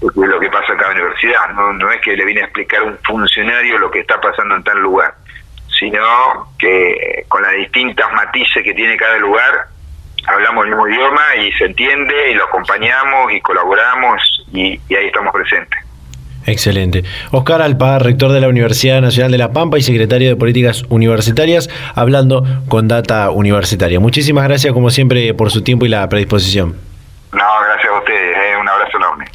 de 0.01 0.27
lo 0.27 0.39
que 0.39 0.51
pasa 0.51 0.73
en 0.73 0.79
cada 0.79 0.93
universidad. 0.93 1.49
No, 1.55 1.73
no 1.73 1.91
es 1.91 2.01
que 2.01 2.17
le 2.17 2.25
viene 2.25 2.43
a 2.43 2.45
explicar 2.45 2.83
a 2.83 2.85
un 2.85 2.99
funcionario 3.05 3.79
lo 3.79 3.91
que 3.91 4.01
está 4.01 4.21
pasando 4.21 4.55
en 4.55 4.63
tal 4.63 4.79
lugar, 4.79 5.15
sino 5.79 6.55
que 6.59 7.25
con 7.29 7.43
las 7.43 7.53
distintas 7.53 8.13
matices 8.13 8.63
que 8.63 8.75
tiene 8.75 8.97
cada 8.97 9.19
lugar, 9.19 9.67
hablamos 10.27 10.65
el 10.65 10.71
mismo 10.71 10.89
idioma 10.89 11.23
y 11.43 11.53
se 11.53 11.65
entiende 11.67 12.33
y 12.33 12.35
lo 12.35 12.45
acompañamos 12.45 13.33
y 13.33 13.41
colaboramos 13.41 14.45
y 14.53 14.79
ahí 14.95 15.07
estamos 15.07 15.33
presentes. 15.33 15.85
Excelente. 16.47 17.05
Oscar 17.31 17.63
Alpa, 17.63 17.99
rector 17.99 18.33
de 18.33 18.41
la 18.41 18.49
Universidad 18.49 19.01
Nacional 19.01 19.33
de 19.33 19.39
La 19.39 19.53
Pampa 19.53 19.79
y 19.79 19.83
secretario 19.83 20.29
de 20.29 20.37
Políticas 20.37 20.85
Universitarias, 20.89 21.71
hablando 21.95 22.45
con 22.69 22.87
Data 22.89 23.31
Universitaria. 23.31 23.99
Muchísimas 24.01 24.45
gracias, 24.45 24.73
como 24.73 24.91
siempre, 24.91 25.33
por 25.35 25.51
su 25.51 25.63
tiempo 25.63 25.87
y 25.87 25.89
la 25.89 26.07
predisposición. 26.09 26.77
No, 27.33 27.45
gracias 27.67 27.93
a 27.93 27.99
ustedes. 27.99 28.37
Eh, 28.37 28.57
un 28.61 28.69
abrazo 28.69 28.97
enorme. 28.99 29.27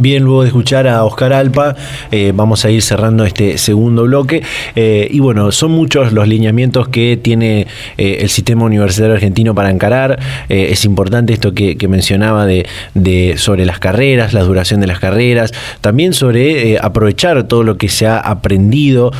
Bien, 0.00 0.22
luego 0.22 0.40
de 0.40 0.48
escuchar 0.48 0.88
a 0.88 1.04
Oscar 1.04 1.34
Alpa, 1.34 1.76
eh, 2.10 2.32
vamos 2.34 2.64
a 2.64 2.70
ir 2.70 2.80
cerrando 2.80 3.26
este 3.26 3.58
segundo 3.58 4.04
bloque. 4.04 4.42
Eh, 4.74 5.06
y 5.10 5.20
bueno, 5.20 5.52
son 5.52 5.72
muchos 5.72 6.14
los 6.14 6.26
lineamientos 6.26 6.88
que 6.88 7.18
tiene 7.22 7.66
eh, 7.98 8.16
el 8.20 8.30
sistema 8.30 8.64
universitario 8.64 9.12
argentino 9.12 9.54
para 9.54 9.70
encarar. 9.70 10.18
es 10.48 10.86
importante 10.86 11.34
esto 11.34 11.52
que, 11.52 11.76
mencionaba 11.86 12.46
de, 12.46 13.34
sobre 13.36 13.66
las 13.66 13.78
carreras, 13.78 14.32
la 14.32 14.42
duración 14.42 14.80
de 14.80 14.86
las 14.86 15.00
carreras, 15.00 15.52
también 15.82 16.14
sobre 16.14 16.78
aprovechar 16.78 17.46
todo 17.46 17.62
lo 17.62 17.76
que 17.76 17.90
se 17.90 18.06
ha 18.06 18.16
aprendido, 18.18 19.10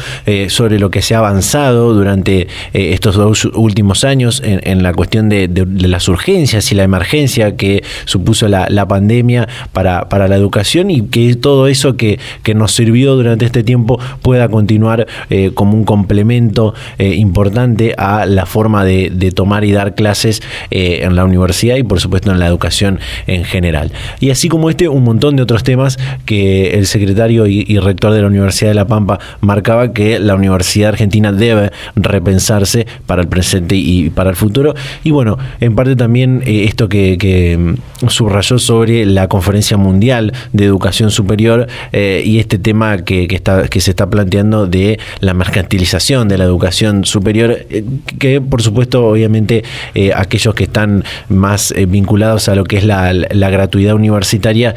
sobre 0.48 0.78
lo 0.78 0.90
que 0.90 1.02
se 1.02 1.14
ha 1.14 1.18
avanzado 1.18 1.92
durante 1.92 2.46
estos 2.72 3.16
dos 3.16 3.44
últimos 3.44 4.04
años 4.04 4.40
en, 4.44 4.82
la 4.82 4.94
cuestión 4.94 5.28
de, 5.28 5.50
las 5.80 6.08
urgencias 6.08 6.72
y 6.72 6.74
la 6.74 6.84
emergencia 6.84 7.56
que 7.56 7.82
supuso 8.04 8.48
la, 8.48 8.68
la 8.70 8.86
pandemia 8.86 9.48
para, 9.72 10.08
para 10.08 10.28
la 10.28 10.36
educación 10.36 10.69
y 10.70 11.02
que 11.02 11.34
todo 11.34 11.66
eso 11.66 11.96
que, 11.96 12.18
nos 12.54 12.72
sirvió 12.72 13.14
durante 13.14 13.44
este 13.44 13.62
tiempo 13.62 13.98
pueda 14.22 14.48
continuar 14.48 15.06
eh, 15.30 15.52
como 15.54 15.74
un 15.74 15.84
complemento 15.84 16.74
eh, 16.98 17.14
importante 17.14 17.94
a 17.96 18.26
la 18.26 18.44
forma 18.44 18.84
de, 18.84 19.32
tomar 19.34 19.64
y 19.64 19.72
dar 19.72 19.94
clases 19.94 20.42
eh, 20.70 21.00
en 21.02 21.14
la 21.14 21.24
universidad 21.24 21.76
y 21.76 21.84
por 21.84 22.00
supuesto 22.00 22.32
en 22.32 22.40
la 22.40 22.46
educación 22.46 22.98
en 23.28 23.44
general. 23.44 23.92
Y 24.18 24.30
así 24.30 24.48
como 24.48 24.68
este, 24.68 24.88
un 24.88 25.04
montón 25.04 25.36
de 25.36 25.42
otros 25.42 25.62
temas 25.62 25.98
que 26.24 26.72
el 26.72 26.86
secretario 26.86 27.46
y, 27.46 27.78
rector 27.78 28.12
de 28.12 28.20
la 28.20 28.26
Universidad 28.26 28.70
de 28.70 28.74
La 28.74 28.86
Pampa 28.86 29.18
marcaba 29.40 29.92
que 29.92 30.18
la 30.18 30.34
Universidad 30.34 30.90
Argentina 30.90 31.32
debe 31.32 31.70
repensarse 31.96 32.86
para 33.06 33.22
el 33.22 33.28
presente 33.28 33.76
y 33.76 34.10
para 34.10 34.30
el 34.30 34.36
futuro. 34.36 34.74
Y 35.04 35.12
bueno, 35.12 35.38
en 35.60 35.74
parte 35.74 35.96
también 35.96 36.42
esto 36.44 36.88
que, 36.88 37.16
que 37.16 37.56
mm, 37.56 38.08
subrayó 38.08 38.58
sobre 38.58 39.06
la 39.06 39.28
conferencia 39.28 39.76
mundial 39.76 40.32
de 40.52 40.59
educación 40.64 41.10
superior 41.10 41.66
eh, 41.92 42.22
y 42.24 42.38
este 42.38 42.58
tema 42.58 42.98
que, 42.98 43.26
está, 43.30 43.68
que 43.68 43.80
se 43.80 43.90
está 43.90 44.08
planteando 44.08 44.66
de 44.66 44.98
la 45.20 45.34
mercantilización 45.34 46.28
de 46.28 46.38
la 46.38 46.44
educación 46.44 47.04
superior, 47.04 47.58
eh, 47.70 47.84
que 48.18 48.40
por 48.40 48.62
supuesto 48.62 49.06
obviamente 49.06 49.64
eh, 49.94 50.12
aquellos 50.14 50.54
que 50.54 50.64
están 50.64 51.04
más 51.28 51.74
vinculados 51.88 52.48
a 52.48 52.54
lo 52.54 52.64
que 52.64 52.78
es 52.78 52.84
la, 52.84 53.12
gratuidad 53.50 53.94
universitaria 53.94 54.76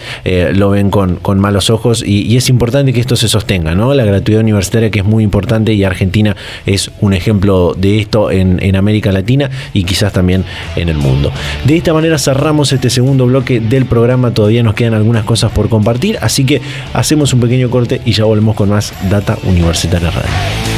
lo 0.56 0.72
ven 0.72 0.90
con, 0.90 1.18
con 1.18 1.40
malos 1.40 1.70
ojos 1.70 2.04
y, 2.06 2.36
es 2.36 2.50
importante 2.50 2.92
que 2.92 3.00
esto 3.00 3.16
se 3.16 3.28
sostenga, 3.28 3.76
¿no? 3.76 3.94
La 3.94 4.06
gratuidad 4.06 4.42
universitaria 4.42 4.90
que 4.90 5.00
es 5.00 5.06
muy 5.06 5.24
importante 5.24 5.74
y 5.74 5.84
Argentina 5.84 6.36
es 6.66 6.90
un 7.00 7.14
ejemplo 7.14 7.76
de 7.78 8.00
esto 8.00 8.32
en, 8.32 8.58
en 8.64 8.76
América 8.76 9.12
Latina 9.12 9.52
y 9.74 9.84
quizás 9.84 10.12
también 10.12 10.44
en 10.76 10.90
el 10.90 10.98
mundo. 10.98 11.32
De 11.66 11.78
esta 11.78 11.94
manera 11.94 12.18
cerramos 12.18 12.72
este 12.74 12.90
segundo 12.90 13.28
bloque 13.28 13.60
del 13.60 13.86
programa, 13.86 14.32
todavía 14.32 14.64
nos 14.64 14.74
quedan 14.74 14.94
algunas 14.94 15.24
cosas 15.26 15.52
por 15.52 15.63
compartir, 15.70 16.18
así 16.22 16.46
que 16.46 16.62
hacemos 16.94 17.34
un 17.34 17.40
pequeño 17.40 17.70
corte 17.70 18.02
y 18.06 18.12
ya 18.14 18.26
volvemos 18.26 18.56
con 18.56 18.70
más 18.70 18.94
Data 19.10 19.38
Universitaria 19.44 20.12
Radio. 20.12 20.73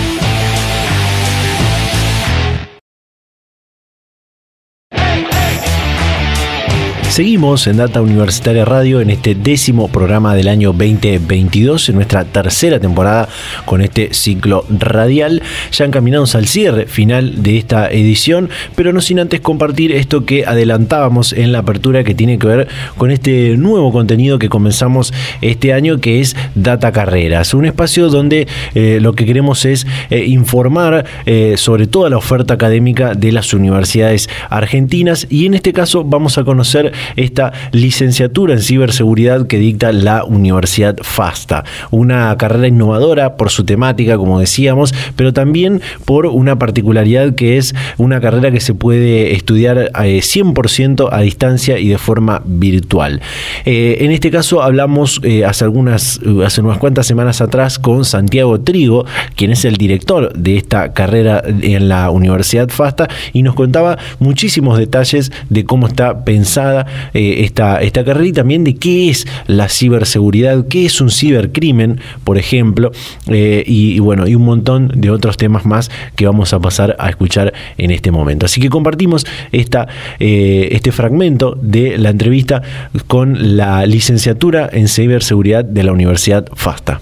Seguimos 7.16 7.66
en 7.68 7.78
Data 7.78 8.02
Universitaria 8.02 8.66
Radio 8.66 9.00
en 9.00 9.10
este 9.10 9.36
décimo 9.36 9.88
programa 9.88 10.36
del 10.36 10.50
año 10.50 10.74
2022, 10.74 11.88
en 11.88 11.96
nuestra 11.96 12.26
tercera 12.26 12.78
temporada 12.78 13.30
con 13.64 13.80
este 13.80 14.14
ciclo 14.14 14.66
radial. 14.68 15.42
Ya 15.72 15.86
encaminados 15.86 16.36
al 16.36 16.46
cierre 16.46 16.88
final 16.88 17.42
de 17.42 17.58
esta 17.58 17.90
edición, 17.90 18.50
pero 18.76 18.92
no 18.92 19.00
sin 19.00 19.20
antes 19.20 19.40
compartir 19.40 19.94
esto 19.94 20.26
que 20.26 20.46
adelantábamos 20.46 21.32
en 21.32 21.54
la 21.54 21.60
apertura 21.60 22.04
que 22.04 22.14
tiene 22.16 22.38
que 22.38 22.48
ver 22.48 22.68
con 22.98 23.12
este 23.12 23.56
nuevo 23.56 23.94
contenido 23.94 24.38
que 24.38 24.50
comenzamos 24.50 25.14
este 25.40 25.72
año 25.72 26.02
que 26.02 26.20
es 26.20 26.36
Data 26.54 26.92
Carreras, 26.92 27.54
un 27.54 27.64
espacio 27.64 28.10
donde 28.10 28.46
eh, 28.74 29.00
lo 29.00 29.14
que 29.14 29.26
queremos 29.26 29.64
es 29.64 29.88
eh, 30.10 30.26
informar 30.26 31.06
eh, 31.26 31.54
sobre 31.56 31.88
toda 31.88 32.10
la 32.10 32.18
oferta 32.18 32.56
académica 32.56 33.14
de 33.14 33.32
las 33.32 33.54
universidades 33.54 34.30
argentinas 34.50 35.28
y 35.30 35.46
en 35.46 35.54
este 35.54 35.72
caso 35.72 36.04
vamos 36.04 36.38
a 36.38 36.44
conocer 36.44 36.92
esta 37.16 37.54
licenciatura 37.72 38.54
en 38.54 38.62
ciberseguridad 38.62 39.48
que 39.48 39.58
dicta 39.58 39.92
la 39.92 40.24
Universidad 40.24 40.98
FASTA. 41.02 41.64
Una 41.92 42.36
carrera 42.38 42.68
innovadora 42.68 43.38
por 43.38 43.50
su 43.50 43.64
temática, 43.66 44.18
como 44.18 44.40
decíamos, 44.40 44.94
pero 45.16 45.34
también 45.34 45.82
por 46.06 46.26
una 46.26 46.58
particularidad 46.58 47.36
que 47.36 47.58
es 47.58 47.76
una 47.98 48.22
carrera 48.22 48.52
que 48.52 48.60
se 48.60 48.74
puede 48.74 49.34
estudiar 49.34 49.92
100% 49.94 51.06
eh, 51.06 51.10
a 51.12 51.22
distancia 51.22 51.80
y 51.80 51.90
de 51.90 51.98
forma 51.98 52.42
virtual. 52.46 53.22
Eh, 53.66 53.98
en 54.02 54.12
este 54.12 54.32
caso 54.32 54.62
hablamos 54.62 55.20
eh, 55.24 55.46
hace 55.46 55.64
algunas, 55.64 56.20
hace 56.46 56.62
unas 56.62 56.78
cuantas 56.78 57.08
semanas 57.08 57.42
atrás 57.42 57.80
con 57.80 58.06
Santiago 58.06 58.62
Trigo, 58.62 59.06
quien 59.36 59.52
es 59.52 59.66
el 59.66 59.78
director 59.78 60.34
de 60.34 60.58
esta 60.58 60.94
carrera 60.94 61.44
en 61.46 61.90
la 61.90 62.10
Universidad 62.10 62.70
FASTA, 62.70 63.08
y 63.34 63.44
nos 63.44 63.56
contaba 63.56 63.98
muchísimos 64.20 64.78
detalles 64.78 65.32
de 65.50 65.66
cómo 65.66 65.88
está 65.88 66.24
pensada 66.24 66.86
eh, 67.14 67.44
esta, 67.44 67.82
esta 67.82 68.04
carrera 68.04 68.28
y 68.28 68.34
también 68.34 68.64
de 68.64 68.76
qué 68.76 69.10
es 69.10 69.28
la 69.48 69.70
ciberseguridad, 69.70 70.68
qué 70.68 70.86
es 70.86 71.02
un 71.02 71.10
cibercrimen, 71.10 72.00
por 72.24 72.38
ejemplo, 72.38 72.92
eh, 73.28 73.64
y, 73.66 74.00
bueno, 74.00 74.28
y 74.28 74.36
un 74.36 74.44
montón 74.44 74.92
de 74.96 75.10
otros 75.10 75.38
temas 75.38 75.66
más 75.66 75.92
que 76.16 76.26
vamos 76.26 76.54
a 76.54 76.60
pasar 76.60 76.96
a 77.00 77.10
escuchar 77.10 77.54
en 77.78 77.92
este 77.92 78.12
momento. 78.12 78.46
Así 78.46 78.62
que 78.62 78.70
compartimos 78.70 79.26
esta, 79.52 79.88
eh, 80.20 80.70
este 80.72 80.92
fragmento 80.92 81.58
de 81.62 81.98
la 81.98 82.10
entrevista 82.10 82.62
con 83.08 83.58
la 83.58 83.86
licenciatura 83.86 84.70
en 84.72 84.88
ciberseguridad 84.88 85.66
de 85.66 85.84
la 85.84 85.92
Universidad 85.92 86.48
FASTA. 86.54 87.02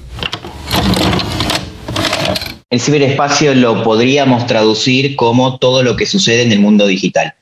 El 2.70 2.80
ciberespacio 2.80 3.54
lo 3.54 3.84
podríamos 3.84 4.48
traducir 4.48 5.16
como 5.16 5.60
todo 5.60 5.84
lo 5.84 5.96
que 5.96 6.08
sucede 6.08 6.42
en 6.42 6.52
el 6.52 6.60
mundo 6.60 6.88
digital, 6.88 7.36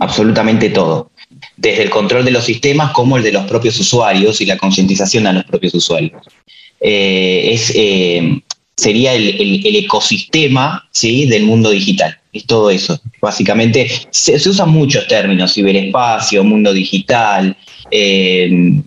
absolutamente 0.00 0.68
todo 0.68 1.12
desde 1.56 1.82
el 1.82 1.90
control 1.90 2.24
de 2.24 2.30
los 2.30 2.44
sistemas 2.44 2.92
como 2.92 3.16
el 3.16 3.22
de 3.22 3.32
los 3.32 3.44
propios 3.44 3.78
usuarios 3.78 4.40
y 4.40 4.46
la 4.46 4.58
concientización 4.58 5.26
a 5.26 5.32
los 5.32 5.44
propios 5.44 5.74
usuarios. 5.74 6.22
Eh, 6.80 7.50
es, 7.52 7.72
eh, 7.74 8.40
sería 8.76 9.14
el, 9.14 9.64
ecosistema 9.64 10.86
¿sí? 10.90 11.26
del 11.26 11.44
mundo 11.44 11.70
digital. 11.70 12.18
Es 12.32 12.46
todo 12.46 12.70
eso. 12.70 13.00
Básicamente 13.20 13.90
se, 14.10 14.36
usan 14.36 14.70
muchos 14.70 15.06
términos, 15.06 15.54
ciberespacio, 15.54 16.44
mundo 16.44 16.72
digital, 16.72 17.56
eh, 17.90 18.80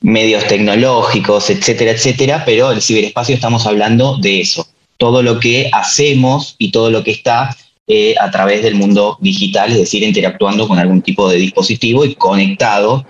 medios 0.00 0.46
tecnológicos, 0.46 1.50
etcétera, 1.50 1.92
etcétera, 1.92 2.44
pero 2.44 2.70
el 2.70 2.80
ciberespacio 2.80 3.34
estamos 3.34 3.66
hablando 3.66 4.16
de 4.18 4.40
eso. 4.40 4.66
Todo 4.96 5.22
lo 5.22 5.38
que 5.40 5.68
hacemos 5.72 6.54
y 6.58 6.70
todo 6.70 6.90
lo 6.90 7.04
que 7.04 7.10
está 7.10 7.54
a 8.20 8.30
través 8.30 8.62
del 8.62 8.74
mundo 8.74 9.16
digital, 9.20 9.70
es 9.70 9.78
decir, 9.78 10.02
interactuando 10.02 10.66
con 10.66 10.78
algún 10.78 11.02
tipo 11.02 11.28
de 11.28 11.36
dispositivo 11.36 12.04
y 12.04 12.14
conectado 12.14 13.06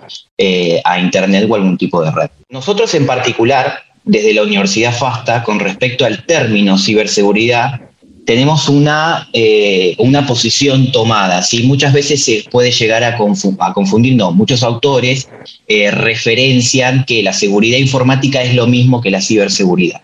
a 0.83 0.99
Internet 0.99 1.47
o 1.49 1.55
algún 1.55 1.77
tipo 1.77 2.03
de 2.03 2.11
red. 2.11 2.29
Nosotros 2.49 2.93
en 2.93 3.07
particular 3.07 3.87
desde 4.07 4.33
la 4.33 4.43
Universidad 4.43 4.97
FASTA 4.97 5.43
con 5.43 5.59
respecto 5.59 6.05
al 6.05 6.25
término 6.25 6.77
ciberseguridad, 6.77 7.81
tenemos 8.25 8.67
una, 8.67 9.29
eh, 9.33 9.95
una 9.99 10.25
posición 10.25 10.91
tomada. 10.91 11.41
¿sí? 11.43 11.63
Muchas 11.63 11.93
veces 11.93 12.23
se 12.23 12.45
puede 12.49 12.71
llegar 12.71 13.03
a, 13.03 13.15
confundir, 13.15 14.15
no, 14.15 14.31
muchos 14.31 14.63
autores 14.63 15.29
eh, 15.67 15.91
referencian 15.91 17.05
que 17.05 17.21
la 17.23 17.33
seguridad 17.33 17.77
informática 17.77 18.41
es 18.41 18.53
lo 18.55 18.67
mismo 18.67 19.01
que 19.01 19.11
la 19.11 19.21
ciberseguridad. 19.21 20.01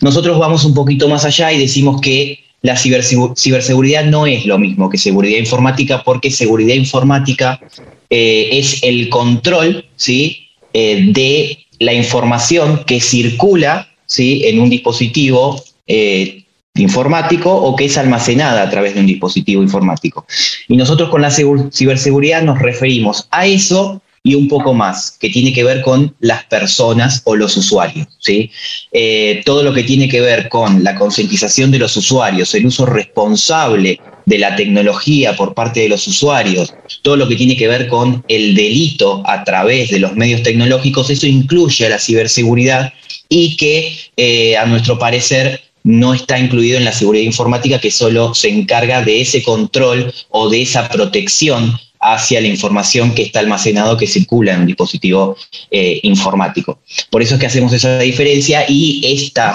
Nosotros 0.00 0.38
vamos 0.38 0.64
un 0.64 0.74
poquito 0.74 1.08
más 1.08 1.24
allá 1.24 1.52
y 1.52 1.58
decimos 1.58 2.00
que 2.00 2.41
la 2.62 2.76
ciberseguridad 2.76 4.04
no 4.04 4.26
es 4.26 4.46
lo 4.46 4.58
mismo 4.58 4.88
que 4.88 4.98
seguridad 4.98 5.38
informática 5.38 6.02
porque 6.04 6.30
seguridad 6.30 6.74
informática 6.74 7.60
eh, 8.08 8.48
es 8.52 8.82
el 8.82 9.08
control 9.08 9.84
¿sí? 9.96 10.48
de 10.72 11.66
la 11.80 11.92
información 11.92 12.84
que 12.86 13.00
circula 13.00 13.88
¿sí? 14.06 14.42
en 14.44 14.60
un 14.60 14.70
dispositivo 14.70 15.62
eh, 15.86 16.44
informático 16.74 17.54
o 17.54 17.76
que 17.76 17.84
es 17.84 17.98
almacenada 17.98 18.62
a 18.62 18.70
través 18.70 18.94
de 18.94 19.00
un 19.00 19.06
dispositivo 19.06 19.62
informático. 19.62 20.24
Y 20.68 20.76
nosotros 20.76 21.10
con 21.10 21.22
la 21.22 21.30
ciberseguridad 21.30 22.42
nos 22.42 22.58
referimos 22.60 23.28
a 23.30 23.46
eso 23.46 24.00
y 24.24 24.36
un 24.36 24.48
poco 24.48 24.72
más, 24.72 25.16
que 25.18 25.30
tiene 25.30 25.52
que 25.52 25.64
ver 25.64 25.82
con 25.82 26.14
las 26.20 26.44
personas 26.44 27.22
o 27.24 27.34
los 27.34 27.56
usuarios. 27.56 28.06
¿sí? 28.20 28.50
Eh, 28.92 29.42
todo 29.44 29.62
lo 29.64 29.72
que 29.72 29.82
tiene 29.82 30.08
que 30.08 30.20
ver 30.20 30.48
con 30.48 30.84
la 30.84 30.94
concientización 30.94 31.70
de 31.72 31.80
los 31.80 31.96
usuarios, 31.96 32.54
el 32.54 32.66
uso 32.66 32.86
responsable 32.86 33.98
de 34.24 34.38
la 34.38 34.54
tecnología 34.54 35.34
por 35.34 35.54
parte 35.54 35.80
de 35.80 35.88
los 35.88 36.06
usuarios, 36.06 36.72
todo 37.02 37.16
lo 37.16 37.26
que 37.26 37.34
tiene 37.34 37.56
que 37.56 37.66
ver 37.66 37.88
con 37.88 38.24
el 38.28 38.54
delito 38.54 39.22
a 39.26 39.42
través 39.42 39.90
de 39.90 39.98
los 39.98 40.14
medios 40.14 40.44
tecnológicos, 40.44 41.10
eso 41.10 41.26
incluye 41.26 41.86
a 41.86 41.90
la 41.90 41.98
ciberseguridad 41.98 42.92
y 43.28 43.56
que 43.56 43.96
eh, 44.16 44.56
a 44.56 44.66
nuestro 44.66 44.98
parecer 44.98 45.62
no 45.82 46.14
está 46.14 46.38
incluido 46.38 46.78
en 46.78 46.84
la 46.84 46.92
seguridad 46.92 47.24
informática 47.24 47.80
que 47.80 47.90
solo 47.90 48.34
se 48.34 48.50
encarga 48.50 49.02
de 49.02 49.20
ese 49.20 49.42
control 49.42 50.14
o 50.30 50.48
de 50.48 50.62
esa 50.62 50.88
protección 50.88 51.76
hacia 52.02 52.40
la 52.40 52.48
información 52.48 53.14
que 53.14 53.22
está 53.22 53.40
almacenado, 53.40 53.96
que 53.96 54.06
circula 54.06 54.52
en 54.52 54.60
un 54.60 54.66
dispositivo 54.66 55.36
eh, 55.70 56.00
informático. 56.02 56.80
Por 57.10 57.22
eso 57.22 57.34
es 57.34 57.40
que 57.40 57.46
hacemos 57.46 57.72
esa 57.72 57.98
diferencia 58.00 58.64
y 58.68 59.00
esta, 59.04 59.54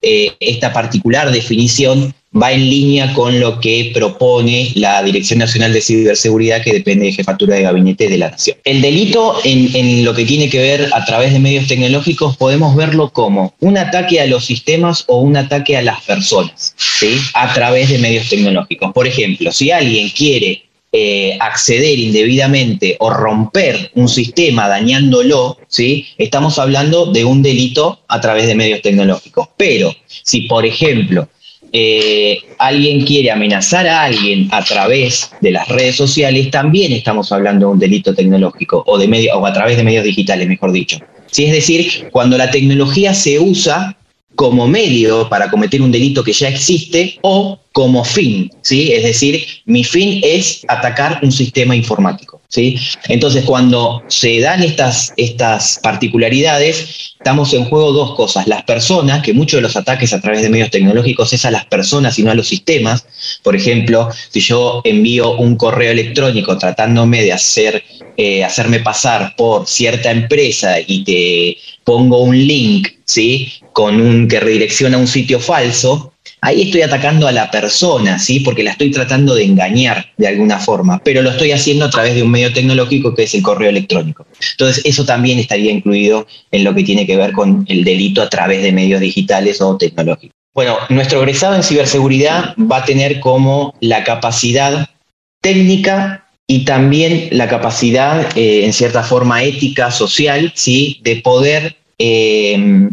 eh, 0.00 0.32
esta 0.40 0.72
particular 0.72 1.30
definición 1.30 2.14
va 2.34 2.52
en 2.52 2.68
línea 2.68 3.12
con 3.12 3.38
lo 3.40 3.60
que 3.60 3.90
propone 3.92 4.72
la 4.74 5.02
Dirección 5.02 5.38
Nacional 5.38 5.72
de 5.72 5.82
Ciberseguridad, 5.82 6.62
que 6.62 6.72
depende 6.72 7.06
de 7.06 7.12
Jefatura 7.12 7.56
de 7.56 7.62
Gabinete 7.62 8.08
de 8.08 8.16
la 8.16 8.30
Nación. 8.30 8.56
El 8.64 8.80
delito, 8.80 9.38
en, 9.44 10.04
lo 10.04 10.14
que 10.14 10.24
tiene 10.24 10.48
que 10.48 10.58
ver 10.58 10.88
a 10.94 11.04
través 11.04 11.32
de 11.32 11.38
medios 11.38 11.66
tecnológicos, 11.66 12.36
podemos 12.38 12.74
verlo 12.74 13.10
como 13.12 13.54
un 13.60 13.76
ataque 13.76 14.20
a 14.20 14.26
los 14.26 14.46
sistemas 14.46 15.04
o 15.08 15.18
un 15.18 15.36
ataque 15.36 15.76
a 15.76 15.82
las 15.82 16.00
personas, 16.02 16.74
¿sí? 16.76 17.18
a 17.34 17.52
través 17.52 17.90
de 17.90 17.98
medios 17.98 18.30
tecnológicos. 18.30 18.92
Por 18.92 19.06
ejemplo, 19.06 19.52
si 19.52 19.70
alguien 19.70 20.08
quiere 20.08 20.62
eh, 20.94 21.38
acceder 21.40 21.98
indebidamente 21.98 22.96
o 23.00 23.08
romper 23.08 23.90
un 23.94 24.10
sistema 24.10 24.68
dañándolo, 24.68 25.56
¿sí? 25.66 26.06
estamos 26.18 26.58
hablando 26.58 27.06
de 27.06 27.24
un 27.24 27.42
delito 27.42 28.00
a 28.08 28.20
través 28.20 28.46
de 28.46 28.54
medios 28.54 28.82
tecnológicos. 28.82 29.48
Pero 29.56 29.94
si, 30.06 30.42
por 30.42 30.66
ejemplo, 30.66 31.28
eh, 31.72 32.40
alguien 32.58 33.06
quiere 33.06 33.30
amenazar 33.30 33.86
a 33.86 34.02
alguien 34.02 34.48
a 34.52 34.62
través 34.62 35.30
de 35.40 35.52
las 35.52 35.66
redes 35.68 35.96
sociales, 35.96 36.50
también 36.50 36.92
estamos 36.92 37.32
hablando 37.32 37.68
de 37.68 37.72
un 37.72 37.78
delito 37.78 38.14
tecnológico 38.14 38.84
o, 38.86 38.98
de 38.98 39.08
medio, 39.08 39.38
o 39.38 39.46
a 39.46 39.52
través 39.54 39.78
de 39.78 39.84
medios 39.84 40.04
digitales, 40.04 40.46
mejor 40.46 40.72
dicho. 40.72 40.98
¿Sí? 41.30 41.46
Es 41.46 41.52
decir, 41.52 42.08
cuando 42.12 42.36
la 42.36 42.50
tecnología 42.50 43.14
se 43.14 43.38
usa 43.40 43.96
como 44.42 44.66
medio 44.66 45.28
para 45.28 45.48
cometer 45.48 45.80
un 45.80 45.92
delito 45.92 46.24
que 46.24 46.32
ya 46.32 46.48
existe 46.48 47.16
o 47.22 47.60
como 47.70 48.04
fin, 48.04 48.50
¿sí? 48.60 48.92
Es 48.92 49.04
decir, 49.04 49.46
mi 49.66 49.84
fin 49.84 50.20
es 50.20 50.64
atacar 50.66 51.20
un 51.22 51.30
sistema 51.30 51.76
informático, 51.76 52.40
¿sí? 52.48 52.76
Entonces, 53.06 53.44
cuando 53.44 54.02
se 54.08 54.40
dan 54.40 54.64
estas, 54.64 55.14
estas 55.16 55.78
particularidades, 55.80 57.12
estamos 57.18 57.54
en 57.54 57.66
juego 57.66 57.92
dos 57.92 58.16
cosas. 58.16 58.48
Las 58.48 58.64
personas, 58.64 59.22
que 59.22 59.32
muchos 59.32 59.58
de 59.58 59.62
los 59.62 59.76
ataques 59.76 60.12
a 60.12 60.20
través 60.20 60.42
de 60.42 60.50
medios 60.50 60.70
tecnológicos 60.70 61.32
es 61.32 61.44
a 61.44 61.52
las 61.52 61.66
personas 61.66 62.18
y 62.18 62.24
no 62.24 62.32
a 62.32 62.34
los 62.34 62.48
sistemas. 62.48 63.06
Por 63.44 63.54
ejemplo, 63.54 64.08
si 64.30 64.40
yo 64.40 64.80
envío 64.82 65.36
un 65.36 65.54
correo 65.54 65.92
electrónico 65.92 66.58
tratándome 66.58 67.22
de 67.22 67.32
hacer, 67.32 67.84
eh, 68.16 68.44
hacerme 68.44 68.80
pasar 68.80 69.34
por 69.36 69.66
cierta 69.66 70.10
empresa 70.10 70.76
y 70.86 71.04
te 71.04 71.58
pongo 71.84 72.22
un 72.22 72.36
link, 72.36 72.88
¿sí? 73.04 73.52
Con 73.72 74.00
un 74.00 74.28
que 74.28 74.40
redirecciona 74.40 74.96
a 74.96 75.00
un 75.00 75.06
sitio 75.06 75.40
falso, 75.40 76.12
ahí 76.42 76.62
estoy 76.62 76.82
atacando 76.82 77.26
a 77.26 77.32
la 77.32 77.50
persona, 77.50 78.18
¿sí? 78.18 78.40
Porque 78.40 78.62
la 78.62 78.72
estoy 78.72 78.90
tratando 78.90 79.34
de 79.34 79.44
engañar 79.44 80.06
de 80.18 80.28
alguna 80.28 80.58
forma, 80.58 81.00
pero 81.02 81.22
lo 81.22 81.30
estoy 81.30 81.52
haciendo 81.52 81.86
a 81.86 81.90
través 81.90 82.14
de 82.14 82.22
un 82.22 82.30
medio 82.30 82.52
tecnológico 82.52 83.14
que 83.14 83.22
es 83.22 83.34
el 83.34 83.42
correo 83.42 83.70
electrónico. 83.70 84.26
Entonces, 84.52 84.84
eso 84.84 85.04
también 85.04 85.38
estaría 85.38 85.72
incluido 85.72 86.26
en 86.50 86.64
lo 86.64 86.74
que 86.74 86.84
tiene 86.84 87.06
que 87.06 87.16
ver 87.16 87.32
con 87.32 87.64
el 87.68 87.84
delito 87.84 88.22
a 88.22 88.28
través 88.28 88.62
de 88.62 88.72
medios 88.72 89.00
digitales 89.00 89.60
o 89.60 89.76
tecnológicos. 89.76 90.36
Bueno, 90.54 90.76
nuestro 90.90 91.20
egresado 91.20 91.54
en 91.54 91.62
ciberseguridad 91.62 92.54
va 92.58 92.78
a 92.78 92.84
tener 92.84 93.20
como 93.20 93.74
la 93.80 94.04
capacidad 94.04 94.90
técnica 95.40 96.21
y 96.52 96.66
también 96.66 97.28
la 97.30 97.48
capacidad, 97.48 98.36
eh, 98.36 98.66
en 98.66 98.74
cierta 98.74 99.02
forma, 99.02 99.42
ética, 99.42 99.90
social, 99.90 100.52
¿sí? 100.54 101.00
de 101.02 101.16
poder 101.16 101.76
eh, 101.98 102.90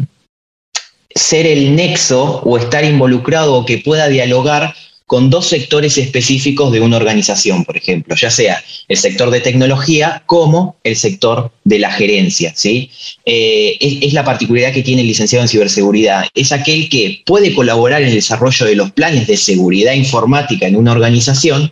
ser 1.14 1.46
el 1.46 1.76
nexo 1.76 2.40
o 2.42 2.56
estar 2.56 2.86
involucrado 2.86 3.52
o 3.56 3.66
que 3.66 3.76
pueda 3.76 4.08
dialogar 4.08 4.74
con 5.04 5.28
dos 5.28 5.46
sectores 5.48 5.98
específicos 5.98 6.72
de 6.72 6.80
una 6.80 6.96
organización, 6.96 7.66
por 7.66 7.76
ejemplo, 7.76 8.14
ya 8.16 8.30
sea 8.30 8.64
el 8.88 8.96
sector 8.96 9.30
de 9.30 9.40
tecnología 9.42 10.22
como 10.24 10.76
el 10.82 10.96
sector 10.96 11.52
de 11.64 11.80
la 11.80 11.90
gerencia. 11.90 12.54
¿sí? 12.56 12.90
Eh, 13.26 13.76
es, 13.78 14.14
la 14.14 14.24
particularidad 14.24 14.72
que 14.72 14.82
tiene 14.82 15.02
el 15.02 15.08
licenciado 15.08 15.42
en 15.42 15.48
ciberseguridad. 15.48 16.24
Es 16.34 16.50
aquel 16.50 16.88
que 16.88 17.22
puede 17.26 17.52
colaborar 17.54 18.00
en 18.00 18.08
el 18.08 18.14
desarrollo 18.14 18.64
de 18.64 18.76
los 18.76 18.90
planes 18.92 19.26
de 19.26 19.36
seguridad 19.36 19.92
informática 19.92 20.66
en 20.66 20.76
una 20.76 20.92
organización, 20.92 21.70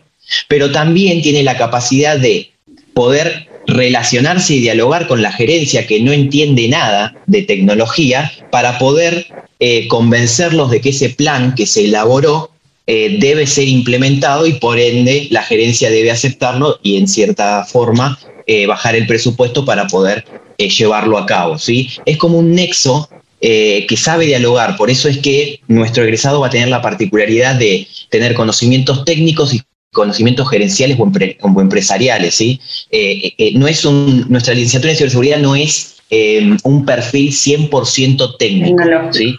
pero 0.49 0.71
también 0.71 1.23
tiene 1.23 1.43
la 1.43 1.57
capacidad 1.57 2.19
de 2.19 2.51
poder 2.95 3.49
relacionarse 3.69 4.55
y 4.55 4.61
dialogar 4.61 5.07
con 5.07 5.23
la 5.23 5.31
gerencia 5.31 5.87
que 5.87 6.01
no 6.01 6.11
entiende 6.11 6.69
nada 6.69 7.15
de 7.27 7.43
tecnología 7.43 8.33
para 8.51 8.79
poder 8.79 9.27
eh, 9.61 9.87
convencerlos 9.89 10.71
de 10.71 10.81
que 10.81 10.89
ese 10.89 11.11
plan 11.11 11.55
que 11.55 11.67
se 11.67 11.85
elaboró 11.85 12.51
eh, 12.87 13.19
debe 13.21 13.47
ser 13.47 13.69
implementado 13.69 14.47
y 14.47 14.55
por 14.55 14.79
ende 14.79 15.29
la 15.31 15.43
gerencia 15.43 15.91
debe 15.91 16.11
aceptarlo 16.11 16.81
y 16.83 16.97
en 16.97 17.07
cierta 17.07 17.65
forma 17.65 18.19
eh, 18.47 18.67
bajar 18.67 18.97
el 18.97 19.07
presupuesto 19.07 19.67
para 19.67 19.87
poder 19.87 20.25
llevarlo 20.57 21.19
a 21.19 21.27
cabo. 21.27 21.59
¿sí? 21.59 21.91
Es 22.07 22.17
como 22.17 22.39
un 22.39 22.55
nexo 22.55 23.09
que 23.41 23.97
sabe 23.97 24.27
dialogar, 24.27 24.77
por 24.77 24.91
eso 24.91 25.09
es 25.09 25.19
que 25.19 25.61
nuestro 25.69 26.03
egresado 26.03 26.41
va 26.41 26.49
a 26.49 26.51
tener 26.51 26.67
la 26.67 26.83
particularidad 26.83 27.55
de 27.55 27.87
tener 28.11 28.35
conocimientos 28.35 29.05
técnicos 29.05 29.55
y 29.55 29.63
conocimientos 29.93 30.49
gerenciales 30.49 30.99
o, 30.99 31.61
empresariales, 31.61 32.35
¿sí? 32.35 32.61
Eh, 32.91 33.33
eh, 33.39 33.53
no 33.55 33.67
es 33.67 33.85
un, 33.85 34.27
nuestra 34.29 34.55
licenciatura 34.55 34.93
en 34.93 34.99
ciberseguridad 34.99 35.39
no 35.39 35.57
es 35.57 35.97
eh, 36.11 36.57
un 36.65 36.85
perfil 36.85 37.31
100% 37.33 38.37
técnico, 38.39 38.83
¿sí? 39.13 39.37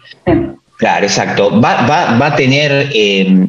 Claro, 0.78 1.06
exacto. 1.06 1.60
Va, 1.60 2.26
a 2.26 2.36
tener 2.38 2.90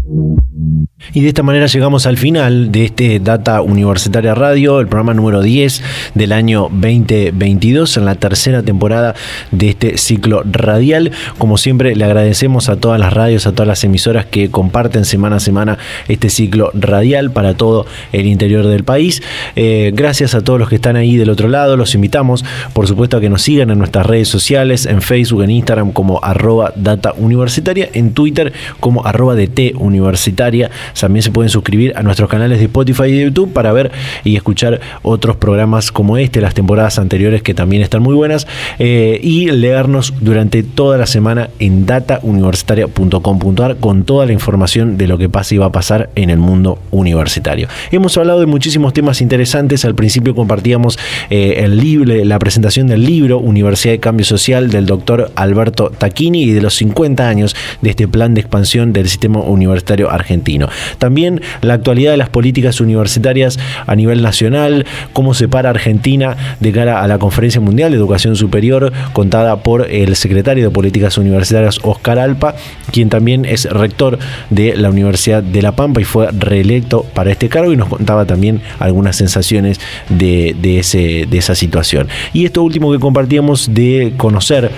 Y 1.13 1.23
de 1.23 1.29
esta 1.29 1.43
manera 1.43 1.67
llegamos 1.67 2.07
al 2.07 2.17
final 2.17 2.71
de 2.71 2.85
este 2.85 3.19
Data 3.19 3.63
Universitaria 3.63 4.33
Radio, 4.33 4.79
el 4.79 4.87
programa 4.87 5.13
número 5.13 5.43
10 5.43 5.83
del 6.15 6.31
año 6.31 6.69
2022, 6.71 7.97
en 7.97 8.05
la 8.05 8.15
tercera 8.15 8.63
temporada 8.63 9.17
de 9.51 9.71
este 9.71 9.99
ciclo 9.99 10.43
radial. 10.45 11.11
Como 11.37 11.59
siempre, 11.59 11.97
le 11.97 12.05
agradecemos 12.05 12.69
a 12.69 12.77
todas 12.77 13.01
las 13.01 13.13
radios, 13.13 13.49
a 13.49 13.53
todas 13.53 13.67
las 13.67 13.83
emisoras 13.83 14.25
que 14.25 14.53
comparten 14.53 15.05
semana 15.05 15.37
a 15.37 15.41
semana 15.41 15.79
este 16.07 16.31
ciclo 16.31 16.71
radial 16.75 17.33
para 17.33 17.55
todo 17.55 17.87
el 18.13 18.27
interior 18.27 18.69
del 18.69 18.85
país. 18.85 19.21
Eh, 19.57 19.91
gracias 19.93 20.37
a 20.37 20.43
todos 20.43 20.61
los 20.61 20.69
que 20.69 20.77
están 20.77 20.95
ahí 20.95 21.17
del 21.17 21.31
otro 21.31 21.49
lado. 21.49 21.77
Los 21.77 21.97
invitamos, 21.97 22.45
por 22.73 22.87
supuesto, 22.87 23.17
a 23.17 23.21
que 23.21 23.31
nos 23.31 23.43
sigan 23.43 23.71
en 23.71 23.79
nuestras 23.79 24.07
redes 24.07 24.29
sociales, 24.29 24.87
en 24.87 25.03
Facebook, 25.03 25.43
en 25.43 25.51
Instagram 25.51 25.91
como 25.91 26.21
arroba 26.23 26.73
data 26.77 27.15
universitaria, 27.17 27.89
en 27.95 28.15
Twitter 28.15 28.53
como 28.79 29.05
arroba 29.05 29.35
DT 29.35 29.75
universitaria 29.75 30.71
también 31.01 31.23
se 31.23 31.31
pueden 31.31 31.51
suscribir 31.51 31.93
a 31.97 32.03
nuestros 32.03 32.29
canales 32.29 32.59
de 32.59 32.67
Spotify 32.67 33.05
y 33.05 33.13
de 33.13 33.23
YouTube 33.25 33.53
para 33.53 33.73
ver 33.73 33.91
y 34.25 34.37
escuchar 34.37 34.81
otros 35.03 35.37
programas 35.37 35.93
como 35.93 36.17
este, 36.17 36.41
las 36.41 36.55
temporadas 36.55 36.99
anteriores 36.99 37.43
que 37.43 37.55
también 37.55 37.83
están 37.83 38.03
muy 38.03 38.15
buenas, 38.15 38.47
eh, 38.79 39.19
y 39.23 39.51
leernos 39.51 40.15
durante 40.21 40.63
toda 40.63 40.99
la 40.99 41.07
semana 41.07 41.51
en 41.59 41.87
datauniversitaria.com.ar 41.87 43.77
con 43.77 44.05
toda 44.05 44.27
la 44.27 44.33
información 44.33 44.97
de 44.97 45.09
lo 45.09 45.19
que 45.19 45.29
pasa 45.29 45.55
y 45.55 45.59
va 45.59 45.67
a 45.67 45.73
pasar 45.73 46.11
en 46.15 46.31
el 46.31 46.39
mundo 46.39 46.79
universitario. 46.91 47.69
Hemos 47.91 48.17
hablado 48.17 48.41
de 48.41 48.47
muchísimos 48.47 48.93
temas 48.93 49.21
interesantes. 49.21 49.85
Al 49.85 49.95
principio 49.95 50.35
compartíamos 50.35 50.99
eh, 51.31 51.65
el 51.65 51.77
libro, 51.79 52.15
la 52.25 52.39
presentación 52.39 52.87
del 52.87 53.05
libro 53.05 53.39
Universidad 53.39 53.95
de 53.95 54.01
Cambio 54.01 54.25
Social 54.25 54.71
del 54.71 54.87
doctor 54.87 55.31
Alberto 55.35 55.91
Tacchini 55.91 56.43
y 56.45 56.53
de 56.53 56.61
los 56.61 56.75
50 56.75 57.29
años 57.29 57.57
de 57.83 57.91
este 57.91 58.09
plan 58.09 58.35
de 58.35 58.41
expansión 58.41 58.93
del 58.93 59.09
sistema 59.09 59.41
universitario 59.41 60.11
argentino. 60.11 60.69
También 60.99 61.41
la 61.63 61.75
actualidad 61.75 62.13
de 62.13 62.17
las 62.17 62.29
políticas 62.29 62.81
universitarias 62.81 63.59
a 63.87 63.97
nivel 63.97 64.23
nacional, 64.23 64.87
cómo 65.13 65.35
se 65.35 65.49
para 65.49 65.71
Argentina 65.71 66.37
de 66.61 66.73
cara 66.73 67.03
a 67.03 67.09
la 67.09 67.19
Conferencia 67.19 67.61
Mundial 67.61 67.91
de 67.91 67.97
Educación 67.97 68.37
Superior, 68.37 68.93
contada 69.13 69.63
por 69.63 69.91
el 69.91 70.17
secretario 70.17 70.65
de 70.65 70.71
Políticas 70.71 71.19
Universitarias, 71.19 71.81
Oscar 71.83 72.19
Alpa, 72.19 72.55
quien 72.93 73.09
también 73.09 73.45
es 73.45 73.65
rector 73.71 74.19
de 74.51 74.77
la 74.77 74.91
Universidad 74.91 75.43
de 75.43 75.63
La 75.63 75.73
Pampa 75.73 76.01
y 76.01 76.05
fue 76.05 76.31
reelecto 76.33 77.05
para 77.15 77.31
este 77.31 77.49
cargo 77.49 77.73
y 77.73 77.77
nos 77.77 77.89
contaba 77.89 78.25
también 78.25 78.61
algunas 78.79 79.17
sensaciones 79.17 79.81
de, 80.09 80.55
ese, 80.79 81.27
de 81.29 81.39
esa 81.39 81.55
situación. 81.55 82.09
Y 82.33 82.45
esto 82.45 82.63
último 82.63 82.93
que 82.93 82.99
compartíamos 82.99 83.75
de 83.75 84.13
conocer 84.17 84.71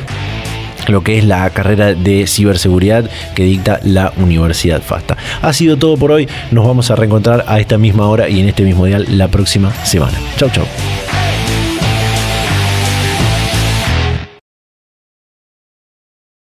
lo 0.88 1.02
que 1.02 1.18
es 1.18 1.24
la 1.24 1.48
carrera 1.50 1.94
de 1.94 2.26
ciberseguridad 2.26 3.08
que 3.34 3.44
dicta 3.44 3.80
la 3.84 4.12
Universidad 4.16 4.82
FASTA. 4.82 5.16
Ha 5.40 5.52
sido 5.52 5.76
todo 5.76 5.96
por 5.96 6.12
hoy, 6.12 6.28
nos 6.50 6.66
vamos 6.66 6.90
a 6.90 6.96
reencontrar 6.96 7.44
a 7.46 7.60
esta 7.60 7.78
misma 7.78 8.06
hora 8.08 8.28
y 8.28 8.40
en 8.40 8.48
este 8.48 8.64
mismo 8.64 8.86
día 8.86 8.98
la 8.98 9.28
próxima 9.28 9.72
semana. 9.84 10.18
Chau, 10.36 10.50
chau. 10.50 10.66